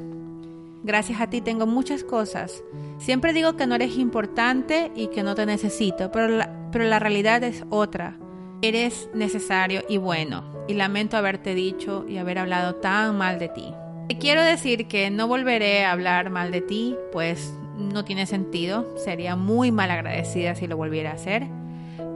Gracias 0.85 1.21
a 1.21 1.29
ti 1.29 1.41
tengo 1.41 1.67
muchas 1.67 2.03
cosas. 2.03 2.65
Siempre 2.99 3.33
digo 3.33 3.57
que 3.57 3.67
no 3.67 3.75
eres 3.77 3.97
importante 3.97 4.91
y 4.97 5.09
que 5.09 5.23
no 5.23 5.35
te 5.35 5.47
necesito, 5.47 6.11
pero 6.11 6.29
la, 6.29 6.71
pero 6.73 6.85
la 6.85 6.99
realidad 6.99 7.45
es 7.45 7.65
otra. 7.71 8.19
Eres 8.63 9.09
necesario 9.15 9.83
y 9.89 9.99
bueno, 9.99 10.45
y 10.67 10.75
lamento 10.75 11.17
haberte 11.17 11.55
dicho 11.55 12.05
y 12.09 12.19
haber 12.19 12.39
hablado 12.39 12.77
tan 12.77 13.17
mal 13.17 13.39
de 13.39 13.49
ti. 13.49 13.75
Te 14.09 14.19
quiero 14.19 14.43
decir 14.43 14.89
que 14.89 15.11
no 15.11 15.29
volveré 15.29 15.85
a 15.85 15.93
hablar 15.93 16.31
mal 16.31 16.51
de 16.51 16.61
ti, 16.61 16.97
pues 17.13 17.55
no 17.83 18.05
tiene 18.05 18.27
sentido, 18.27 18.97
sería 18.97 19.37
muy 19.37 19.73
mal 19.73 19.91
agradecida 19.91 20.55
si 20.55 20.67
lo 20.67 20.77
volviera 20.77 21.11
a 21.11 21.15
hacer, 21.15 21.49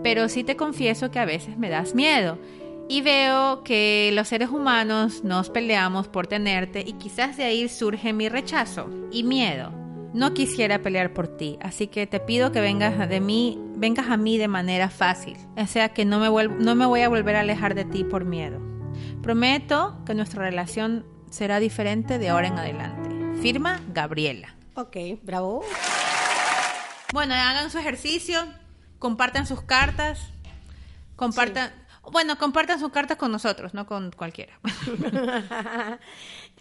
pero 0.03 0.29
sí 0.29 0.45
te 0.45 0.57
confieso 0.57 1.11
que 1.11 1.19
a 1.19 1.25
veces 1.25 1.59
me 1.59 1.69
das 1.69 1.95
miedo 1.95 2.39
Y 2.89 3.01
veo 3.01 3.65
que 3.65 4.11
los 4.15 4.29
seres 4.29 4.51
humanos 4.51 5.25
nos 5.25 5.51
peleamos 5.51 6.07
por 6.07 6.29
tenerte 6.29 6.85
y 6.87 6.93
quizás 6.93 7.37
de 7.37 7.43
ahí 7.43 7.69
surge 7.69 8.13
mi 8.13 8.29
rechazo 8.29 8.89
y 9.11 9.25
miedo. 9.25 9.73
No 10.15 10.35
quisiera 10.35 10.81
pelear 10.81 11.13
por 11.13 11.27
ti, 11.27 11.59
así 11.61 11.89
que 11.89 12.07
te 12.07 12.21
pido 12.21 12.53
que 12.53 12.61
vengas 12.61 13.09
de 13.09 13.21
mí, 13.21 13.59
vengas 13.75 14.09
a 14.09 14.17
mí 14.17 14.39
de 14.39 14.47
manera 14.47 14.89
fácil. 14.89 15.37
O 15.57 15.67
sea 15.67 15.89
que 15.89 16.05
no 16.05 16.21
me, 16.21 16.49
no 16.61 16.75
me 16.77 16.87
voy 16.87 17.01
a 17.01 17.09
volver 17.09 17.35
a 17.35 17.41
alejar 17.41 17.75
de 17.75 17.85
ti 17.85 18.05
por 18.05 18.25
miedo. 18.25 18.61
Prometo 19.21 19.99
que 20.07 20.15
nuestra 20.15 20.45
relación 20.45 21.05
será 21.29 21.59
diferente 21.59 22.19
de 22.19 22.29
ahora 22.29 22.47
en 22.47 22.59
adelante. 22.59 23.11
Firma 23.43 23.81
Gabriela. 23.93 24.57
Ok, 24.77 24.97
bravo. 25.23 25.65
Bueno, 27.15 27.33
hagan 27.33 27.71
su 27.71 27.79
ejercicio, 27.79 28.47
compartan 28.99 29.47
sus 29.47 29.63
cartas, 29.63 30.21
compartan, 31.17 31.73
bueno, 32.13 32.37
compartan 32.37 32.79
sus 32.79 32.93
cartas 32.93 33.17
con 33.17 33.33
nosotros, 33.33 33.73
no 33.73 33.87
con 33.87 34.11
cualquiera. 34.13 34.61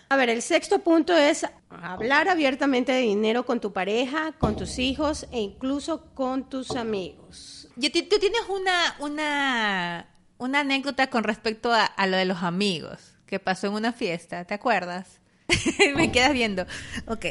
A 0.08 0.16
ver, 0.16 0.30
el 0.30 0.42
sexto 0.42 0.80
punto 0.80 1.14
es 1.18 1.46
hablar 1.70 2.30
abiertamente 2.30 2.94
de 2.94 3.02
dinero 3.02 3.46
con 3.46 3.60
tu 3.60 3.74
pareja, 3.74 4.32
con 4.38 4.56
tus 4.56 4.80
hijos 4.80 5.28
e 5.34 5.42
incluso 5.42 6.14
con 6.14 6.48
tus 6.48 6.72
amigos. 6.72 7.68
Tú 7.76 8.20
tienes 8.20 8.42
una, 8.48 8.96
una, 9.00 10.08
una 10.38 10.60
anécdota 10.62 11.10
con 11.10 11.26
respecto 11.26 11.74
a, 11.74 11.84
a 11.84 12.08
lo 12.08 12.16
de 12.16 12.24
los 12.24 12.44
amigos 12.44 13.18
que 13.26 13.40
pasó 13.42 13.68
en 13.68 13.74
una 13.74 13.92
fiesta, 13.92 14.46
¿te 14.46 14.54
acuerdas? 14.54 15.20
Me 15.98 16.14
quedas 16.14 16.32
viendo. 16.32 16.66
Ok. 17.08 17.26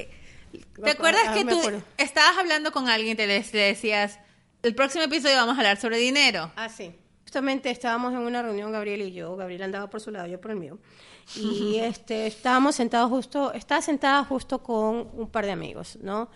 ¿Te 0.82 0.90
acuerdas 0.90 1.22
Ah, 1.28 1.34
que 1.34 1.44
tú 1.44 1.58
acuerdo. 1.58 1.82
estabas 1.98 2.38
hablando 2.38 2.72
con 2.72 2.88
alguien 2.88 3.12
y 3.12 3.16
te 3.16 3.26
le 3.26 3.42
decías, 3.52 4.18
el 4.62 4.74
próximo 4.74 5.04
episodio 5.04 5.36
vamos 5.36 5.54
a 5.56 5.58
hablar 5.58 5.76
sobre 5.80 5.98
dinero? 5.98 6.50
Ah, 6.56 6.68
sí. 6.68 6.92
Justamente 7.24 7.70
estábamos 7.70 8.12
en 8.12 8.20
una 8.20 8.42
reunión, 8.42 8.70
Gabriel 8.72 9.02
y 9.02 9.12
yo. 9.12 9.34
Gabriel 9.36 9.62
andaba 9.62 9.88
por 9.90 10.00
su 10.00 10.10
lado, 10.10 10.26
yo 10.28 10.40
por 10.40 10.52
el 10.52 10.56
mío. 10.58 10.78
Y 11.36 11.76
este, 11.82 12.26
estábamos 12.26 12.74
sentados 12.76 13.10
justo, 13.10 13.52
estaba 13.52 13.82
sentada 13.82 14.24
justo 14.24 14.62
con 14.62 15.08
un 15.14 15.28
par 15.30 15.44
de 15.46 15.52
amigos, 15.52 15.98
¿no? 16.00 16.28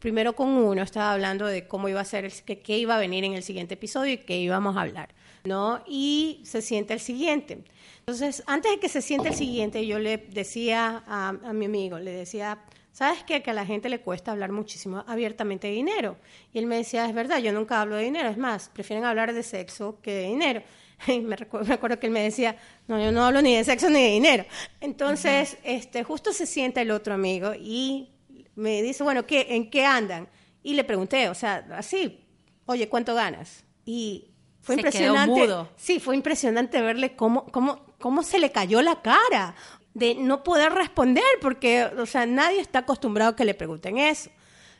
Primero 0.00 0.34
con 0.34 0.48
uno, 0.48 0.82
estaba 0.82 1.12
hablando 1.12 1.46
de 1.46 1.68
cómo 1.68 1.88
iba 1.88 2.00
a 2.00 2.04
ser, 2.04 2.24
el, 2.24 2.32
que, 2.32 2.58
qué 2.60 2.76
iba 2.78 2.96
a 2.96 2.98
venir 2.98 3.24
en 3.24 3.34
el 3.34 3.42
siguiente 3.44 3.74
episodio 3.74 4.14
y 4.14 4.18
qué 4.18 4.36
íbamos 4.38 4.76
a 4.76 4.80
hablar, 4.82 5.14
¿no? 5.44 5.80
Y 5.86 6.40
se 6.44 6.60
siente 6.60 6.92
el 6.92 6.98
siguiente. 7.00 7.62
Entonces, 8.00 8.42
antes 8.46 8.72
de 8.72 8.78
que 8.80 8.88
se 8.88 9.00
siente 9.00 9.28
el 9.28 9.34
siguiente, 9.34 9.86
yo 9.86 9.98
le 10.00 10.18
decía 10.18 11.04
a, 11.06 11.28
a 11.28 11.52
mi 11.52 11.66
amigo, 11.66 11.98
le 12.00 12.10
decía, 12.10 12.58
¿sabes 12.96 13.22
qué? 13.24 13.42
Que 13.42 13.50
a 13.50 13.54
la 13.54 13.66
gente 13.66 13.90
le 13.90 14.00
cuesta 14.00 14.32
hablar 14.32 14.52
muchísimo 14.52 15.04
abiertamente 15.06 15.66
de 15.66 15.74
dinero. 15.74 16.16
Y 16.54 16.58
él 16.58 16.64
me 16.64 16.76
decía, 16.76 17.04
es 17.04 17.14
verdad, 17.14 17.40
yo 17.40 17.52
nunca 17.52 17.82
hablo 17.82 17.96
de 17.96 18.04
dinero, 18.04 18.30
es 18.30 18.38
más, 18.38 18.70
prefieren 18.70 19.04
hablar 19.04 19.34
de 19.34 19.42
sexo 19.42 19.98
que 20.00 20.12
de 20.12 20.22
dinero. 20.28 20.62
Y 21.06 21.20
me, 21.20 21.36
recuerdo, 21.36 21.66
me 21.66 21.74
acuerdo 21.74 21.98
que 21.98 22.06
él 22.06 22.12
me 22.14 22.22
decía, 22.22 22.56
no, 22.88 22.98
yo 22.98 23.12
no 23.12 23.26
hablo 23.26 23.42
ni 23.42 23.54
de 23.54 23.64
sexo 23.64 23.90
ni 23.90 24.02
de 24.02 24.08
dinero. 24.12 24.46
Entonces, 24.80 25.58
este, 25.62 26.04
justo 26.04 26.32
se 26.32 26.46
sienta 26.46 26.80
el 26.80 26.90
otro 26.90 27.12
amigo 27.12 27.52
y 27.54 28.14
me 28.54 28.80
dice, 28.80 29.02
bueno, 29.04 29.26
¿qué, 29.26 29.46
¿en 29.50 29.68
qué 29.68 29.84
andan? 29.84 30.26
Y 30.62 30.72
le 30.72 30.84
pregunté, 30.84 31.28
o 31.28 31.34
sea, 31.34 31.66
así, 31.72 32.24
oye, 32.64 32.88
¿cuánto 32.88 33.14
ganas? 33.14 33.66
Y 33.84 34.30
fue 34.62 34.76
Se 34.76 34.80
quedó 34.80 34.88
impresionante. 34.88 35.40
mudo. 35.40 35.68
Sí, 35.76 36.00
fue 36.00 36.16
impresionante 36.16 36.80
verle 36.80 37.14
cómo, 37.14 37.44
cómo, 37.48 37.94
cómo 37.98 38.22
se 38.22 38.38
le 38.38 38.50
cayó 38.50 38.80
la 38.80 39.02
cara 39.02 39.54
de 39.96 40.14
no 40.14 40.42
poder 40.42 40.74
responder, 40.74 41.24
porque, 41.40 41.84
o 41.84 42.04
sea, 42.04 42.26
nadie 42.26 42.60
está 42.60 42.80
acostumbrado 42.80 43.30
a 43.30 43.36
que 43.36 43.46
le 43.46 43.54
pregunten 43.54 43.96
eso. 43.96 44.28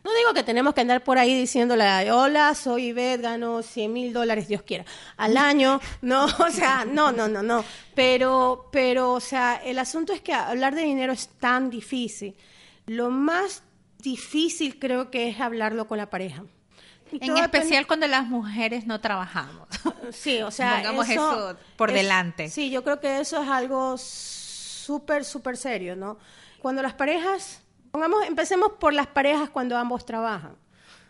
No 0.05 0.11
digo 0.15 0.35
que 0.35 0.43
tenemos 0.43 0.75
que 0.75 0.83
andar 0.83 1.03
por 1.03 1.17
ahí 1.17 1.35
diciéndole, 1.35 2.13
hola, 2.13 2.55
soy 2.55 2.89
Ivette, 2.89 3.23
gano 3.23 3.63
100 3.63 3.93
mil 3.93 4.13
dólares, 4.13 4.47
Dios 4.47 4.61
quiera, 4.61 4.85
al 5.17 5.37
año. 5.39 5.81
No, 6.03 6.27
o 6.47 6.51
sea, 6.51 6.85
no, 6.85 7.13
no, 7.13 7.29
no, 7.29 7.43
no. 7.43 7.65
Pero, 7.95 8.69
pero, 8.71 9.15
o 9.15 9.21
sea, 9.21 9.57
el 9.65 9.79
asunto 9.79 10.13
es 10.13 10.21
que 10.21 10.35
hablar 10.35 10.75
de 10.75 10.83
dinero 10.83 11.15
es 11.15 11.29
tan 11.41 11.71
difícil. 11.71 12.37
Lo 12.85 13.09
más 13.09 13.63
difícil 13.99 14.79
creo 14.79 15.11
que 15.11 15.31
es 15.31 15.41
hablarlo 15.41 15.89
con 15.89 15.97
la 15.97 16.11
pareja. 16.11 16.45
En 17.11 17.39
especial 17.39 17.87
cuando 17.87 18.07
las 18.07 18.27
mujeres 18.27 18.87
no 18.87 19.01
trabajamos. 19.01 19.67
Sí, 20.11 20.43
o 20.43 20.51
sea, 20.51 20.75
Pongamos 20.77 21.09
eso 21.09 21.57
por 21.77 21.91
delante. 21.91 22.51
Sí, 22.51 22.69
yo 22.69 22.85
creo 22.85 23.01
que 23.01 23.21
eso 23.21 23.43
es 23.43 23.49
algo 23.49 23.97
súper, 24.87 25.25
súper 25.25 25.57
serio, 25.57 25.97
¿no? 25.97 26.19
Cuando 26.61 26.83
las 26.83 26.95
parejas, 26.95 27.61
pongamos, 27.91 28.25
empecemos 28.27 28.73
por 28.79 28.93
las 28.93 29.09
parejas 29.09 29.51
cuando 29.51 29.77
ambos 29.77 30.07
trabajan. 30.07 30.53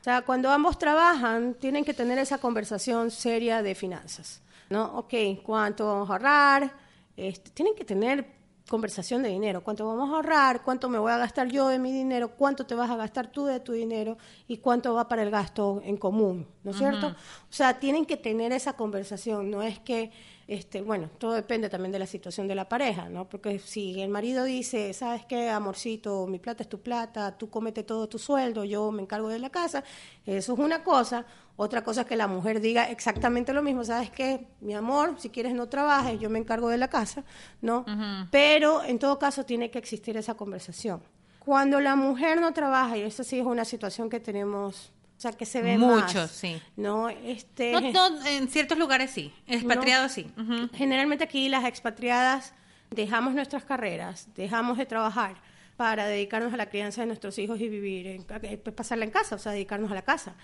O 0.01 0.05
sea, 0.05 0.23
cuando 0.23 0.51
ambos 0.51 0.79
trabajan, 0.79 1.55
tienen 1.55 1.85
que 1.85 1.93
tener 1.93 2.19
esa 2.19 2.39
conversación 2.39 3.11
seria 3.11 3.63
de 3.63 3.75
finanzas, 3.75 4.41
¿no? 4.71 4.85
Ok, 4.99 5.15
¿cuánto 5.43 5.87
vamos 5.87 6.09
a 6.09 6.13
ahorrar? 6.15 6.73
Este, 7.17 7.51
tienen 7.51 7.75
que 7.75 7.85
tener 7.85 8.37
conversación 8.69 9.23
de 9.23 9.29
dinero, 9.29 9.63
cuánto 9.63 9.87
vamos 9.87 10.11
a 10.11 10.17
ahorrar, 10.17 10.63
cuánto 10.63 10.89
me 10.89 10.99
voy 10.99 11.13
a 11.13 11.19
gastar 11.19 11.49
yo 11.49 11.69
de 11.69 11.79
mi 11.79 11.93
dinero, 11.93 12.31
cuánto 12.31 12.67
te 12.67 12.75
vas 12.75 12.91
a 12.91 12.97
gastar 12.97 13.31
tú 13.31 13.45
de 13.47 13.61
tu 13.61 13.73
dinero 13.73 14.17
y 14.49 14.59
cuánto 14.59 14.95
va 14.95 15.07
para 15.07 15.23
el 15.23 15.31
gasto 15.31 15.81
en 15.85 15.97
común, 15.97 16.47
¿no 16.65 16.73
es 16.73 16.79
cierto? 16.79 17.09
O 17.09 17.53
sea, 17.53 17.79
tienen 17.79 18.07
que 18.07 18.17
tener 18.17 18.53
esa 18.53 18.73
conversación, 18.73 19.51
no 19.51 19.63
es 19.63 19.79
que, 19.79 20.11
este, 20.49 20.81
bueno, 20.81 21.11
todo 21.19 21.33
depende 21.33 21.69
también 21.69 21.91
de 21.91 21.99
la 21.99 22.07
situación 22.07 22.47
de 22.47 22.55
la 22.55 22.69
pareja, 22.69 23.09
¿no? 23.09 23.29
Porque 23.29 23.59
si 23.59 24.01
el 24.01 24.09
marido 24.09 24.45
dice, 24.45 24.93
¿sabes 24.93 25.25
qué, 25.25 25.51
amorcito? 25.51 26.27
Mi 26.29 26.39
plata 26.39 26.63
es 26.63 26.69
tu 26.69 26.81
plata, 26.81 27.37
tú 27.37 27.51
comete 27.51 27.83
todo 27.83 28.09
tu 28.09 28.19
sueldo, 28.19 28.65
yo 28.65 28.93
me 28.93 29.03
encargo 29.03 29.29
de 29.29 29.41
la 29.41 29.51
casa, 29.51 29.83
eso 30.25 30.53
es 30.53 30.59
una 30.59 30.85
cosa. 30.85 31.27
Otra 31.57 31.83
cosa 31.83 32.03
es 32.03 32.07
que 32.07 32.17
la 32.17 32.29
mujer 32.29 32.61
diga 32.61 32.85
exactamente 32.91 33.53
lo 33.53 33.63
mismo, 33.63 33.83
¿sabes 33.83 34.11
qué? 34.11 34.47
Mi 34.61 34.75
amor, 34.75 35.15
si 35.19 35.31
quieres 35.31 35.55
no 35.55 35.69
trabajes, 35.69 36.21
yo 36.21 36.31
me 36.31 36.39
encargo 36.39 36.69
de 36.69 36.77
la 36.77 36.89
casa, 36.89 37.25
¿no? 37.61 37.85
Pero 38.31 38.85
en 38.85 38.99
todo 38.99 39.19
caso 39.19 39.45
tiene 39.45 39.71
que 39.71 39.79
existir 39.79 40.17
esa 40.17 40.35
conversación. 40.35 41.03
Cuando 41.41 41.81
la 41.81 41.97
mujer 41.97 42.41
no 42.41 42.53
trabaja, 42.53 42.99
y 42.99 43.03
eso 43.03 43.25
sí 43.25 43.39
es 43.39 43.47
una 43.47 43.65
situación 43.65 44.11
que 44.11 44.21
tenemos, 44.21 44.93
o 45.17 45.21
sea, 45.21 45.33
que 45.33 45.47
se 45.47 45.63
ve 45.63 45.79
Mucho, 45.79 46.19
más, 46.21 46.31
sí. 46.31 46.61
¿no? 46.77 47.09
Este, 47.09 47.73
No, 47.73 47.81
no, 48.11 48.27
en 48.27 48.49
ciertos 48.49 48.77
lugares 48.77 49.11
sí. 49.11 49.33
Expatriados 49.47 50.13
sí. 50.13 50.31
Generalmente 50.75 51.25
aquí 51.25 51.49
las 51.49 51.65
expatriadas 51.65 52.53
dejamos 52.91 53.35
nuestras 53.35 53.65
carreras, 53.65 54.29
dejamos 54.35 54.77
de 54.77 54.85
trabajar 54.85 55.37
para 55.77 56.07
dedicarnos 56.07 56.53
a 56.53 56.57
la 56.57 56.67
crianza 56.69 57.01
de 57.03 57.07
nuestros 57.07 57.39
hijos 57.39 57.61
y 57.61 57.69
vivir, 57.69 58.07
en, 58.07 58.27
eh, 58.43 58.59
pasarla 58.59 59.05
en 59.05 59.11
casa, 59.11 59.37
o 59.37 59.39
sea, 59.39 59.53
dedicarnos 59.53 59.91
a 59.91 59.95
la 59.95 60.03
casa. 60.03 60.35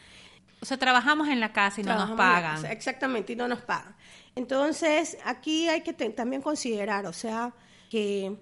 O 0.60 0.64
sea, 0.64 0.78
trabajamos 0.78 1.28
en 1.28 1.40
la 1.40 1.52
casa 1.52 1.80
y 1.80 1.84
no 1.84 1.94
nos 1.94 2.16
pagan. 2.16 2.56
casa, 2.56 2.72
Exactamente, 2.72 3.32
y 3.32 3.36
no 3.36 3.48
nos 3.48 3.60
pagan. 3.60 3.94
Entonces, 4.36 5.18
aquí 5.24 5.68
hay 5.68 5.82
que 5.82 5.92
también 5.92 6.40
considerar, 6.40 7.06
o 7.06 7.12
sea, 7.12 7.52
que 7.90 8.36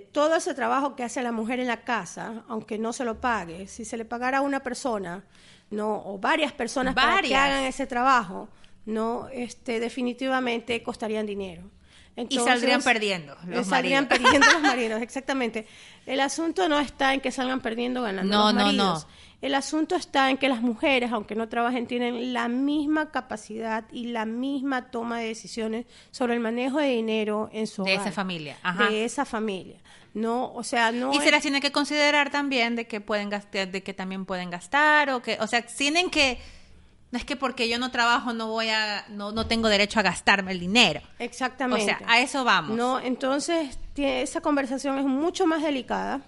todo 0.00 0.36
ese 0.36 0.54
trabajo 0.54 0.96
que 0.96 1.04
hace 1.04 1.22
la 1.22 1.32
mujer 1.32 1.60
en 1.60 1.66
la 1.66 1.82
casa, 1.82 2.44
aunque 2.48 2.78
no 2.78 2.92
se 2.92 3.04
lo 3.04 3.20
pague, 3.20 3.66
si 3.66 3.84
se 3.84 3.96
le 3.96 4.04
pagara 4.04 4.38
a 4.38 4.40
una 4.40 4.62
persona, 4.62 5.24
no, 5.70 6.02
o 6.06 6.18
varias 6.18 6.52
personas 6.52 6.94
para 6.94 7.20
que 7.20 7.36
hagan 7.36 7.64
ese 7.64 7.86
trabajo, 7.86 8.48
no, 8.86 9.28
este, 9.28 9.80
definitivamente 9.80 10.82
costarían 10.82 11.26
dinero. 11.26 11.70
Y 12.28 12.38
saldrían 12.38 12.82
perdiendo 12.82 13.34
los 13.46 13.66
eh, 13.66 13.70
saldrían 13.70 14.04
maridos. 14.04 14.30
perdiendo 14.30 14.52
los 14.52 14.62
maridos, 14.70 15.02
exactamente. 15.02 15.66
El 16.06 16.20
asunto 16.20 16.68
no 16.68 16.78
está 16.78 17.14
en 17.14 17.20
que 17.20 17.30
salgan 17.32 17.60
perdiendo 17.60 18.02
ganando 18.02 18.30
No, 18.36 18.44
los 18.46 18.54
no, 18.54 18.64
maridos. 18.66 19.06
no. 19.06 19.22
El 19.40 19.54
asunto 19.56 19.96
está 19.96 20.30
en 20.30 20.36
que 20.36 20.48
las 20.48 20.60
mujeres, 20.60 21.10
aunque 21.10 21.34
no 21.34 21.48
trabajen, 21.48 21.86
tienen 21.88 22.32
la 22.32 22.46
misma 22.48 23.10
capacidad 23.10 23.84
y 23.90 24.06
la 24.08 24.24
misma 24.24 24.90
toma 24.92 25.18
de 25.18 25.26
decisiones 25.26 25.86
sobre 26.12 26.34
el 26.34 26.40
manejo 26.40 26.78
de 26.78 26.88
dinero 26.90 27.50
en 27.52 27.66
su 27.66 27.82
De 27.82 27.94
hogar. 27.94 28.06
esa 28.06 28.12
familia, 28.14 28.56
ajá. 28.62 28.88
De 28.88 29.04
esa 29.04 29.24
familia. 29.24 29.78
No, 30.14 30.52
o 30.52 30.62
sea, 30.62 30.92
no 30.92 31.12
Y 31.12 31.18
se 31.20 31.30
las 31.32 31.42
tiene 31.42 31.60
que 31.60 31.72
considerar 31.72 32.30
también 32.30 32.76
de 32.76 32.86
que 32.86 33.00
pueden 33.00 33.30
gastar, 33.30 33.68
de 33.72 33.82
que 33.82 33.94
también 33.94 34.26
pueden 34.26 34.50
gastar 34.50 35.10
o 35.10 35.22
que, 35.22 35.38
o 35.40 35.46
sea, 35.48 35.62
tienen 35.66 36.10
que 36.10 36.38
no 37.12 37.18
es 37.18 37.24
que 37.24 37.36
porque 37.36 37.68
yo 37.68 37.78
no 37.78 37.90
trabajo 37.92 38.32
no 38.32 38.48
voy 38.48 38.68
a 38.70 39.04
no, 39.10 39.30
no 39.30 39.46
tengo 39.46 39.68
derecho 39.68 40.00
a 40.00 40.02
gastarme 40.02 40.50
el 40.52 40.58
dinero. 40.58 41.00
Exactamente. 41.20 41.84
O 41.84 41.86
sea, 41.86 42.00
a 42.08 42.18
eso 42.20 42.42
vamos. 42.42 42.76
No, 42.76 42.98
entonces 42.98 43.78
tiene- 43.92 44.22
esa 44.22 44.40
conversación 44.40 44.98
es 44.98 45.04
mucho 45.04 45.46
más 45.46 45.62
delicada. 45.62 46.22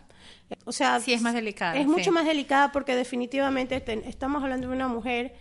O 0.66 0.72
sea, 0.72 1.00
Sí, 1.00 1.12
es 1.12 1.22
más 1.22 1.34
delicada, 1.34 1.74
Es 1.74 1.82
sí. 1.84 1.88
mucho 1.88 2.12
más 2.12 2.24
delicada 2.26 2.70
porque 2.70 2.94
definitivamente 2.94 3.82
estamos 4.06 4.42
hablando 4.42 4.68
de 4.68 4.74
una 4.74 4.86
mujer 4.86 5.34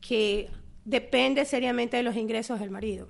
que 0.00 0.50
depende 0.84 1.44
seriamente 1.44 1.96
de 1.96 2.02
los 2.02 2.16
ingresos 2.16 2.58
del 2.60 2.70
marido. 2.70 3.08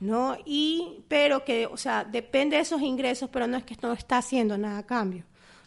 ¿no? 0.00 0.36
Y, 0.46 1.04
pero 1.08 1.44
que, 1.44 1.66
o 1.66 1.76
sea, 1.76 2.04
depende 2.04 2.56
de 2.56 2.62
esos 2.62 2.80
ingresos, 2.80 3.28
pero 3.30 3.46
no 3.46 3.56
es 3.56 3.64
que 3.64 3.76
no 3.82 3.92
está 3.92 4.18
haciendo 4.18 4.56
nada 4.56 4.78
a 4.78 4.86
cambio, 4.86 5.24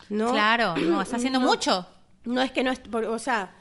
¿no? 0.10 0.32
Claro, 0.32 0.76
no, 0.78 1.01
está 1.01 1.18
haciendo 1.18 1.39
No. 1.39 1.45
mucho. 1.47 1.86
No 2.26 2.41
es 2.41 2.51
que 2.51 2.64
no, 2.64 2.72
es, 2.72 2.82
o 3.08 3.20
sea, 3.20 3.54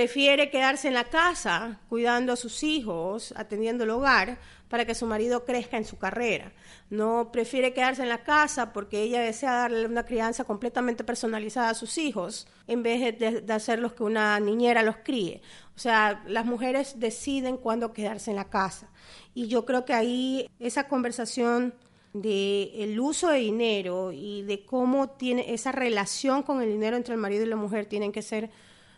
prefiere 0.00 0.48
quedarse 0.48 0.88
en 0.88 0.94
la 0.94 1.04
casa 1.04 1.78
cuidando 1.90 2.32
a 2.32 2.36
sus 2.36 2.62
hijos, 2.62 3.34
atendiendo 3.36 3.84
el 3.84 3.90
hogar, 3.90 4.38
para 4.70 4.86
que 4.86 4.94
su 4.94 5.04
marido 5.04 5.44
crezca 5.44 5.76
en 5.76 5.84
su 5.84 5.98
carrera. 5.98 6.54
No 6.88 7.30
prefiere 7.30 7.74
quedarse 7.74 8.00
en 8.00 8.08
la 8.08 8.24
casa 8.24 8.72
porque 8.72 9.02
ella 9.02 9.20
desea 9.20 9.52
darle 9.52 9.84
una 9.84 10.06
crianza 10.06 10.44
completamente 10.44 11.04
personalizada 11.04 11.68
a 11.68 11.74
sus 11.74 11.98
hijos, 11.98 12.48
en 12.66 12.82
vez 12.82 13.18
de, 13.18 13.42
de 13.42 13.52
hacer 13.52 13.78
los 13.78 13.92
que 13.92 14.02
una 14.02 14.40
niñera 14.40 14.82
los 14.82 14.96
críe. 15.04 15.42
O 15.76 15.78
sea, 15.78 16.22
las 16.26 16.46
mujeres 16.46 16.98
deciden 16.98 17.58
cuándo 17.58 17.92
quedarse 17.92 18.30
en 18.30 18.36
la 18.36 18.48
casa. 18.48 18.88
Y 19.34 19.48
yo 19.48 19.66
creo 19.66 19.84
que 19.84 19.92
ahí 19.92 20.48
esa 20.60 20.88
conversación 20.88 21.74
de 22.14 22.70
el 22.82 22.98
uso 22.98 23.28
de 23.28 23.40
dinero 23.40 24.12
y 24.12 24.44
de 24.44 24.64
cómo 24.64 25.10
tiene 25.10 25.52
esa 25.52 25.72
relación 25.72 26.42
con 26.42 26.62
el 26.62 26.70
dinero 26.70 26.96
entre 26.96 27.12
el 27.12 27.20
marido 27.20 27.44
y 27.44 27.48
la 27.48 27.56
mujer 27.56 27.84
tienen 27.84 28.12
que 28.12 28.22
ser 28.22 28.50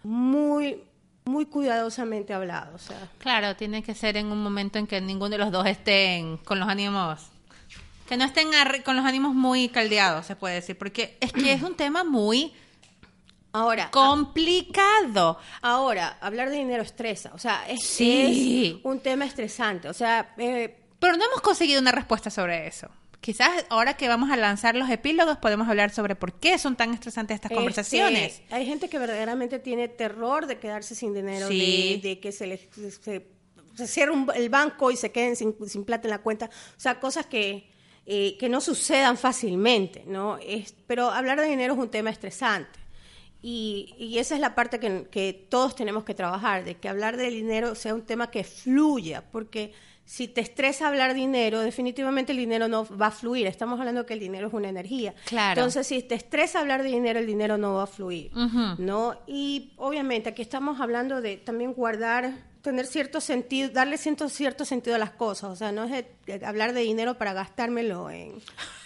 muy 0.02 0.84
muy 1.24 1.46
cuidadosamente 1.46 2.32
hablado. 2.34 2.74
O 2.74 2.78
sea. 2.78 3.08
Claro, 3.18 3.56
tiene 3.56 3.82
que 3.82 3.94
ser 3.94 4.16
en 4.16 4.26
un 4.26 4.42
momento 4.42 4.78
en 4.78 4.86
que 4.86 5.00
ninguno 5.00 5.30
de 5.30 5.38
los 5.38 5.52
dos 5.52 5.66
estén 5.66 6.38
con 6.38 6.58
los 6.58 6.68
ánimos, 6.68 7.28
que 8.08 8.16
no 8.16 8.24
estén 8.24 8.50
con 8.84 8.96
los 8.96 9.04
ánimos 9.04 9.34
muy 9.34 9.68
caldeados, 9.68 10.26
se 10.26 10.36
puede 10.36 10.56
decir, 10.56 10.76
porque 10.76 11.16
es 11.20 11.32
que 11.32 11.52
es 11.52 11.62
un 11.62 11.74
tema 11.74 12.04
muy 12.04 12.52
Ahora, 13.52 13.90
complicado. 13.90 15.38
Ahora, 15.60 16.16
hablar 16.20 16.50
de 16.50 16.56
dinero 16.56 16.82
estresa, 16.82 17.32
o 17.34 17.38
sea, 17.38 17.68
es, 17.68 18.00
es 18.00 18.76
un 18.82 19.00
tema 19.00 19.26
estresante, 19.26 19.88
o 19.88 19.92
sea, 19.92 20.34
eh, 20.38 20.74
pero 20.98 21.16
no 21.16 21.24
hemos 21.24 21.40
conseguido 21.42 21.80
una 21.80 21.92
respuesta 21.92 22.30
sobre 22.30 22.66
eso. 22.66 22.88
Quizás 23.22 23.64
ahora 23.68 23.94
que 23.94 24.08
vamos 24.08 24.32
a 24.32 24.36
lanzar 24.36 24.74
los 24.74 24.90
epílogos 24.90 25.38
podemos 25.38 25.68
hablar 25.68 25.92
sobre 25.92 26.16
por 26.16 26.32
qué 26.40 26.58
son 26.58 26.74
tan 26.74 26.92
estresantes 26.92 27.36
estas 27.36 27.52
este, 27.52 27.54
conversaciones. 27.54 28.42
Hay 28.50 28.66
gente 28.66 28.88
que 28.88 28.98
verdaderamente 28.98 29.60
tiene 29.60 29.86
terror 29.86 30.48
de 30.48 30.58
quedarse 30.58 30.96
sin 30.96 31.14
dinero, 31.14 31.48
de, 31.48 32.18
que 32.20 32.32
se 32.32 32.48
les 32.48 32.68
se, 33.00 33.86
cierre 33.86 34.12
el 34.34 34.48
banco 34.48 34.90
y 34.90 34.96
se 34.96 35.12
queden 35.12 35.36
sin, 35.36 35.54
sin, 35.68 35.84
plata 35.84 36.08
en 36.08 36.10
la 36.10 36.18
cuenta. 36.18 36.46
O 36.76 36.80
sea, 36.80 36.98
cosas 36.98 37.24
que, 37.26 37.70
eh, 38.06 38.36
que 38.40 38.48
no 38.48 38.60
sucedan 38.60 39.16
fácilmente, 39.16 40.02
¿no? 40.04 40.38
Es, 40.38 40.74
pero 40.88 41.08
hablar 41.08 41.40
de 41.40 41.46
dinero 41.46 41.74
es 41.74 41.78
un 41.78 41.90
tema 41.92 42.10
estresante. 42.10 42.80
Y, 43.40 43.94
y, 43.98 44.18
esa 44.18 44.34
es 44.34 44.40
la 44.40 44.56
parte 44.56 44.80
que, 44.80 45.06
que, 45.08 45.46
todos 45.48 45.76
tenemos 45.76 46.02
que 46.02 46.14
trabajar, 46.14 46.64
de 46.64 46.76
que 46.76 46.88
hablar 46.88 47.16
de 47.16 47.30
dinero 47.30 47.76
sea 47.76 47.94
un 47.94 48.02
tema 48.02 48.32
que 48.32 48.42
fluya, 48.42 49.22
porque 49.30 49.72
si 50.12 50.28
te 50.28 50.42
estresa 50.42 50.88
hablar 50.88 51.14
dinero, 51.14 51.60
definitivamente 51.60 52.32
el 52.32 52.38
dinero 52.38 52.68
no 52.68 52.86
va 52.98 53.06
a 53.06 53.10
fluir. 53.10 53.46
Estamos 53.46 53.80
hablando 53.80 54.04
que 54.04 54.12
el 54.12 54.20
dinero 54.20 54.48
es 54.48 54.52
una 54.52 54.68
energía. 54.68 55.14
Claro. 55.24 55.58
Entonces, 55.58 55.86
si 55.86 56.02
te 56.02 56.14
estresa 56.14 56.60
hablar 56.60 56.82
de 56.82 56.90
dinero, 56.90 57.18
el 57.18 57.26
dinero 57.26 57.56
no 57.56 57.76
va 57.76 57.84
a 57.84 57.86
fluir, 57.86 58.30
¿no? 58.76 59.16
Y 59.26 59.72
obviamente 59.78 60.28
aquí 60.28 60.42
estamos 60.42 60.82
hablando 60.82 61.22
de 61.22 61.38
también 61.38 61.72
guardar, 61.72 62.34
tener 62.62 62.86
cierto 62.86 63.20
sentido, 63.20 63.68
darle 63.70 63.98
cierto, 63.98 64.28
cierto 64.28 64.64
sentido 64.64 64.96
a 64.96 64.98
las 64.98 65.10
cosas. 65.10 65.50
O 65.50 65.56
sea, 65.56 65.72
no 65.72 65.84
es 65.84 66.04
hablar 66.44 66.72
de 66.72 66.80
dinero 66.80 67.18
para 67.18 67.32
gastármelo 67.32 68.08
en, 68.08 68.40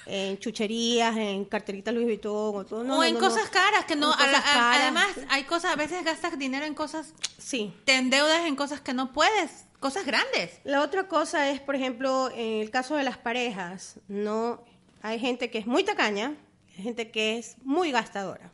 en 0.06 0.38
chucherías, 0.38 1.16
en 1.16 1.44
carteritas 1.44 1.94
Louis 1.94 2.06
Vuitton 2.06 2.56
o 2.56 2.64
todo. 2.64 2.82
No, 2.82 2.98
o 2.98 3.04
en 3.04 3.16
cosas 3.16 3.48
caras, 3.50 3.84
que 3.84 3.94
no. 3.94 4.12
Además, 4.12 5.08
hay 5.28 5.44
cosas, 5.44 5.72
a 5.72 5.76
veces 5.76 6.04
gastas 6.04 6.38
dinero 6.38 6.64
en 6.66 6.74
cosas. 6.74 7.12
Sí. 7.38 7.72
Te 7.84 7.94
endeudas 7.94 8.46
en 8.46 8.56
cosas 8.56 8.80
que 8.80 8.94
no 8.94 9.12
puedes 9.12 9.66
cosas 9.78 10.06
grandes. 10.06 10.58
La 10.64 10.82
otra 10.82 11.06
cosa 11.06 11.50
es, 11.50 11.60
por 11.60 11.76
ejemplo, 11.76 12.30
en 12.34 12.60
el 12.62 12.70
caso 12.70 12.96
de 12.96 13.04
las 13.04 13.18
parejas, 13.18 14.00
no 14.08 14.64
hay 15.02 15.20
gente 15.20 15.50
que 15.50 15.58
es 15.58 15.66
muy 15.66 15.84
tacaña, 15.84 16.34
hay 16.76 16.82
gente 16.82 17.10
que 17.10 17.38
es 17.38 17.56
muy 17.62 17.92
gastadora. 17.92 18.50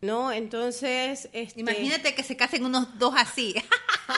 ¿No? 0.00 0.30
Entonces, 0.30 1.28
este... 1.32 1.60
imagínate 1.60 2.14
que 2.14 2.22
se 2.22 2.36
casen 2.36 2.64
unos 2.64 2.98
dos 2.98 3.14
así. 3.16 3.54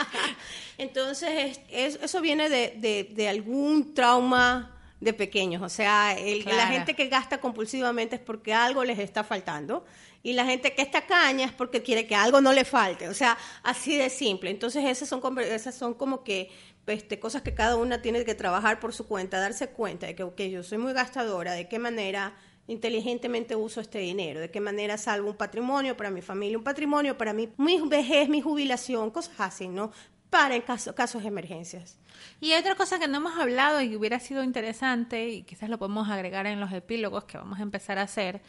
Entonces, 0.79 1.61
eso 1.71 2.21
viene 2.21 2.49
de, 2.49 3.09
de, 3.15 3.29
algún 3.29 3.95
trauma 3.95 4.77
de 5.01 5.13
pequeños. 5.15 5.63
O 5.63 5.69
sea, 5.69 6.17
la 6.47 6.67
gente 6.67 6.95
que 6.95 7.09
gasta 7.09 7.39
compulsivamente 7.39 8.17
es 8.17 8.23
porque 8.23 8.53
algo 8.53 8.85
les 8.85 8.99
está 8.99 9.25
faltando 9.25 9.85
y 10.23 10.35
la 10.35 10.45
gente 10.45 10.75
que 10.75 10.83
está 10.83 11.07
caña 11.07 11.47
es 11.47 11.53
porque 11.53 11.83
quiere 11.83 12.07
que 12.07 12.15
algo 12.15 12.41
no 12.41 12.53
le 12.53 12.65
falte, 12.65 13.09
o 13.09 13.15
sea, 13.15 13.39
así 13.63 13.97
de 13.97 14.11
simple. 14.11 14.51
Entonces 14.51 14.85
esas 14.85 15.09
son, 15.09 15.39
esas 15.39 15.75
son 15.75 15.95
como 15.95 16.23
que 16.25 16.51
este, 16.87 17.19
cosas 17.19 17.43
que 17.43 17.55
cada 17.55 17.77
una 17.77 18.03
tiene 18.03 18.25
que 18.25 18.35
trabajar 18.35 18.81
por 18.81 18.93
su 18.93 19.07
cuenta, 19.07 19.39
darse 19.39 19.69
cuenta 19.71 20.07
de 20.07 20.15
que 20.15 20.23
okay, 20.23 20.51
yo 20.51 20.63
soy 20.63 20.79
muy 20.79 20.93
gastadora, 20.93 21.53
de 21.53 21.69
qué 21.69 21.79
manera 21.79 22.35
inteligentemente 22.71 23.57
uso 23.57 23.81
este 23.81 23.99
dinero, 23.99 24.41
de 24.41 24.51
qué 24.51 24.61
manera 24.61 24.97
salvo 24.97 25.31
un 25.31 25.37
patrimonio 25.37 25.97
para 25.97 26.11
mi 26.11 26.23
familia, 26.23 26.57
un 26.57 26.65
patrimonio 26.65 27.19
para 27.19 27.33
mi, 27.33 27.49
mi 27.57 27.81
vejez, 27.89 28.29
mi 28.29 28.41
jubilación, 28.41 29.11
cosas 29.11 29.35
así, 29.39 29.69
¿no? 29.69 29.91
Para 30.31 30.55
en 30.55 30.63
caso, 30.63 30.95
casos 30.95 31.23
de 31.23 31.29
emergencias. 31.29 31.99
Y 32.41 32.53
hay 32.53 32.61
otra 32.61 32.77
cosa 32.77 33.01
que 33.01 33.09
no 33.09 33.17
hemos 33.17 33.37
hablado 33.37 33.81
y 33.81 33.91
que 33.91 33.97
hubiera 33.97 34.21
sido 34.21 34.45
interesante 34.45 35.29
y 35.29 35.43
quizás 35.43 35.69
lo 35.69 35.79
podemos 35.79 36.09
agregar 36.09 36.47
en 36.47 36.61
los 36.61 36.73
epílogos 36.73 37.25
que 37.25 37.39
vamos 37.39 37.59
a 37.59 37.63
empezar 37.63 37.99
a 37.99 38.03
hacer, 38.03 38.41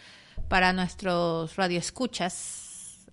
para 0.47 0.74
nuestros 0.74 1.55
radioescuchas, 1.55 3.07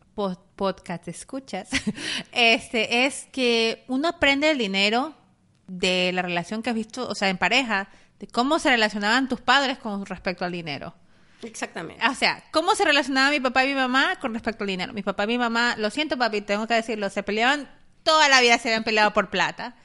podcast 0.56 1.08
escuchas, 1.08 1.70
este, 2.32 3.06
es 3.06 3.28
que 3.32 3.84
uno 3.88 4.08
aprende 4.08 4.50
el 4.50 4.58
dinero 4.58 5.14
de 5.68 6.10
la 6.12 6.22
relación 6.22 6.62
que 6.62 6.70
has 6.70 6.76
visto, 6.76 7.08
o 7.08 7.14
sea, 7.14 7.28
en 7.28 7.38
pareja, 7.38 7.88
de 8.18 8.26
cómo 8.26 8.58
se 8.58 8.70
relacionaban 8.70 9.28
tus 9.28 9.40
padres 9.40 9.78
con 9.78 10.06
respecto 10.06 10.44
al 10.44 10.52
dinero. 10.52 10.94
Exactamente. 11.42 12.04
O 12.06 12.14
sea, 12.14 12.42
¿cómo 12.50 12.74
se 12.74 12.84
relacionaba 12.84 13.30
mi 13.30 13.40
papá 13.40 13.64
y 13.64 13.68
mi 13.68 13.74
mamá 13.74 14.16
con 14.20 14.34
respecto 14.34 14.64
al 14.64 14.68
dinero? 14.68 14.92
Mi 14.92 15.02
papá 15.02 15.24
y 15.24 15.28
mi 15.28 15.38
mamá, 15.38 15.76
lo 15.76 15.90
siento 15.90 16.18
papi, 16.18 16.40
tengo 16.40 16.66
que 16.66 16.74
decirlo, 16.74 17.10
se 17.10 17.22
peleaban, 17.22 17.70
toda 18.02 18.28
la 18.28 18.40
vida 18.40 18.58
se 18.58 18.68
habían 18.68 18.84
peleado 18.84 19.12
por 19.12 19.30
plata. 19.30 19.76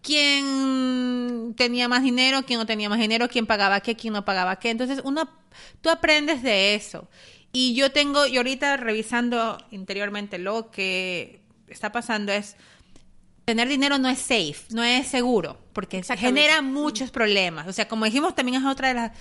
¿Quién 0.00 1.54
tenía 1.56 1.88
más 1.88 2.02
dinero? 2.02 2.42
¿Quién 2.44 2.58
no 2.58 2.66
tenía 2.66 2.88
más 2.88 2.98
dinero? 2.98 3.28
¿Quién 3.28 3.46
pagaba 3.46 3.80
qué? 3.80 3.96
¿Quién 3.96 4.14
no 4.14 4.24
pagaba 4.24 4.56
qué? 4.56 4.70
Entonces, 4.70 5.00
uno 5.04 5.28
Tú 5.80 5.90
aprendes 5.90 6.42
de 6.42 6.74
eso. 6.74 7.08
Y 7.52 7.74
yo 7.74 7.92
tengo, 7.92 8.26
y 8.26 8.36
ahorita 8.36 8.76
revisando 8.76 9.58
interiormente 9.70 10.38
lo 10.38 10.70
que 10.70 11.42
está 11.68 11.92
pasando 11.92 12.32
es, 12.32 12.56
tener 13.44 13.68
dinero 13.68 13.98
no 13.98 14.08
es 14.08 14.18
safe, 14.18 14.56
no 14.70 14.82
es 14.82 15.08
seguro, 15.08 15.58
porque 15.72 16.02
genera 16.02 16.62
muchos 16.62 17.10
problemas. 17.10 17.66
O 17.66 17.72
sea, 17.72 17.88
como 17.88 18.04
dijimos, 18.04 18.34
también 18.34 18.60
es 18.60 18.66
otra 18.66 18.88
de 18.88 18.94
las... 18.94 19.12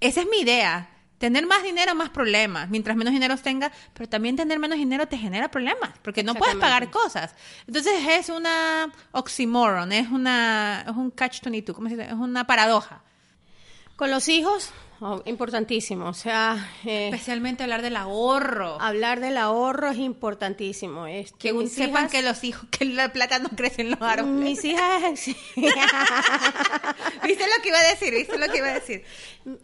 Esa 0.00 0.22
es 0.22 0.28
mi 0.28 0.38
idea. 0.38 0.88
Tener 1.18 1.46
más 1.46 1.62
dinero, 1.62 1.94
más 1.94 2.10
problemas. 2.10 2.68
Mientras 2.68 2.96
menos 2.96 3.12
dinero 3.12 3.36
tengas, 3.36 3.70
pero 3.94 4.08
también 4.08 4.34
tener 4.34 4.58
menos 4.58 4.78
dinero 4.78 5.06
te 5.06 5.16
genera 5.16 5.48
problemas, 5.50 5.90
porque 6.02 6.24
no 6.24 6.34
puedes 6.34 6.56
pagar 6.56 6.90
cosas. 6.90 7.34
Entonces 7.68 7.92
es 8.08 8.28
una 8.28 8.92
oxymoron, 9.12 9.92
es, 9.92 10.10
una, 10.10 10.84
es 10.88 10.96
un 10.96 11.12
catch-22, 11.12 11.74
¿cómo 11.74 11.88
se 11.88 11.96
dice? 11.96 12.08
Es 12.08 12.14
una 12.14 12.44
paradoja. 12.48 13.02
Con 13.94 14.10
los 14.10 14.28
hijos, 14.28 14.70
Oh, 15.04 15.20
importantísimo, 15.24 16.06
o 16.06 16.14
sea... 16.14 16.70
Eh, 16.84 17.08
Especialmente 17.08 17.64
hablar 17.64 17.82
del 17.82 17.96
ahorro. 17.96 18.80
Hablar 18.80 19.18
del 19.18 19.36
ahorro 19.36 19.90
es 19.90 19.98
importantísimo. 19.98 21.08
Es 21.08 21.32
que 21.32 21.52
sepan 21.66 22.08
que 22.08 22.22
los 22.22 22.44
hijos, 22.44 22.68
que 22.70 22.84
la 22.84 23.12
plata 23.12 23.40
no 23.40 23.48
crece 23.48 23.82
en 23.82 23.90
los 23.90 24.00
árboles. 24.00 24.40
Mis 24.40 24.64
hijas... 24.64 25.24
¿Viste 27.24 27.44
lo 27.44 27.62
que 27.62 27.68
iba 27.68 27.80
a 27.80 27.90
decir? 27.90 28.14
¿Viste 28.14 28.38
lo 28.38 28.46
que 28.46 28.58
iba 28.58 28.68
a 28.68 28.74
decir? 28.74 29.02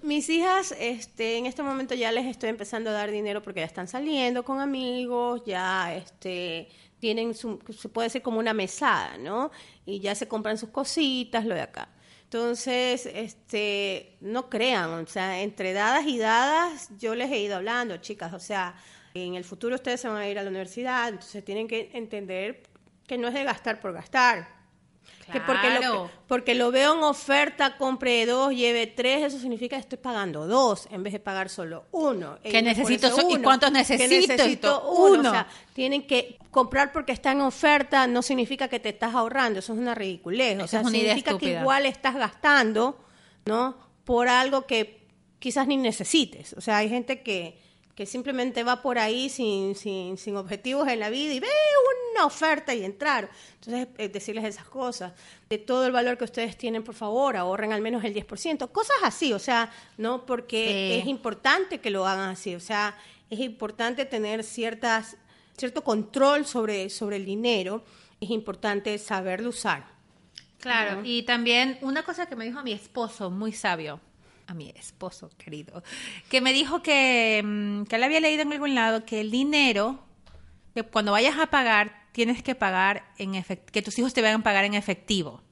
Mis 0.02 0.28
hijas, 0.28 0.74
este, 0.76 1.36
en 1.36 1.46
este 1.46 1.62
momento 1.62 1.94
ya 1.94 2.10
les 2.10 2.26
estoy 2.26 2.48
empezando 2.48 2.90
a 2.90 2.94
dar 2.94 3.12
dinero 3.12 3.40
porque 3.40 3.60
ya 3.60 3.66
están 3.66 3.86
saliendo 3.86 4.44
con 4.44 4.58
amigos, 4.58 5.42
ya, 5.46 5.94
este 5.94 6.68
tienen 6.98 7.36
su, 7.36 7.60
se 7.78 7.88
puede 7.88 8.06
decir 8.06 8.22
como 8.22 8.40
una 8.40 8.54
mesada, 8.54 9.16
¿no? 9.18 9.52
Y 9.86 10.00
ya 10.00 10.16
se 10.16 10.26
compran 10.26 10.58
sus 10.58 10.70
cositas, 10.70 11.44
lo 11.44 11.54
de 11.54 11.60
acá. 11.60 11.90
Entonces, 12.30 13.06
este, 13.06 14.18
no 14.20 14.50
crean, 14.50 14.90
o 14.90 15.06
sea, 15.06 15.40
entre 15.40 15.72
dadas 15.72 16.06
y 16.06 16.18
dadas, 16.18 16.90
yo 16.98 17.14
les 17.14 17.32
he 17.32 17.38
ido 17.38 17.56
hablando, 17.56 17.96
chicas, 17.96 18.34
o 18.34 18.38
sea, 18.38 18.74
en 19.14 19.34
el 19.34 19.44
futuro 19.44 19.76
ustedes 19.76 20.02
se 20.02 20.08
van 20.08 20.18
a 20.18 20.28
ir 20.28 20.38
a 20.38 20.42
la 20.42 20.50
universidad, 20.50 21.08
entonces 21.08 21.42
tienen 21.42 21.66
que 21.66 21.90
entender 21.94 22.64
que 23.06 23.16
no 23.16 23.28
es 23.28 23.34
de 23.34 23.44
gastar 23.44 23.80
por 23.80 23.94
gastar, 23.94 24.57
porque, 25.46 25.70
lo, 25.80 26.10
porque 26.26 26.54
lo 26.54 26.70
veo 26.70 26.96
en 26.96 27.02
oferta, 27.02 27.76
compre 27.76 28.24
dos, 28.24 28.54
lleve 28.54 28.86
tres, 28.86 29.24
eso 29.24 29.38
significa 29.38 29.76
que 29.76 29.80
estoy 29.80 29.98
pagando 29.98 30.46
dos 30.46 30.88
en 30.90 31.02
vez 31.02 31.12
de 31.12 31.20
pagar 31.20 31.50
solo 31.50 31.84
uno. 31.92 32.38
¿Qué 32.42 32.62
necesito? 32.62 33.08
¿Y 33.28 33.42
cuántos 33.42 33.70
necesito? 33.70 34.32
necesito 34.32 34.90
uno. 34.90 35.28
O 35.28 35.32
sea, 35.32 35.46
tienen 35.74 36.06
que 36.06 36.38
comprar 36.50 36.92
porque 36.92 37.12
está 37.12 37.32
en 37.32 37.42
oferta, 37.42 38.06
no 38.06 38.22
significa 38.22 38.68
que 38.68 38.80
te 38.80 38.88
estás 38.88 39.14
ahorrando, 39.14 39.58
eso 39.58 39.74
es 39.74 39.78
una 39.78 39.94
ridiculez. 39.94 40.58
o 40.62 40.66
sea, 40.66 40.82
significa 40.84 41.36
que 41.36 41.58
igual 41.60 41.86
estás 41.86 42.14
gastando, 42.14 42.98
¿no? 43.44 43.76
Por 44.04 44.28
algo 44.28 44.66
que 44.66 45.06
quizás 45.38 45.66
ni 45.66 45.76
necesites. 45.76 46.54
O 46.54 46.60
sea, 46.60 46.78
hay 46.78 46.88
gente 46.88 47.22
que 47.22 47.60
que 47.98 48.06
simplemente 48.06 48.62
va 48.62 48.80
por 48.80 48.96
ahí 48.96 49.28
sin, 49.28 49.74
sin, 49.74 50.16
sin 50.18 50.36
objetivos 50.36 50.86
en 50.86 51.00
la 51.00 51.10
vida 51.10 51.32
y 51.32 51.40
ve 51.40 51.48
una 52.12 52.26
oferta 52.26 52.72
y 52.72 52.84
entrar. 52.84 53.28
Entonces, 53.54 53.88
eh, 53.98 54.08
decirles 54.08 54.44
esas 54.44 54.68
cosas. 54.68 55.14
De 55.48 55.58
todo 55.58 55.84
el 55.84 55.90
valor 55.90 56.16
que 56.16 56.22
ustedes 56.22 56.56
tienen, 56.56 56.84
por 56.84 56.94
favor, 56.94 57.36
ahorren 57.36 57.72
al 57.72 57.80
menos 57.80 58.04
el 58.04 58.14
10%. 58.14 58.70
Cosas 58.70 58.96
así, 59.02 59.32
o 59.32 59.40
sea, 59.40 59.72
¿no? 59.96 60.26
Porque 60.26 61.00
es 61.00 61.06
importante 61.08 61.80
que 61.80 61.90
lo 61.90 62.06
hagan 62.06 62.30
así. 62.30 62.54
O 62.54 62.60
sea, 62.60 62.96
es 63.30 63.40
importante 63.40 64.04
tener 64.04 64.44
ciertas 64.44 65.16
cierto 65.56 65.82
control 65.82 66.46
sobre, 66.46 66.90
sobre 66.90 67.16
el 67.16 67.24
dinero, 67.24 67.82
es 68.20 68.30
importante 68.30 68.96
saberlo 68.98 69.48
usar. 69.48 69.88
Claro, 70.60 71.00
y 71.02 71.24
también 71.24 71.78
una 71.82 72.04
cosa 72.04 72.26
que 72.26 72.36
me 72.36 72.44
dijo 72.44 72.62
mi 72.62 72.70
esposo, 72.70 73.28
muy 73.28 73.50
sabio, 73.50 74.00
a 74.48 74.54
mi 74.54 74.70
esposo 74.70 75.30
querido, 75.36 75.82
que 76.28 76.40
me 76.40 76.52
dijo 76.52 76.82
que, 76.82 77.42
mm, 77.44 77.84
que 77.84 77.96
él 77.96 78.02
había 78.02 78.20
leído 78.20 78.42
en 78.42 78.52
algún 78.52 78.74
lado 78.74 79.04
que 79.04 79.20
el 79.20 79.30
dinero, 79.30 80.00
que 80.74 80.82
cuando 80.82 81.12
vayas 81.12 81.38
a 81.38 81.46
pagar, 81.48 82.08
tienes 82.12 82.42
que 82.42 82.54
pagar 82.54 83.04
en 83.18 83.34
efectivo, 83.34 83.72
que 83.72 83.82
tus 83.82 83.98
hijos 83.98 84.14
te 84.14 84.22
vayan 84.22 84.40
a 84.40 84.44
pagar 84.44 84.64
en 84.64 84.74
efectivo. 84.74 85.42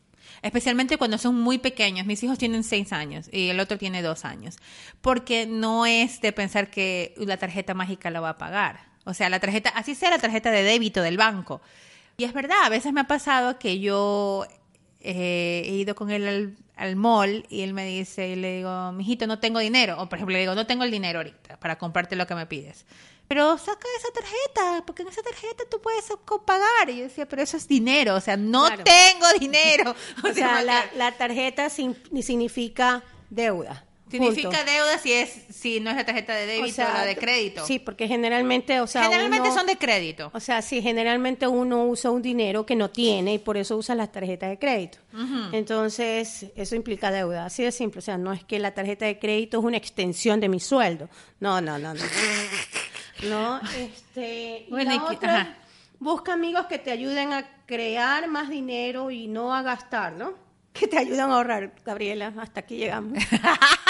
Especialmente 0.42 0.97
cuando 0.97 1.18
son 1.18 1.34
muy 1.34 1.59
pequeños. 1.59 2.07
Mis 2.07 2.22
hijos 2.22 2.38
tienen 2.38 2.64
seis 2.64 2.92
años 2.92 3.28
y 3.32 3.49
el 3.49 3.61
otro 3.61 3.78
tiene 3.78 4.03
dos 4.03 4.24
años. 4.24 4.57
Porque 5.01 5.47
no 5.47 5.86
es 5.86 6.20
de 6.20 6.32
pensar 6.32 6.70
que 6.70 7.14
la 7.16 7.36
tarjeta 7.36 7.74
mágica 7.74 8.11
la 8.11 8.20
va 8.20 8.30
a 8.30 8.38
pagar. 8.38 8.80
O 9.05 9.14
sea, 9.14 9.28
la 9.28 9.40
tarjeta, 9.40 9.70
así 9.70 9.94
sea 9.94 10.11
la 10.11 10.18
tarjeta 10.18 10.51
de 10.51 10.62
débito 10.62 11.03
del 11.03 11.16
banco. 11.16 11.61
Y 12.16 12.24
es 12.24 12.32
verdad, 12.32 12.59
a 12.64 12.68
veces 12.68 12.92
me 12.92 13.01
ha 13.01 13.07
pasado 13.07 13.59
que 13.59 13.78
yo 13.80 14.47
eh, 15.07 15.62
he 15.66 15.72
ido 15.72 15.94
con 15.94 16.11
él 16.11 16.26
al, 16.28 16.57
al 16.76 16.96
mall 16.96 17.46
y 17.48 17.62
él 17.62 17.72
me 17.72 17.86
dice, 17.86 18.28
y 18.28 18.36
le 18.36 18.57
digo, 18.59 18.92
mijito, 18.92 19.26
no 19.26 19.38
tengo 19.38 19.59
dinero. 19.61 20.00
O 20.02 20.09
por 20.09 20.18
ejemplo, 20.18 20.32
le 20.34 20.40
digo, 20.40 20.54
no 20.54 20.66
tengo 20.66 20.84
el 20.84 20.90
dinero 20.90 21.20
ahorita 21.20 21.59
para 21.59 21.78
comprarte 21.78 22.16
lo 22.16 22.26
que 22.26 22.34
me 22.34 22.46
pides. 22.46 22.84
Pero 23.28 23.59
saca 23.59 23.86
esa 23.98 24.12
tarjeta, 24.12 24.84
porque 24.86 25.02
en 25.02 25.09
esa 25.09 25.22
tarjeta 25.22 25.64
tú 25.70 25.80
puedes 25.80 26.04
pagar. 26.44 26.90
Y 26.90 26.98
yo 26.98 27.02
decía, 27.04 27.26
pero 27.26 27.42
eso 27.42 27.57
es 27.57 27.66
dinero, 27.66 28.14
o 28.14 28.20
sea, 28.20 28.36
no 28.36 28.66
Claro. 28.66 28.84
tengo 28.84 29.26
dinero. 29.40 29.94
O 30.30 30.32
sea, 30.32 30.62
la, 30.62 30.82
porque 30.82 30.96
la 30.98 31.12
tarjeta 31.12 31.68
sin- 31.70 31.96
significa 32.22 33.02
deuda. 33.30 33.84
Significa 34.11 34.64
deuda 34.64 34.98
si 34.98 35.12
es 35.12 35.30
si 35.50 35.80
no 35.80 35.90
es 35.90 35.96
la 35.96 36.04
tarjeta 36.07 36.34
de 36.34 36.46
débito 36.46 36.68
o, 36.68 36.74
sea, 36.74 36.92
la 36.94 37.04
de 37.04 37.16
crédito. 37.16 37.66
Sí, 37.66 37.78
porque 37.78 38.07
generalmente, 38.09 38.80
o 38.80 38.86
sea, 38.86 39.04
Generalmente 39.04 39.48
uno- 39.48 39.54
son 39.59 39.66
de 39.66 39.76
crédito. 39.76 40.30
O 40.34 40.40
sea, 40.40 40.62
sí, 40.62 40.80
generalmente 40.82 41.46
uno 41.48 41.84
usa 41.86 42.11
un 42.11 42.22
dinero 42.22 42.64
que 42.64 42.76
no 42.76 42.90
tiene 42.90 43.34
y 43.34 43.38
por 43.38 43.57
eso 43.57 43.76
usa 43.76 43.94
las 43.94 44.12
tarjetas 44.12 44.50
de 44.50 44.59
crédito. 44.59 44.98
Entonces, 45.52 46.46
eso 46.54 46.76
implica 46.76 47.11
deuda. 47.11 47.46
Así 47.46 47.62
de 47.62 47.72
simple. 47.72 47.98
O 47.98 48.02
sea, 48.02 48.18
no 48.18 48.32
es 48.32 48.44
que 48.44 48.59
la 48.59 48.72
tarjeta 48.74 49.07
de 49.07 49.18
crédito 49.18 49.59
es 49.59 49.64
una 49.64 49.76
extensión 49.76 50.40
de 50.40 50.48
mi 50.48 50.61
sueldo. 50.61 51.09
No, 51.40 51.61
no, 51.61 51.78
no, 51.78 51.94
no. 51.94 52.00
No, 53.28 53.61
este. 53.78 54.66
Bueno, 54.68 54.90
la 54.94 55.04
otra, 55.04 55.40
ajá. 55.40 55.57
busca 55.98 56.34
amigos 56.34 56.66
que 56.66 56.78
te 56.78 56.90
ayuden 56.90 57.32
a 57.32 57.48
crear 57.66 58.28
más 58.28 58.48
dinero 58.50 59.11
y 59.11 59.26
no 59.26 59.54
a 59.54 59.62
gastar, 59.62 60.12
¿no? 60.12 60.34
Que 60.74 60.86
te 60.86 60.98
ayudan 60.98 61.30
a 61.30 61.36
ahorrar, 61.36 61.72
Gabriela. 61.84 62.34
Hasta 62.38 62.61
aquí 62.61 62.76
llegamos. 62.76 63.18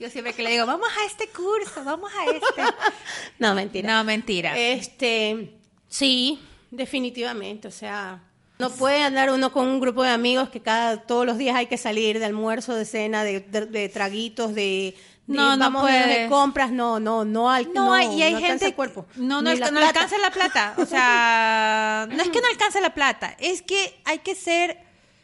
Yo 0.00 0.08
siempre 0.10 0.32
que 0.32 0.42
le 0.42 0.50
digo, 0.50 0.64
vamos 0.66 0.88
a 1.00 1.04
este 1.06 1.28
curso, 1.28 1.84
vamos 1.84 2.10
a 2.12 2.24
este. 2.32 2.62
No, 3.38 3.54
mentira. 3.54 3.94
No, 3.98 4.02
mentira. 4.04 4.58
Este, 4.58 5.54
sí, 5.88 6.40
definitivamente. 6.70 7.68
O 7.68 7.70
sea, 7.70 8.22
no 8.58 8.70
puede 8.70 9.02
andar 9.02 9.30
uno 9.30 9.52
con 9.52 9.68
un 9.68 9.78
grupo 9.78 10.02
de 10.02 10.10
amigos 10.10 10.48
que 10.48 10.60
cada 10.60 11.02
todos 11.02 11.26
los 11.26 11.36
días 11.38 11.54
hay 11.56 11.66
que 11.66 11.76
salir 11.76 12.18
de 12.18 12.24
almuerzo, 12.24 12.74
de 12.74 12.84
cena, 12.86 13.22
de, 13.24 13.40
de- 13.40 13.66
de 13.66 13.88
traguitos, 13.90 14.54
de, 14.54 14.96
de 15.26 15.36
No, 15.36 15.56
no 15.56 15.84
de- 15.84 16.26
compras. 16.30 16.70
No, 16.72 16.98
no, 16.98 17.24
no, 17.26 17.50
al, 17.50 17.72
No, 17.72 17.92
hay, 17.92 18.06
y 18.18 18.22
hay 18.22 18.32
no 18.32 18.38
alcanza 18.38 18.48
gente 18.52 18.66
el 18.66 18.74
cuerpo. 18.74 19.06
no 19.16 19.42
no, 19.42 19.54
no 19.54 19.80
alcanza 19.86 20.18
la 20.18 20.30
plata 20.30 20.74
o 20.78 20.84
sea 20.86 22.08
no 22.10 22.22
es 22.22 22.28
que 22.30 22.40
no 22.40 22.48
alcanza 22.48 22.80
la 22.80 22.94
plata 22.94 23.36
es 23.38 23.62
que 23.62 24.00
hay 24.04 24.18
que 24.20 24.34
ser 24.34 24.78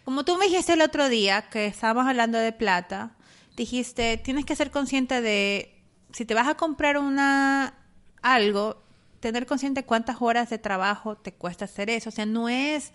como 0.04 0.24
tú 0.24 0.36
me 0.36 0.46
dijiste 0.46 0.74
el 0.74 0.82
otro 0.82 1.08
día 1.08 1.42
que 1.50 1.66
estábamos 1.66 2.06
hablando 2.06 2.38
de 2.38 2.52
plata 2.52 3.10
dijiste 3.56 4.18
tienes 4.18 4.44
que 4.44 4.54
ser 4.54 4.70
consciente 4.70 5.20
de 5.20 5.82
si 6.12 6.24
te 6.24 6.34
vas 6.34 6.48
a 6.48 6.54
comprar 6.54 6.98
una 6.98 7.74
algo 8.22 8.82
tener 9.20 9.46
consciente 9.46 9.84
cuántas 9.84 10.16
horas 10.20 10.50
de 10.50 10.58
trabajo 10.58 11.16
te 11.16 11.32
cuesta 11.32 11.64
hacer 11.64 11.90
eso 11.90 12.10
o 12.10 12.12
sea 12.12 12.26
no 12.26 12.48
es 12.48 12.92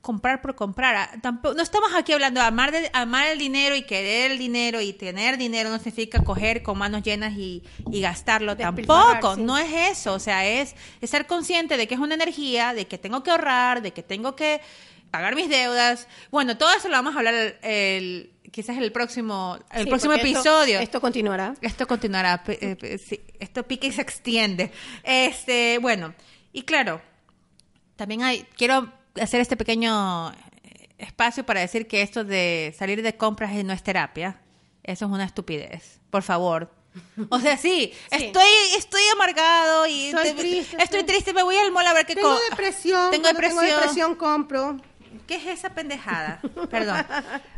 comprar 0.00 0.40
por 0.40 0.54
comprar. 0.54 0.96
Ah, 0.96 1.10
Tampoco, 1.20 1.54
no 1.54 1.62
estamos 1.62 1.90
aquí 1.94 2.12
hablando 2.12 2.40
de 2.40 2.46
amar, 2.46 2.72
de 2.72 2.90
amar 2.92 3.28
el 3.28 3.38
dinero 3.38 3.74
y 3.74 3.82
querer 3.82 4.32
el 4.32 4.38
dinero 4.38 4.80
y 4.80 4.92
tener 4.92 5.36
dinero 5.36 5.70
no 5.70 5.76
significa 5.76 6.22
coger 6.22 6.62
con 6.62 6.78
manos 6.78 7.02
llenas 7.02 7.34
y, 7.36 7.62
y 7.90 8.00
gastarlo 8.00 8.56
tampoco. 8.56 9.34
sí. 9.34 9.42
No 9.42 9.58
es 9.58 9.98
eso. 9.98 10.14
O 10.14 10.18
sea, 10.18 10.46
es, 10.46 10.74
es 11.00 11.10
ser 11.10 11.26
consciente 11.26 11.76
de 11.76 11.86
que 11.86 11.94
es 11.94 12.00
una 12.00 12.14
energía, 12.14 12.74
de 12.74 12.86
que 12.86 12.98
tengo 12.98 13.22
que 13.22 13.30
ahorrar, 13.30 13.82
de 13.82 13.92
que 13.92 14.02
tengo 14.02 14.36
que 14.36 14.60
pagar 15.10 15.34
mis 15.34 15.48
deudas. 15.48 16.06
Bueno, 16.30 16.56
todo 16.58 16.72
eso 16.72 16.88
lo 16.88 16.94
vamos 16.94 17.14
a 17.14 17.18
hablar 17.18 17.34
el, 17.34 17.54
el- 17.62 18.32
quizás 18.50 18.76
el 18.78 18.90
próximo, 18.92 19.58
el 19.72 19.84
Sí, 19.84 19.88
próximo 19.90 20.12
esto- 20.14 20.26
episodio. 20.26 20.80
Esto, 20.80 21.00
continuará. 21.00 21.54
Esto 21.60 21.86
continuará, 21.86 22.42
eh, 22.48 22.98
sí, 23.04 23.20
esto 23.38 23.62
pica 23.64 23.86
y 23.86 23.92
se 23.92 24.02
extiende. 24.02 24.72
Este, 25.04 25.78
bueno, 25.78 26.14
y 26.52 26.62
claro, 26.62 27.00
también 27.96 28.22
hay, 28.22 28.46
quiero 28.56 28.92
hacer 29.20 29.40
este 29.40 29.56
pequeño 29.56 30.32
eh, 30.32 30.88
espacio 30.98 31.44
para 31.44 31.60
decir 31.60 31.86
que 31.86 32.02
esto 32.02 32.24
de 32.24 32.74
salir 32.78 33.02
de 33.02 33.16
compras 33.16 33.52
no 33.64 33.72
es 33.72 33.82
terapia. 33.82 34.40
Eso 34.82 35.04
es 35.04 35.10
una 35.12 35.24
estupidez. 35.24 36.00
Por 36.10 36.22
favor. 36.22 36.72
O 37.28 37.38
sea, 37.38 37.56
sí, 37.56 37.92
Sí. 38.10 38.24
estoy 38.24 38.48
estoy 38.76 39.02
amargado 39.12 39.86
y 39.86 40.06
Estoy 40.06 40.24
te- 40.24 40.34
triste, 40.34 40.76
estoy 40.82 41.02
triste, 41.04 41.32
me 41.32 41.42
voy 41.44 41.54
al 41.56 41.70
mall 41.70 41.86
a 41.86 41.92
ver 41.92 42.04
qué 42.06 42.16
Tengo 42.16 42.36
depresión. 42.50 43.10
Tengo 43.12 43.28
depresión. 43.28 43.64
Tengo 43.64 43.76
depresión, 43.80 44.14
compro. 44.16 44.76
¿Qué 45.30 45.36
es 45.36 45.46
esa 45.46 45.72
pendejada? 45.72 46.40
Perdón. 46.70 47.06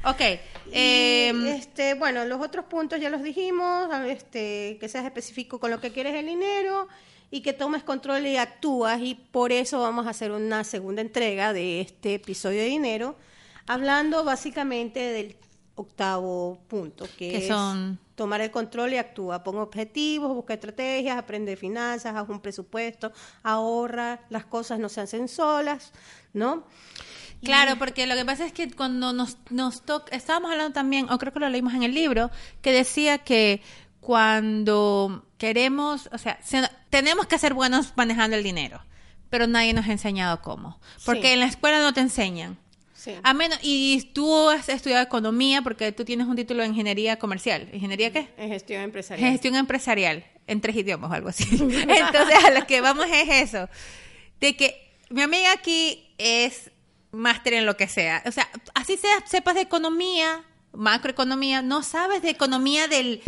Ok. 0.04 0.20
Y, 0.66 1.28
em, 1.28 1.46
este, 1.46 1.94
bueno, 1.94 2.26
los 2.26 2.38
otros 2.42 2.66
puntos 2.66 3.00
ya 3.00 3.08
los 3.08 3.22
dijimos, 3.22 3.88
este, 4.06 4.76
que 4.78 4.90
seas 4.90 5.06
específico 5.06 5.58
con 5.58 5.70
lo 5.70 5.80
que 5.80 5.90
quieres 5.90 6.14
el 6.14 6.26
dinero 6.26 6.86
y 7.30 7.40
que 7.40 7.54
tomes 7.54 7.82
control 7.82 8.26
y 8.26 8.36
actúas 8.36 9.00
y 9.00 9.14
por 9.14 9.52
eso 9.52 9.80
vamos 9.80 10.06
a 10.06 10.10
hacer 10.10 10.32
una 10.32 10.64
segunda 10.64 11.00
entrega 11.00 11.54
de 11.54 11.80
este 11.80 12.16
episodio 12.16 12.60
de 12.60 12.66
dinero, 12.66 13.16
hablando 13.66 14.22
básicamente 14.22 15.00
del 15.00 15.36
octavo 15.74 16.58
punto, 16.68 17.06
que, 17.16 17.38
es 17.38 17.48
son- 17.48 17.98
tomar 18.14 18.40
el 18.40 18.50
control 18.50 18.92
y 18.92 18.98
actúa, 18.98 19.42
pon 19.42 19.56
objetivos, 19.58 20.34
busca 20.34 20.54
estrategias, 20.54 21.16
aprende 21.18 21.56
finanzas, 21.56 22.14
haz 22.14 22.28
un 22.28 22.40
presupuesto, 22.40 23.12
ahorra, 23.42 24.20
las 24.30 24.44
cosas 24.44 24.78
no 24.78 24.88
se 24.88 25.00
hacen 25.00 25.28
solas, 25.28 25.92
¿no? 26.32 26.64
Claro, 27.42 27.76
porque 27.78 28.06
lo 28.06 28.14
que 28.14 28.24
pasa 28.24 28.44
es 28.46 28.52
que 28.52 28.70
cuando 28.70 29.12
nos, 29.12 29.36
nos 29.50 29.82
toca, 29.82 30.14
estábamos 30.14 30.52
hablando 30.52 30.72
también, 30.72 31.10
o 31.10 31.18
creo 31.18 31.32
que 31.32 31.40
lo 31.40 31.48
leímos 31.48 31.74
en 31.74 31.82
el 31.82 31.92
libro, 31.94 32.30
que 32.60 32.70
decía 32.72 33.18
que 33.18 33.62
cuando 34.00 35.24
queremos, 35.38 36.08
o 36.12 36.18
sea, 36.18 36.38
se- 36.44 36.68
tenemos 36.90 37.26
que 37.26 37.38
ser 37.38 37.54
buenos 37.54 37.92
manejando 37.96 38.36
el 38.36 38.42
dinero, 38.44 38.80
pero 39.30 39.46
nadie 39.46 39.72
nos 39.72 39.88
ha 39.88 39.92
enseñado 39.92 40.40
cómo. 40.42 40.78
Porque 41.04 41.22
Sí. 41.28 41.32
en 41.32 41.40
la 41.40 41.46
escuela 41.46 41.80
no 41.80 41.92
te 41.92 42.00
enseñan. 42.00 42.58
Sí. 43.02 43.16
A 43.24 43.34
menos, 43.34 43.58
y 43.62 44.10
tú 44.14 44.48
has 44.48 44.68
estudiado 44.68 45.02
economía 45.02 45.60
porque 45.62 45.90
tú 45.90 46.04
tienes 46.04 46.28
un 46.28 46.36
título 46.36 46.62
de 46.62 46.68
ingeniería 46.68 47.18
comercial. 47.18 47.68
¿Ingeniería 47.72 48.12
qué? 48.12 48.28
En 48.36 48.48
gestión 48.48 48.80
empresarial. 48.80 49.32
Gestión 49.32 49.56
empresarial, 49.56 50.24
en 50.46 50.60
tres 50.60 50.76
idiomas 50.76 51.10
o 51.10 51.14
algo 51.14 51.28
así. 51.30 51.44
Entonces, 51.50 52.44
a 52.44 52.50
lo 52.52 52.64
que 52.64 52.80
vamos 52.80 53.06
es 53.12 53.50
eso. 53.50 53.68
De 54.38 54.54
que 54.54 55.00
mi 55.10 55.20
amiga 55.20 55.50
aquí 55.50 56.14
es 56.16 56.70
máster 57.10 57.54
en 57.54 57.66
lo 57.66 57.76
que 57.76 57.88
sea. 57.88 58.22
O 58.24 58.30
sea, 58.30 58.48
así 58.74 58.96
sea, 58.96 59.26
sepas 59.26 59.56
de 59.56 59.62
economía, 59.62 60.44
macroeconomía, 60.72 61.60
no 61.60 61.82
sabes 61.82 62.22
de 62.22 62.30
economía 62.30 62.86
del, 62.86 63.20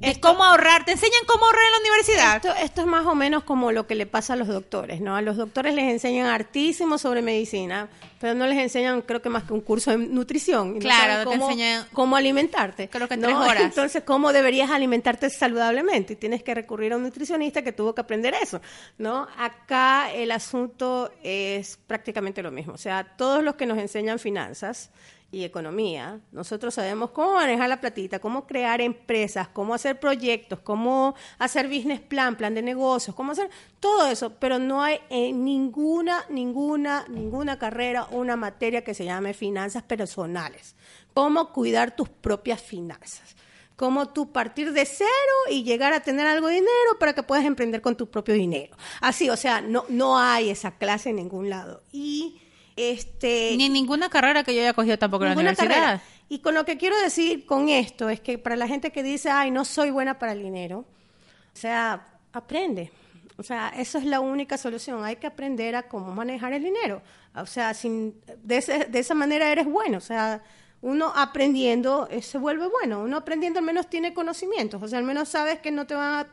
de 0.00 0.10
Esto- 0.10 0.28
cómo 0.28 0.44
ahorrar. 0.44 0.84
Te 0.84 0.92
enseñan 0.92 1.20
cómo 1.26 1.46
ahorrar 1.46 1.62
en 1.66 1.72
la 1.72 1.78
universidad. 1.78 2.36
Esto, 2.36 2.54
esto 2.62 2.80
es 2.82 2.86
más 2.86 3.06
o 3.06 3.14
menos 3.14 3.44
como 3.44 3.72
lo 3.72 3.86
que 3.86 3.94
le 3.94 4.06
pasa 4.06 4.34
a 4.34 4.36
los 4.36 4.46
doctores, 4.48 5.00
¿no? 5.00 5.16
A 5.16 5.22
los 5.22 5.36
doctores 5.36 5.74
les 5.74 5.90
enseñan 5.90 6.26
hartísimo 6.26 6.98
sobre 6.98 7.22
medicina, 7.22 7.88
pero 8.20 8.34
no 8.34 8.46
les 8.46 8.58
enseñan, 8.58 9.00
creo 9.02 9.22
que 9.22 9.28
más 9.30 9.44
que 9.44 9.54
un 9.54 9.62
curso 9.62 9.90
de 9.92 9.96
nutrición. 9.98 10.70
y 10.70 10.74
no 10.74 10.78
Claro, 10.80 11.12
saben 11.12 11.18
te 11.18 11.38
cómo, 11.38 11.50
enseñan- 11.50 11.86
cómo 11.92 12.16
alimentarte. 12.16 12.88
Creo 12.90 13.08
que 13.08 13.16
¿no? 13.16 13.40
horas. 13.40 13.62
Entonces, 13.62 14.02
¿cómo 14.04 14.32
deberías 14.32 14.70
alimentarte 14.70 15.30
saludablemente? 15.30 16.12
Y 16.12 16.16
tienes 16.16 16.42
que 16.42 16.54
recurrir 16.54 16.92
a 16.92 16.96
un 16.96 17.02
nutricionista 17.02 17.62
que 17.62 17.72
tuvo 17.72 17.94
que 17.94 18.02
aprender 18.02 18.34
eso, 18.40 18.60
¿no? 18.98 19.26
Acá 19.38 20.12
el 20.12 20.30
asunto 20.30 21.10
es 21.22 21.78
prácticamente 21.86 22.42
lo 22.42 22.50
mismo. 22.50 22.74
O 22.74 22.78
sea, 22.78 23.04
todos 23.16 23.42
los 23.42 23.54
que 23.54 23.64
nos 23.66 23.78
enseñan 23.78 24.18
finanzas 24.18 24.90
y 25.32 25.44
economía, 25.44 26.20
nosotros 26.30 26.74
sabemos 26.74 27.10
cómo 27.10 27.34
manejar 27.34 27.68
la 27.68 27.80
platita, 27.80 28.20
cómo 28.20 28.46
crear 28.46 28.80
empresas, 28.80 29.48
cómo 29.48 29.74
hacer 29.74 29.98
proyectos, 29.98 30.60
cómo 30.60 31.14
hacer 31.38 31.66
business 31.66 32.00
plan, 32.00 32.36
plan 32.36 32.54
de 32.54 32.62
negocios, 32.62 33.14
cómo 33.16 33.32
hacer 33.32 33.50
todo 33.80 34.06
eso, 34.06 34.30
pero 34.38 34.58
no 34.58 34.82
hay 34.82 35.00
en 35.10 35.44
ninguna, 35.44 36.24
ninguna, 36.30 37.04
ninguna 37.08 37.58
carrera 37.58 38.06
una 38.10 38.36
materia 38.36 38.84
que 38.84 38.94
se 38.94 39.04
llame 39.04 39.34
finanzas 39.34 39.82
personales. 39.82 40.76
Cómo 41.12 41.52
cuidar 41.52 41.96
tus 41.96 42.08
propias 42.08 42.62
finanzas. 42.62 43.36
Cómo 43.74 44.08
tú 44.08 44.32
partir 44.32 44.72
de 44.72 44.86
cero 44.86 45.08
y 45.50 45.64
llegar 45.64 45.92
a 45.92 46.00
tener 46.00 46.26
algo 46.26 46.46
de 46.46 46.54
dinero 46.54 46.98
para 46.98 47.14
que 47.14 47.22
puedas 47.22 47.44
emprender 47.44 47.82
con 47.82 47.96
tu 47.96 48.08
propio 48.08 48.34
dinero. 48.34 48.74
Así, 49.02 49.28
o 49.28 49.36
sea, 49.36 49.60
no, 49.60 49.84
no 49.88 50.18
hay 50.18 50.48
esa 50.48 50.78
clase 50.78 51.10
en 51.10 51.16
ningún 51.16 51.50
lado. 51.50 51.82
Y 51.92 52.40
este 52.76 53.54
Ni 53.56 53.68
ninguna 53.68 54.08
carrera 54.10 54.44
que 54.44 54.54
yo 54.54 54.60
haya 54.60 54.72
cogido 54.74 54.98
tampoco 54.98 55.24
en 55.24 55.30
la 55.30 55.36
universidad. 55.36 55.68
carrera. 55.68 56.02
Y 56.28 56.40
con 56.40 56.54
lo 56.54 56.64
que 56.64 56.76
quiero 56.76 56.98
decir 57.00 57.46
con 57.46 57.68
esto 57.68 58.08
es 58.10 58.20
que 58.20 58.36
para 58.38 58.56
la 58.56 58.66
gente 58.68 58.90
que 58.92 59.02
dice, 59.02 59.30
ay, 59.30 59.50
no 59.50 59.64
soy 59.64 59.90
buena 59.90 60.18
para 60.18 60.32
el 60.32 60.42
dinero, 60.42 60.80
o 60.80 61.56
sea, 61.56 62.06
aprende. 62.32 62.90
O 63.38 63.42
sea, 63.42 63.68
eso 63.76 63.98
es 63.98 64.04
la 64.04 64.20
única 64.20 64.56
solución. 64.58 65.04
Hay 65.04 65.16
que 65.16 65.26
aprender 65.26 65.76
a 65.76 65.84
cómo 65.84 66.14
manejar 66.14 66.52
el 66.54 66.62
dinero. 66.64 67.02
O 67.34 67.44
sea, 67.46 67.74
sin, 67.74 68.14
de, 68.42 68.56
ese- 68.58 68.86
de 68.86 68.98
esa 68.98 69.14
manera 69.14 69.50
eres 69.52 69.66
bueno. 69.66 69.98
O 69.98 70.00
sea, 70.00 70.42
uno 70.80 71.12
aprendiendo 71.14 72.08
eh, 72.10 72.22
se 72.22 72.38
vuelve 72.38 72.66
bueno. 72.66 73.02
Uno 73.02 73.18
aprendiendo 73.18 73.58
al 73.58 73.64
menos 73.66 73.88
tiene 73.90 74.14
conocimientos. 74.14 74.82
O 74.82 74.88
sea, 74.88 74.98
al 74.98 75.04
menos 75.04 75.28
sabes 75.28 75.58
que 75.60 75.70
no 75.70 75.86
te 75.86 75.94
van 75.94 76.14
a 76.24 76.26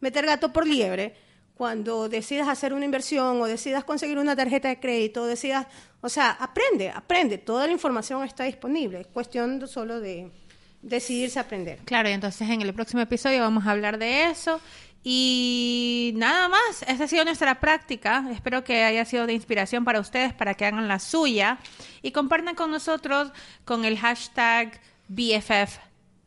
meter 0.00 0.26
gato 0.26 0.52
por 0.52 0.66
liebre 0.66 1.14
cuando 1.56 2.08
decidas 2.08 2.48
hacer 2.48 2.72
una 2.74 2.84
inversión 2.84 3.40
o 3.40 3.46
decidas 3.46 3.84
conseguir 3.84 4.18
una 4.18 4.34
tarjeta 4.34 4.68
de 4.68 4.80
crédito, 4.80 5.22
o 5.22 5.26
decidas, 5.26 5.66
o 6.00 6.08
sea, 6.08 6.30
aprende, 6.32 6.90
aprende. 6.90 7.38
Toda 7.38 7.66
la 7.66 7.72
información 7.72 8.24
está 8.24 8.44
disponible. 8.44 9.00
Es 9.02 9.06
cuestión 9.06 9.66
solo 9.68 10.00
de 10.00 10.30
decidirse 10.82 11.38
a 11.38 11.42
aprender. 11.42 11.78
Claro, 11.84 12.08
y 12.08 12.12
entonces 12.12 12.48
en 12.48 12.60
el 12.60 12.74
próximo 12.74 13.02
episodio 13.02 13.40
vamos 13.40 13.66
a 13.66 13.70
hablar 13.70 13.98
de 13.98 14.26
eso. 14.30 14.60
Y 15.06 16.12
nada 16.16 16.48
más, 16.48 16.82
esta 16.88 17.04
ha 17.04 17.08
sido 17.08 17.24
nuestra 17.26 17.60
práctica. 17.60 18.26
Espero 18.32 18.64
que 18.64 18.82
haya 18.82 19.04
sido 19.04 19.26
de 19.26 19.34
inspiración 19.34 19.84
para 19.84 20.00
ustedes, 20.00 20.32
para 20.32 20.54
que 20.54 20.64
hagan 20.64 20.88
la 20.88 20.98
suya 20.98 21.58
y 22.00 22.10
compartan 22.10 22.54
con 22.54 22.70
nosotros 22.70 23.30
con 23.66 23.84
el 23.84 23.98
hashtag 23.98 24.80
BFF 25.08 25.78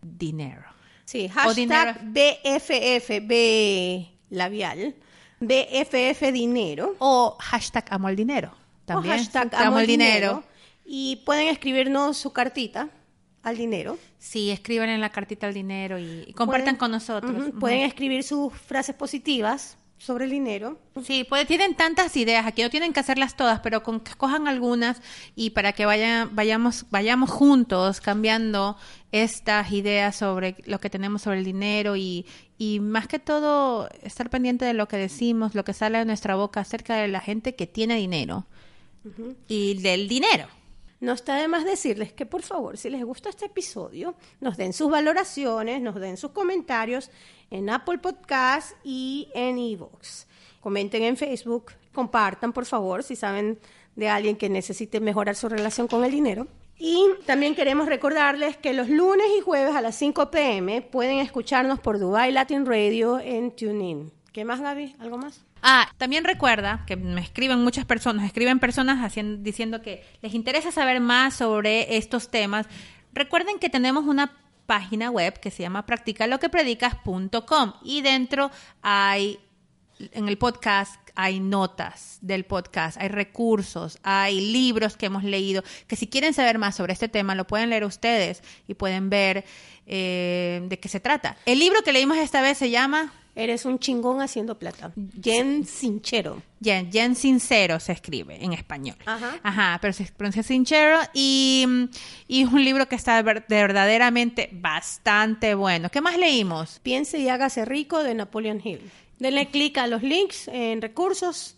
Dinero. 0.02 0.64
Sí, 1.06 1.30
O 1.46 1.54
dinero. 1.56 1.94
hashtag 1.94 2.06
BFF, 2.06 3.28
B 3.28 4.08
labial, 4.30 4.94
BFF 5.40 6.32
dinero. 6.32 6.96
O 7.00 7.36
hashtag 7.40 7.86
Amo 7.90 8.10
el 8.10 8.16
Dinero. 8.16 8.52
También. 8.86 9.14
O 9.14 9.18
hashtag 9.18 9.54
Amo 9.56 9.66
amo 9.68 9.80
el 9.80 9.88
dinero. 9.88 10.44
Y 10.86 11.18
pueden 11.26 11.48
escribirnos 11.48 12.18
su 12.18 12.32
cartita 12.34 12.90
al 13.44 13.58
dinero. 13.58 13.98
Sí, 14.18 14.50
escriban 14.52 14.90
en 14.90 15.02
la 15.02 15.10
cartita 15.10 15.48
al 15.48 15.54
dinero 15.54 16.00
y, 16.00 16.26
y 16.28 16.34
compartan 16.34 16.76
Pueden- 16.76 16.78
con 16.78 16.92
nosotros. 16.92 17.52
Pueden 17.60 17.82
escribir 17.82 18.24
sus 18.24 18.54
frases 18.54 18.96
positivas 18.96 19.78
sobre 19.98 20.26
el 20.26 20.32
dinero. 20.32 20.78
Sí, 21.04 21.26
pues 21.28 21.48
tienen 21.48 21.76
tantas 21.76 22.16
ideas, 22.18 22.46
aquí 22.46 22.62
no 22.62 22.70
tienen 22.70 22.94
que 22.94 23.00
hacerlas 23.00 23.36
todas, 23.36 23.60
pero 23.62 23.82
con 23.84 24.00
que 24.00 24.12
escojan 24.12 24.48
algunas 24.48 25.02
y 25.36 25.50
para 25.52 25.74
que 25.74 25.86
vayan, 25.88 26.36
vayamos, 26.36 26.86
vayamos 26.92 27.32
juntos 27.32 28.00
cambiando 28.00 28.78
estas 29.12 29.72
ideas 29.72 30.16
sobre 30.16 30.56
lo 30.66 30.80
que 30.80 30.90
tenemos 30.92 31.24
sobre 31.24 31.40
el 31.40 31.46
dinero 31.46 31.96
y, 31.96 32.26
y 32.58 32.80
más 32.80 33.08
que 33.08 33.20
todo 33.20 33.90
estar 34.02 34.30
pendiente 34.30 34.66
de 34.66 34.74
lo 34.74 34.88
que 34.88 34.98
decimos, 34.98 35.56
lo 35.56 35.64
que 35.64 35.74
sale 35.74 36.00
de 36.00 36.06
nuestra 36.06 36.36
boca 36.36 36.62
acerca 36.62 36.96
de 36.96 37.08
la 37.08 37.20
gente 37.20 37.56
que 37.56 37.68
tiene 37.68 37.96
dinero 37.96 38.46
y 39.48 39.82
del 39.82 40.08
dinero. 40.08 40.48
No 41.00 41.14
está 41.14 41.36
de 41.36 41.48
más 41.48 41.64
decirles 41.64 42.12
que 42.12 42.26
por 42.26 42.42
favor, 42.42 42.78
si 42.78 42.90
les 42.90 43.04
gusta 43.04 43.30
este 43.30 43.46
episodio, 43.46 44.16
nos 44.42 44.58
den 44.58 44.74
sus 44.74 44.90
valoraciones, 44.90 45.82
nos 45.82 45.96
den 45.96 46.18
sus 46.18 46.32
comentarios 46.32 47.12
en 47.52 47.70
Apple 47.70 48.00
Podcast 48.00 48.72
y 48.84 49.30
en 49.36 49.60
Evox. 49.60 50.26
Comenten 50.60 51.04
en 51.04 51.16
Facebook, 51.16 51.74
compartan 51.94 52.52
por 52.52 52.66
favor 52.66 53.04
si 53.04 53.16
saben 53.16 53.60
de 53.96 54.10
alguien 54.10 54.36
que 54.36 54.50
necesite 54.50 55.00
mejorar 55.00 55.36
su 55.36 55.48
relación 55.48 55.88
con 55.88 56.04
el 56.04 56.12
dinero. 56.12 56.48
Y 56.80 57.04
también 57.26 57.56
queremos 57.56 57.88
recordarles 57.88 58.56
que 58.58 58.74
los 58.74 58.90
lunes 58.90 59.26
y 59.38 59.42
jueves 59.42 59.76
a 59.76 59.82
las 59.82 59.96
5 59.96 60.30
pm 60.30 60.82
pueden 60.82 61.20
escucharnos 61.20 61.80
por 61.80 62.00
Dubai 62.00 62.32
Latin 62.32 62.66
Radio 62.66 63.20
en 63.20 63.56
TuneIn. 63.56 64.12
¿Qué 64.32 64.46
más, 64.46 64.62
Gaby? 64.62 64.96
¿Algo 65.00 65.18
más? 65.18 65.44
Ah, 65.64 65.90
también 65.98 66.24
recuerda 66.24 66.84
que 66.86 66.96
me 66.96 67.22
escriben 67.22 67.64
muchas 67.64 67.86
personas, 67.86 68.26
escriben 68.26 68.60
personas 68.60 69.04
haciendo, 69.04 69.42
diciendo 69.42 69.82
que 69.82 70.06
les 70.22 70.36
interesa 70.36 70.72
saber 70.72 71.00
más 71.00 71.34
sobre 71.34 71.98
estos 71.98 72.30
temas. 72.30 72.68
Recuerden 73.14 73.58
que 73.58 73.70
tenemos 73.70 74.06
una 74.06 74.32
página 74.68 75.10
web 75.10 75.40
que 75.40 75.50
se 75.50 75.64
llama 75.64 75.88
practicaloquepredicas.com 75.88 77.74
y 77.84 78.02
dentro 78.02 78.52
hay, 78.84 79.40
en 80.12 80.28
el 80.28 80.38
podcast 80.38 80.96
hay 81.16 81.40
notas 81.40 82.20
del 82.22 82.46
podcast, 82.46 82.98
hay 83.00 83.08
recursos, 83.08 83.98
hay 84.04 84.40
libros 84.52 84.98
que 84.98 85.08
hemos 85.08 85.24
leído, 85.24 85.64
que 85.88 85.96
si 85.96 86.08
quieren 86.08 86.34
saber 86.34 86.58
más 86.60 86.76
sobre 86.76 86.94
este 86.94 87.08
tema 87.10 87.34
lo 87.36 87.48
pueden 87.48 87.70
leer 87.72 87.84
ustedes 87.86 88.44
y 88.68 88.76
pueden 88.76 89.10
ver 89.10 89.44
eh, 89.88 90.62
de 90.68 90.80
qué 90.80 90.90
se 90.90 91.00
trata. 91.00 91.38
El 91.46 91.60
libro 91.60 91.82
que 91.84 91.94
leímos 91.94 92.18
esta 92.18 92.42
vez 92.42 92.58
se 92.58 92.70
llama... 92.70 93.14
Eres 93.40 93.66
un 93.66 93.78
chingón 93.78 94.20
haciendo 94.22 94.58
plata. 94.58 94.92
Jen 95.22 95.64
Sinchero. 95.64 96.42
Jen, 96.60 96.92
Jen 96.92 97.14
Sincero 97.16 97.80
se 97.80 97.92
escribe 97.92 98.44
en 98.44 98.52
español. 98.54 98.96
Ajá. 99.06 99.78
pero 99.80 99.94
se 99.94 100.06
pronuncia 100.06 100.42
Sincero 100.42 100.98
y, 101.14 101.64
mm, 101.68 101.84
y 102.28 102.42
es 102.42 102.48
un 102.52 102.66
libro 102.66 102.88
que 102.90 102.96
está 102.96 103.22
ver- 103.22 103.46
de 103.48 103.56
verdaderamente 103.58 104.50
bastante 104.54 105.54
bueno. 105.54 105.90
¿Qué 105.92 106.02
más 106.02 106.18
leímos? 106.18 106.80
Piense 106.82 107.20
y 107.20 107.30
hágase 107.30 107.64
rico 107.64 108.04
de 108.04 108.16
Napoleon 108.16 108.60
Hill. 108.64 108.82
Denle 109.20 109.48
clic 109.50 109.78
a 109.78 109.88
los 109.88 110.04
links 110.04 110.48
en 110.48 110.82
recursos. 110.82 111.56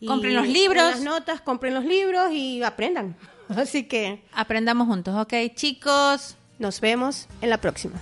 y 0.00 0.06
Compren 0.06 0.34
los 0.34 0.46
libros. 0.48 0.82
las 0.82 1.00
notas, 1.02 1.40
compren 1.40 1.74
los 1.74 1.84
libros 1.84 2.32
y 2.32 2.62
aprendan. 2.62 3.16
Así 3.48 3.84
que 3.84 4.22
Aprendamos 4.32 4.86
juntos, 4.86 5.14
¿ok? 5.16 5.34
Chicos, 5.54 6.36
nos 6.58 6.80
vemos 6.80 7.28
en 7.40 7.50
la 7.50 7.58
próxima. 7.58 8.00